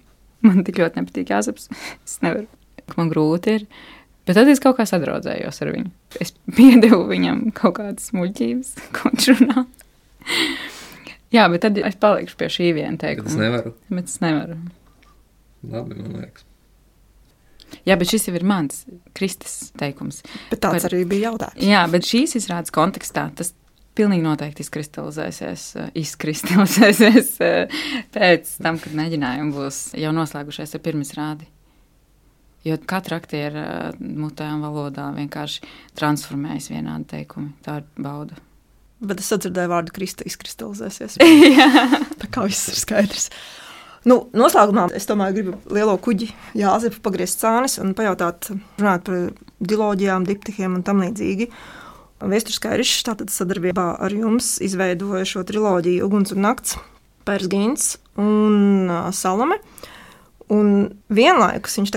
Man 0.45 0.63
tik 0.65 0.79
ļoti 0.81 0.97
nepatīk 0.97 1.29
jāsaps. 1.29 1.69
es 2.01 2.17
nevaru. 2.25 2.47
Man 2.97 3.11
grūti 3.11 3.59
ir. 3.59 3.67
Bet 4.25 4.37
tad 4.39 4.49
es 4.49 4.61
kaut 4.63 4.79
kā 4.79 4.85
sadraudzējos 4.89 5.61
ar 5.61 5.69
viņu. 5.75 5.91
Es 6.23 6.31
piedevu 6.57 7.03
viņam 7.11 7.43
kaut 7.57 7.75
kādas 7.79 8.09
muļķības, 8.17 8.71
ko 8.95 9.11
viņš 9.11 9.27
runā. 9.35 9.65
Jā, 11.35 11.45
bet 11.51 11.61
tad 11.65 11.77
es 11.81 11.97
palikšu 12.01 12.37
pie 12.39 12.49
šī 12.53 12.71
viena 12.77 12.97
teikuma. 13.01 13.29
Es 13.29 13.37
nevaru. 13.39 13.73
Bet 13.91 14.09
es 14.09 14.19
nevaru. 14.23 14.57
labi, 15.65 15.97
man 15.99 16.19
liekas. 16.23 16.45
Jā, 17.85 17.97
bet 17.99 18.09
šis 18.09 18.27
jau 18.29 18.33
ir 18.37 18.45
mans 18.47 18.83
Kristus 19.17 19.69
teikums. 19.77 20.21
Bet 20.51 20.61
tāds 20.63 20.85
Par- 20.85 20.93
arī 20.93 21.03
bija 21.09 21.31
jautājums. 21.31 21.61
Jā, 21.65 21.81
bet 21.91 22.07
šīs 22.07 22.37
izrādes 22.39 22.73
kontekstā 22.73 23.27
tas 23.35 23.51
pilnīgi 23.97 24.23
noteikti 24.25 24.63
izkristalizēsies, 24.65 25.65
eh, 25.81 25.89
izkristalizēsies 26.01 27.29
eh, 27.45 27.75
pēc 28.15 28.53
tam, 28.63 28.79
kad 28.81 28.95
mēģinājumi 28.97 29.53
būs 29.55 29.81
jau 30.01 30.13
noslēgušies 30.15 30.75
ar 30.77 30.83
pirmizrādi. 30.87 31.49
Jo 32.65 32.79
katra 32.89 33.19
aktiera 33.21 33.65
eh, 33.65 33.99
mutē 34.01 34.47
un 34.55 34.63
valodā 34.65 35.11
vienkārši 35.15 35.65
transformējas 35.97 36.71
vienādi 36.73 37.11
teikumi. 37.13 37.53
Tā 37.65 37.81
ir 37.81 37.89
bauda. 38.01 38.39
Bet 39.05 39.21
es 39.21 39.29
sadzirdēju 39.29 39.69
vārdu 39.69 39.93
Krista 39.93 40.25
izkristalizēsies. 40.25 41.19
Tā 42.21 42.31
kā 42.31 42.45
viss 42.47 42.71
ir 42.71 42.79
skaidrs. 42.79 43.29
Nu, 44.05 44.19
noslēgumā 44.37 44.87
es 44.97 45.07
tomēr 45.09 45.33
gribu 45.33 45.55
lielo 45.73 45.95
kuģi 46.01 46.29
Jāzepu 46.57 47.01
pagriezt 47.05 47.41
cānis 47.41 47.79
un 47.81 47.95
pajautāt, 47.97 48.51
runāt 48.77 49.05
par 49.07 49.31
diloģijām, 49.65 50.27
diptihiem 50.29 50.77
un 50.77 50.85
tam 50.85 51.01
līdzīgi. 51.01 51.49
Vēstures 52.25 52.61
Kairišs 52.63 53.05
tātad 53.07 53.33
sadarbībā 53.33 53.87
ar 54.05 54.13
jums 54.13 54.55
izveidoja 54.63 55.25
šo 55.27 55.43
triloģiju 55.49 56.05
Uguns 56.05 56.33
un 56.35 56.45
Nakts, 56.45 56.77
Pērs 57.25 57.49
Gīns 57.51 57.95
un 58.21 58.87
uh, 58.87 59.09
Salome. 59.13 59.57
Un 60.53 60.91
vienlaikus 61.09 61.79
viņš 61.79 61.93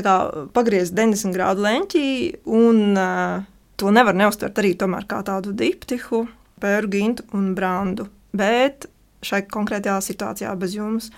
pagriez 0.57 0.93
90 0.97 1.37
grādu 1.37 1.65
leņķī, 1.67 2.09
un 2.49 2.97
uh, 2.97 3.43
to 3.77 3.93
nevar 3.93 4.17
neuztvert 4.17 4.59
arī 4.59 4.73
kā 4.79 5.21
tādu 5.23 5.53
diptihu, 5.53 6.27
pēru 6.61 6.89
gintu 6.89 7.25
un 7.37 7.55
brandu. 7.55 8.09
Bet 8.33 8.89
šai 9.23 9.45
konkrētajā 9.51 9.99
situācijā 10.01 10.55
bez 10.59 10.75
jums. 10.75 11.11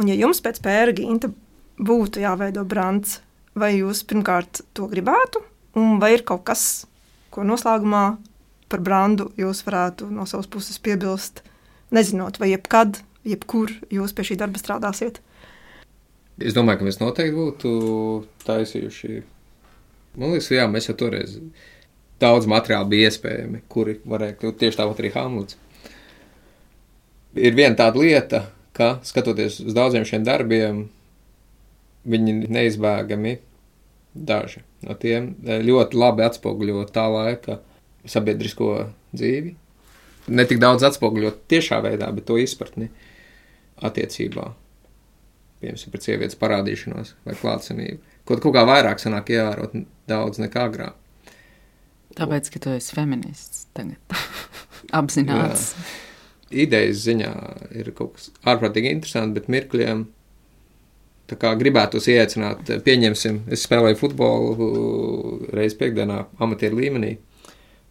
Un 0.00 0.08
ja 0.08 0.16
jums 0.16 0.40
pēc 0.40 0.60
pēra 0.64 0.92
ginta 0.96 1.30
būtu 1.78 2.22
jāveido 2.22 2.64
brands, 2.64 3.20
vai 3.54 3.76
jūs 3.76 4.02
pirmkārt 4.08 4.62
to 4.72 4.88
gribētu, 4.88 5.42
un 5.76 5.98
vai 6.00 6.14
ir 6.16 6.24
kaut 6.24 6.44
kas, 6.48 6.86
ko 7.32 7.44
noslēgumā 7.44 8.04
par 8.72 8.80
brandu 8.80 9.30
jūs 9.36 9.62
varētu 9.66 10.08
no 10.12 10.24
savas 10.28 10.48
puses 10.48 10.78
piebilst, 10.80 11.42
nezinot, 11.92 12.40
vai 12.40 12.52
jebkad, 12.54 13.02
jebkur 13.28 13.74
jūs 13.92 14.16
pie 14.16 14.24
šī 14.30 14.38
darba 14.40 14.60
strādāsiet? 14.60 15.20
Es 16.40 16.56
domāju, 16.56 16.80
ka 16.80 16.88
mēs 16.88 17.00
noteikti 17.02 17.36
būtu 17.36 17.72
taisījuši. 18.46 19.20
Man 20.16 20.32
liekas, 20.32 20.48
jā, 20.52 20.64
mēs 20.70 20.88
jau 20.88 20.96
toreiz 21.00 21.36
daudz 22.22 22.46
materiālu 22.48 22.88
bija 22.92 23.10
iespējami, 23.10 23.62
kuri 23.72 23.98
varēja 24.08 24.38
kļūt 24.40 24.58
tieši 24.60 24.78
tāpat 24.78 25.02
arī 25.02 25.12
Hamlets. 25.16 25.58
Ir 27.36 27.56
viena 27.56 27.76
tāda 27.78 28.00
lieta, 28.00 28.42
ka 28.76 28.94
skatoties 29.04 29.58
uz 29.64 29.76
daudziem 29.76 30.04
šiem 30.08 30.24
darbiem, 30.24 30.84
viņi 32.08 32.36
neizbēgami 32.52 33.38
daži 34.12 34.62
no 34.84 34.96
tiem 34.98 35.32
ļoti 35.42 35.98
labi 35.98 36.24
atspoguļo 36.26 36.82
tā 36.92 37.06
laika 37.08 37.60
sabiedrisko 38.08 38.72
dzīvi. 39.14 39.54
Ne 40.32 40.46
tik 40.48 40.60
daudz 40.62 40.84
atspoguļot 40.86 41.44
tiešā 41.50 41.80
veidā, 41.84 42.10
bet 42.14 42.26
to 42.28 42.38
izpratni 42.38 42.90
attiecībā 43.82 44.50
piemēram, 45.62 45.92
pret 45.94 46.06
sievietes 46.06 46.38
parādīšanos 46.40 47.14
vai 47.26 47.36
klātsamību. 47.38 48.00
Kaut, 48.28 48.42
kaut 48.44 48.54
kā 48.56 48.64
vairāk 48.68 49.02
sanāk 49.02 49.32
ievērot 49.34 49.76
daudz 50.10 50.42
nekā 50.42 50.66
agrāk. 50.68 50.98
Tāpēc, 52.18 52.50
ka 52.52 52.60
tu 52.60 52.72
esi 52.76 52.96
feminists 52.96 53.66
tagad. 53.76 53.96
Apzināts. 54.98 55.70
Idejas 56.52 57.06
ziņā 57.06 57.30
ir 57.80 57.94
kaut 57.96 58.18
kas 58.18 58.28
ārprātīgi 58.44 58.92
interesants, 58.92 59.32
bet 59.38 59.48
mirkļiem 59.52 60.04
tā 61.32 61.38
kā 61.40 61.52
gribētos 61.56 62.08
ieaicināt, 62.12 62.68
pieņemsim, 62.84 63.44
es 63.54 63.64
spēlēju 63.64 63.98
futbolu 64.02 64.68
reiz 65.54 65.76
piekdienā 65.78 66.18
amatieru 66.42 66.82
līmenī, 66.82 67.14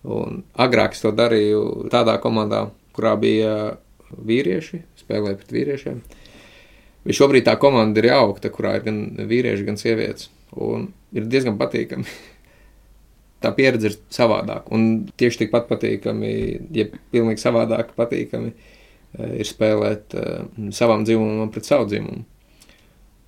un 0.06 0.44
agrāk 0.62 0.94
es 0.94 1.02
to 1.02 1.14
darīju 1.16 1.90
tādā 1.94 2.20
komandā, 2.22 2.68
kurā 2.96 3.16
bija 3.18 3.56
vīrieši, 4.12 4.82
spēlēju 5.02 5.40
pret 5.40 5.56
vīriešiem. 5.56 6.02
Bet 7.02 7.18
šobrīd 7.18 7.48
tā 7.48 7.56
komanda 7.62 7.98
ir 8.02 8.12
jaukta, 8.12 8.52
kurā 8.54 8.76
ir 8.78 8.86
gan 8.86 9.00
vīrieši, 9.30 9.66
gan 9.66 9.80
sievietes. 9.80 10.30
Un 10.52 10.92
ir 11.16 11.26
diezgan 11.32 11.58
patīkami. 11.60 12.06
Tā 13.42 13.50
pieredze 13.58 13.90
ir 13.90 13.96
savādāka. 14.14 14.70
Un 14.76 15.08
tieši 15.18 15.44
tikpat 15.44 15.66
patīkami, 15.72 16.34
ja 16.78 16.86
pilnīgi 17.14 17.42
savādāk 17.42 17.96
patīkami, 17.98 18.52
eh, 18.54 19.34
ir 19.42 19.50
spēlēt 19.50 20.14
eh, 20.14 20.44
savam 20.78 21.08
dzimumam 21.08 21.50
pret 21.54 21.66
savu 21.66 21.90
dzimumu. 21.90 22.22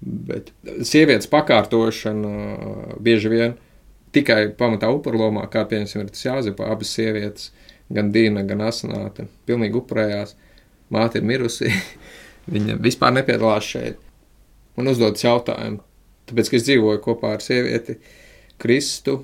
Bet 0.03 0.51
sievietes 0.85 1.31
pakārtošana 1.31 2.33
eh, 2.53 2.95
bieži 3.01 3.33
vien 3.33 3.57
tikai 4.13 4.51
pamatā 4.53 4.91
upurlomā, 4.93 5.47
kā 5.49 5.65
piemēram 5.65 6.05
ir 6.05 6.13
tas 6.13 6.27
jāzepa, 6.27 6.69
abas 6.69 6.93
sievietes, 6.93 7.49
gan 7.93 8.13
Dīna, 8.13 8.45
gan 8.45 8.61
Asnāte, 8.67 9.25
pilnīgi 9.49 9.81
upurējās. 9.81 10.37
Māte 10.93 11.17
ir 11.17 11.25
mirusi. 11.25 11.73
Viņa 12.51 12.77
vispār 12.83 13.13
nepiedalās 13.15 13.67
šeit. 13.67 13.99
Man 14.77 14.89
uzdodas 14.89 15.23
jautājumu, 15.23 15.79
tāpēc, 16.29 16.49
ka 16.49 16.57
es 16.57 16.65
dzīvoju 16.67 17.01
kopā 17.03 17.35
ar 17.37 17.43
sievieti 17.45 17.99
Kristu. 18.61 19.19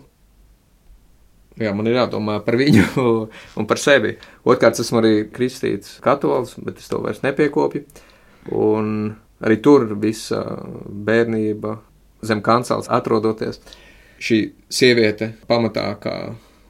Jā, 1.60 1.74
man 1.76 1.90
ir 1.90 1.98
jādomā 1.98 2.38
par 2.46 2.56
viņu 2.60 2.86
un 3.60 3.68
par 3.68 3.82
sevi. 3.82 4.16
Otrkārt, 4.46 4.80
esmu 4.80 5.02
arī 5.02 5.14
kristīts 5.34 5.98
katolis, 6.06 6.56
bet 6.64 6.80
es 6.80 6.88
to 6.92 7.02
vairs 7.04 7.24
nepiekopju. 7.26 7.84
Un 8.56 8.94
arī 9.44 9.60
tur 9.64 9.90
visa 10.00 10.44
bērnība 11.10 11.80
zem 12.26 12.44
kancels 12.46 12.88
atrodoties. 12.92 13.60
Šī 14.20 14.40
sieviete 14.72 15.34
pamatā 15.48 15.90
kā 16.04 16.16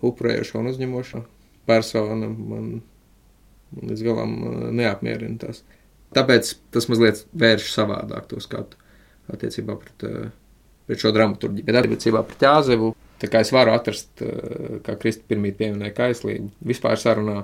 upurējoša 0.05 0.59
un 0.59 0.71
uzņemoša 0.71 1.21
persona 1.69 2.15
man, 2.29 2.35
man 3.73 3.89
līdz 3.89 4.05
galam 4.05 4.35
uh, 4.41 4.59
neapmierina 4.73 5.37
tas. 5.41 5.63
Tāpēc 6.15 6.55
tas 6.73 6.89
mazliet 6.89 7.23
vērš 7.37 7.69
savādāk 7.73 8.29
to 8.31 8.41
skatu 8.41 8.79
attiecībā 9.29 9.75
pret, 9.77 10.05
uh, 10.07 10.31
pret 10.89 11.03
šo 11.03 11.13
dramaturģiju. 11.13 11.67
Bet 11.67 11.79
attiecībā 11.83 12.23
pret 12.25 12.45
Jāzevu, 12.47 12.93
tā 13.21 13.29
kā 13.29 13.43
es 13.45 13.53
varu 13.53 13.75
atrast, 13.75 14.11
uh, 14.25 14.79
kā 14.85 14.97
Kristi 15.01 15.27
pirmīt 15.29 15.59
pieminēja 15.59 15.97
kaislību, 16.01 16.49
vispār 16.71 16.97
sarunā, 17.01 17.43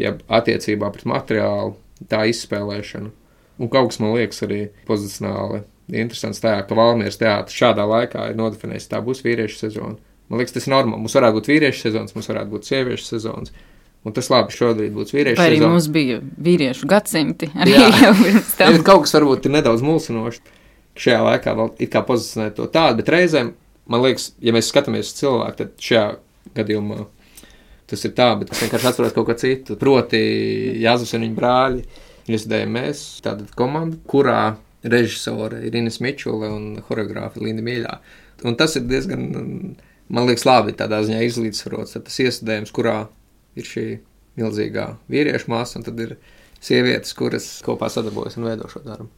ja 0.00 0.16
attiecībā 0.40 0.90
pret 0.94 1.06
materiālu, 1.12 1.76
tā 2.08 2.24
izspēlēšanu. 2.30 3.12
Un 3.56 3.72
kaut 3.72 3.92
kas 3.92 4.00
man 4.02 4.12
liekas 4.16 4.42
arī 4.44 4.66
pozicionāli 4.88 5.62
interesants 5.92 6.42
tajā, 6.42 6.64
ka 6.66 6.76
Valmieras 6.76 7.20
teātris 7.20 7.56
šādā 7.56 7.86
laikā 7.88 8.30
ir 8.30 8.40
nodefinējis, 8.40 8.90
tā 8.90 9.00
būs 9.04 9.22
vīriešu 9.24 9.60
sezona. 9.60 9.96
Man 10.28 10.40
liekas, 10.40 10.56
tas 10.56 10.66
ir 10.66 10.74
normāli. 10.74 11.04
Mums 11.04 11.14
varētu 11.16 11.38
būt 11.38 11.50
vīriešu 11.52 11.86
sezonas, 11.86 12.14
mums 12.16 12.28
varētu 12.32 12.52
būt 12.52 12.68
sieviešu 12.68 13.06
sezonas. 13.06 13.52
Un 14.06 14.14
tas 14.14 14.28
labi, 14.30 14.54
šodien 14.54 14.92
būs 14.94 15.10
vīriešu 15.10 15.40
Vai 15.40 15.48
arī 15.50 15.56
sezona. 15.58 15.72
mums 15.74 15.88
bija 15.90 16.20
vīriešu 16.46 16.86
gadsimti 16.90 17.48
Jā. 17.56 17.88
jau 18.04 18.12
pirms 18.20 18.52
tam. 18.60 18.76
kaut 18.86 19.02
kas 19.06 19.16
varbūt 19.18 19.48
ir 19.48 19.54
nedaudz 19.56 19.82
mulsinošs. 19.82 20.40
Šajā 20.96 21.18
laikā 21.26 21.54
vēl 21.58 21.72
it 21.82 21.90
kā 21.92 22.00
pozicionēt 22.06 22.54
to 22.56 22.68
tādu, 22.72 23.00
bet 23.02 23.10
reizēm, 23.12 23.50
man 23.90 24.04
liekas, 24.04 24.30
ja 24.40 24.54
mēs 24.54 24.70
skatāmies 24.70 25.10
uz 25.10 25.16
cilvēku, 25.18 25.56
tad 25.58 25.74
šajā 25.82 26.04
gadījumā 26.56 27.02
tas 27.90 28.04
ir 28.06 28.14
tā, 28.18 28.28
bet 28.40 28.50
es 28.54 28.62
vienkārši 28.62 28.88
atceros 28.92 29.12
kaut 29.14 29.26
ko 29.28 29.34
citu. 29.38 29.76
Proti, 29.78 30.20
Jāzus 30.82 31.12
un 31.18 31.26
viņa 31.26 31.36
brāļi. 31.36 31.82
Iesdējām 32.26 32.72
mēs 32.74 33.02
tādu 33.22 33.44
komandu, 33.58 34.00
kurā 34.10 34.56
režisore 34.86 35.60
ir 35.66 35.76
Ines 35.78 36.00
Mičula 36.02 36.48
un 36.54 36.80
choreogrāfa 36.88 37.42
Linda 37.42 37.62
Mīļā. 37.66 37.92
Un 38.46 38.56
tas 38.58 38.74
ir 38.78 38.86
diezgan, 38.90 39.28
man 40.08 40.26
liekas, 40.26 40.46
labi 40.48 40.74
tādā 40.78 41.02
ziņā 41.06 41.20
izlīdzsvarots. 41.28 41.94
Tad 41.94 42.08
tas 42.08 42.18
iesdējums, 42.24 42.72
kurā 42.74 42.96
ir 43.56 43.68
šī 43.68 43.86
milzīgā 44.36 44.88
vīriešu 45.12 45.52
māsa, 45.52 45.78
un 45.78 45.86
tad 45.86 46.00
ir 46.02 46.16
sievietes, 46.62 47.14
kuras 47.16 47.46
kopā 47.64 47.88
sadarbojas 47.92 48.36
un 48.40 48.48
veido 48.48 48.68
šo 48.72 48.82
darbu. 48.84 49.08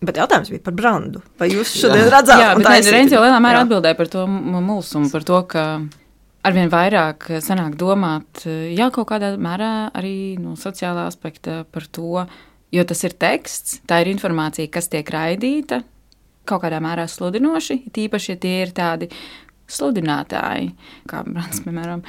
Bet 0.00 0.16
jautājums 0.16 0.48
bija 0.48 0.62
par 0.64 0.76
brandu. 0.76 1.20
Vai 1.40 1.50
jūs 1.52 1.74
šodien 1.82 2.08
redzat, 2.08 2.40
Jā, 2.40 2.52
bet 2.56 2.68
taisīt? 2.68 2.94
Reņģis 2.94 3.16
jau 3.16 3.24
lielā 3.24 3.40
mērā 3.44 3.60
Jā. 3.60 3.66
atbildēja 3.66 3.98
par 3.98 4.12
to 4.12 4.24
mulsumu, 4.30 5.10
par 5.12 5.26
to, 5.28 5.40
ka 5.50 5.64
arvien 6.46 6.72
vairāk 6.72 7.28
sanāk 7.44 7.76
domāt, 7.80 8.46
jā, 8.48 8.88
kaut 8.94 9.10
kādā 9.12 9.34
mērā 9.36 9.90
arī 9.96 10.38
no 10.40 10.56
sociālā 10.56 11.04
aspekta 11.10 11.62
par 11.68 11.84
to, 11.92 12.24
jo 12.72 12.86
tas 12.88 13.04
ir 13.04 13.16
teksts, 13.20 13.82
tā 13.88 14.00
ir 14.00 14.12
informācija, 14.14 14.70
kas 14.72 14.88
tiek 14.88 15.12
raidīta, 15.12 15.82
kaut 16.48 16.64
kādā 16.64 16.80
mērā 16.82 17.04
sludinoši, 17.10 17.82
tīpaši, 17.92 18.32
ja 18.32 18.40
tie 18.40 18.56
ir 18.64 18.72
tādi 18.76 19.10
sludinātāji, 19.70 20.72
kā 21.10 21.22
Brants, 21.28 21.60
piemēram, 21.62 22.00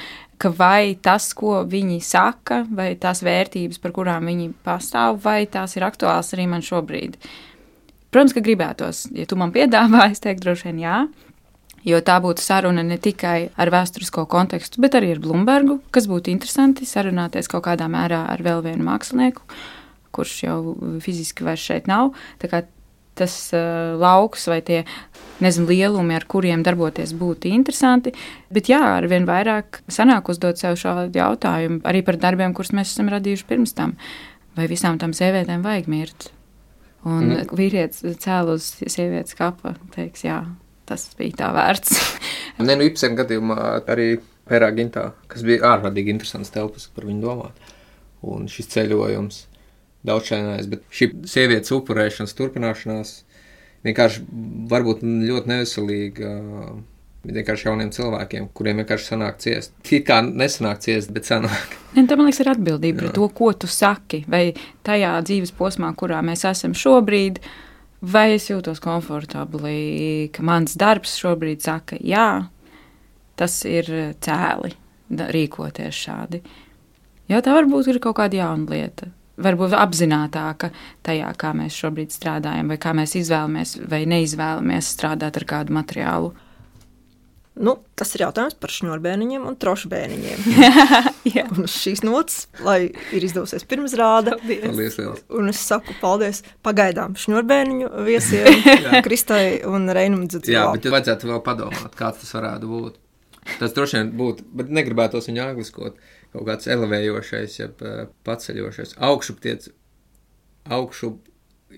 ka 0.41 0.49
vai 0.57 0.95
tas, 0.97 1.29
ko 1.37 1.61
viņi 1.69 1.99
saka, 2.05 2.63
vai 2.73 2.93
tās 2.99 3.21
vērtības, 3.25 3.79
par 3.81 3.93
kurām 3.95 4.29
viņi 4.31 4.51
pastāv, 4.65 5.19
vai 5.23 5.45
tās 5.49 5.77
ir 5.77 5.85
aktuāls 5.85 6.33
arī 6.35 6.47
man 6.49 6.65
šobrīd. 6.65 7.19
Protams, 8.11 8.33
ka 8.35 8.43
gribētos, 8.43 9.05
ja 9.15 9.27
tu 9.29 9.37
man 9.39 9.53
piedāvā, 9.55 10.07
es 10.13 10.23
teiktu, 10.23 10.47
droši 10.47 10.71
vien 10.71 10.81
jā. 10.85 11.01
Jo 11.87 11.97
tā 12.05 12.19
būtu 12.21 12.43
saruna 12.45 12.83
ne 12.85 12.99
tikai 13.01 13.49
ar 13.57 13.71
vēsturisko 13.73 14.27
kontekstu, 14.29 14.81
bet 14.83 14.93
arī 14.97 15.15
ar 15.15 15.21
Blūmbergu, 15.23 15.79
kas 15.93 16.05
būtu 16.09 16.29
interesanti 16.29 16.85
sarunāties 16.85 17.49
kaut 17.49 17.65
kādā 17.65 17.87
mērā 17.89 18.21
ar 18.29 18.43
vēl 18.45 18.61
vienu 18.67 18.85
mākslinieku, 18.85 19.41
kurš 20.13 20.35
jau 20.43 20.59
fiziski 21.01 21.47
vairs 21.47 21.65
šeit 21.65 21.89
nav. 21.89 22.13
Tas 23.17 23.33
uh, 23.57 23.97
lauks 23.99 24.45
vai 24.47 24.61
tie 24.65 24.83
nezinu, 25.43 25.67
lielumi, 25.71 26.15
ar 26.17 26.25
kuriem 26.29 26.63
darboties 26.65 27.13
būtu 27.17 27.51
interesanti. 27.51 28.13
Bet 28.53 28.69
jā, 28.71 28.81
ar 28.97 29.07
vien 29.11 29.27
vairāk 29.29 29.81
sanāk 29.91 30.31
uzdot 30.33 30.61
sev 30.61 30.77
šādu 30.79 31.17
jautājumu 31.19 31.81
arī 31.87 32.03
par 32.07 32.19
darbiem, 32.21 32.55
kurus 32.57 32.73
mēs 32.77 32.93
esam 32.93 33.11
radījuši 33.13 33.47
pirms 33.49 33.75
tam. 33.77 33.95
Vai 34.57 34.67
visām 34.71 34.99
tam 35.01 35.15
sievietēm 35.15 35.63
vajag 35.63 35.89
mirt? 35.91 36.31
Un 37.07 37.31
mm. 37.31 37.53
vīrietis 37.57 38.19
cēl 38.21 38.51
uz 38.53 38.67
sievietes 38.81 39.33
kapa, 39.37 39.73
teiks, 39.95 40.25
jā, 40.27 40.43
tas 40.89 41.07
bija 41.17 41.39
tā 41.39 41.53
vērts. 41.55 42.01
Nē, 42.61 42.75
nu, 42.75 42.85
Ipsena 42.85 43.17
gadījumā 43.23 43.57
arī 43.89 44.19
Pērā 44.49 44.69
Gintā, 44.75 45.11
kas 45.31 45.45
bija 45.47 45.71
ārkārtīgi 45.75 46.13
interesants 46.13 46.51
telpas 46.53 46.89
par 46.93 47.07
viņu 47.07 47.23
domāt. 47.23 47.71
Un 48.27 48.45
šis 48.51 48.69
ceļojums 48.73 49.45
daudzšķainājās, 50.05 50.69
bet 50.69 50.85
šī 50.93 51.07
sievietes 51.29 51.73
upurēšanas 51.73 52.35
turpināšanās 52.37 53.13
vienkārši 53.85 54.23
varbūt 54.71 55.03
ļoti 55.05 55.51
neveselīga. 55.51 56.31
Vienkārši 57.21 57.67
jauniem 57.67 57.91
cilvēkiem, 57.93 58.47
kuriem 58.57 58.79
vienkārši 58.81 59.11
sanāk 59.11 59.35
ciest. 59.43 59.75
It 59.85 60.07
kā 60.07 60.23
nesanāk 60.25 60.79
ciest, 60.81 61.11
bet 61.13 61.29
sanāk. 61.29 61.75
Ne, 61.91 62.05
tā, 62.07 62.15
man 62.15 62.29
liekas, 62.29 62.39
ir 62.41 62.49
atbildība 62.53 63.03
par 63.03 63.13
to, 63.13 63.25
ko 63.35 63.49
tu 63.51 63.67
saki. 63.69 64.23
Vai 64.31 64.55
tajā 64.87 65.11
dzīves 65.27 65.51
posmā, 65.53 65.91
kurā 65.99 66.21
mēs 66.25 66.45
esam 66.47 66.73
šobrīd, 66.73 67.41
vai 68.01 68.29
es 68.37 68.47
jūtos 68.49 68.81
komfortabli, 68.81 70.31
ka 70.33 70.45
mans 70.47 70.73
darbs 70.79 71.13
šobrīd 71.19 71.61
saka, 71.61 71.99
jā, 71.99 72.47
tas 73.37 73.59
ir 73.69 73.91
cēli 74.23 74.71
rīkoties 75.35 76.03
šādi. 76.07 76.41
Jā, 77.29 77.43
tā 77.43 77.59
varbūt 77.59 77.91
ir 77.91 78.01
kaut 78.01 78.17
kāda 78.23 78.39
jauna 78.39 78.71
lieta 78.71 79.11
varbūt 79.43 79.75
apzinātāka 79.77 80.71
tajā, 81.05 81.31
kā 81.39 81.55
mēs 81.57 81.77
šobrīd 81.81 82.13
strādājam, 82.13 82.71
vai 82.71 82.79
kā 82.81 82.93
mēs 82.97 83.17
izvēlamies 83.19 83.75
vai 83.91 84.05
neizvēlamies 84.09 84.93
strādāt 84.95 85.41
ar 85.41 85.47
kādu 85.49 85.75
materiālu. 85.77 86.31
Nu, 87.61 87.73
tas 87.99 88.13
ir 88.15 88.23
jautājums 88.23 88.55
par 88.57 88.71
šņurbēniņiem 88.71 89.43
un 89.45 89.57
trošbēniņiem. 89.59 90.45
un 91.57 91.67
šīs 91.69 91.99
nots, 92.07 92.45
lai 92.63 92.77
ir 93.11 93.25
izdevusies 93.27 93.67
pirms 93.67 93.93
rāda. 93.99 94.37
Paldies, 94.39 94.95
liels. 94.97 95.25
un 95.35 95.51
es 95.51 95.59
saku 95.59 95.93
paldies 95.99 96.41
pagaidām 96.63 97.17
šņurbēniņu 97.19 97.91
viesiem, 98.07 98.63
Kristai 99.05 99.59
un 99.67 99.91
Reinam 99.91 100.23
Dzitsvā. 100.29 100.55
Jā, 100.55 100.65
bet 100.77 100.87
vajadzētu 100.95 101.33
vēl 101.33 101.43
padomāt, 101.45 101.91
kāds 101.99 102.23
tas 102.23 102.33
varētu 102.39 102.71
būt. 102.71 102.97
Tas 103.59 103.75
droši 103.75 103.99
vien 103.99 104.15
būtu, 104.15 104.47
bet 104.55 104.71
negribētos 104.71 105.27
viņu 105.27 105.43
angliskot. 105.43 105.97
Uh, 105.97 106.20
kaut 106.31 106.47
kāds 106.47 106.69
elevējošais, 106.71 107.59
jeb 107.59 107.85
eh, 107.85 108.03
paceļošais, 108.27 108.95
augšupiet, 109.09 109.69
augšu, 110.71 111.13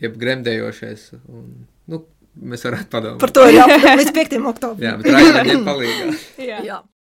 jeb 0.02 0.18
gremdējošais. 0.22 1.06
Un, 1.28 1.52
nu, 1.92 2.02
mēs 2.42 2.66
varētu 2.68 2.90
padomāt. 2.94 3.22
Par 3.24 3.34
to 3.36 3.46
ir 3.50 3.60
jāpadomā 3.60 3.96
līdz 4.02 4.16
5. 4.18 4.42
oktobrim. 4.54 4.88
Jā, 4.88 4.96
bet 5.00 5.14
raidījumiem 5.14 5.70
palīdzēt. 5.70 6.28
Jā. 6.52 6.60
Jā. 6.70 6.82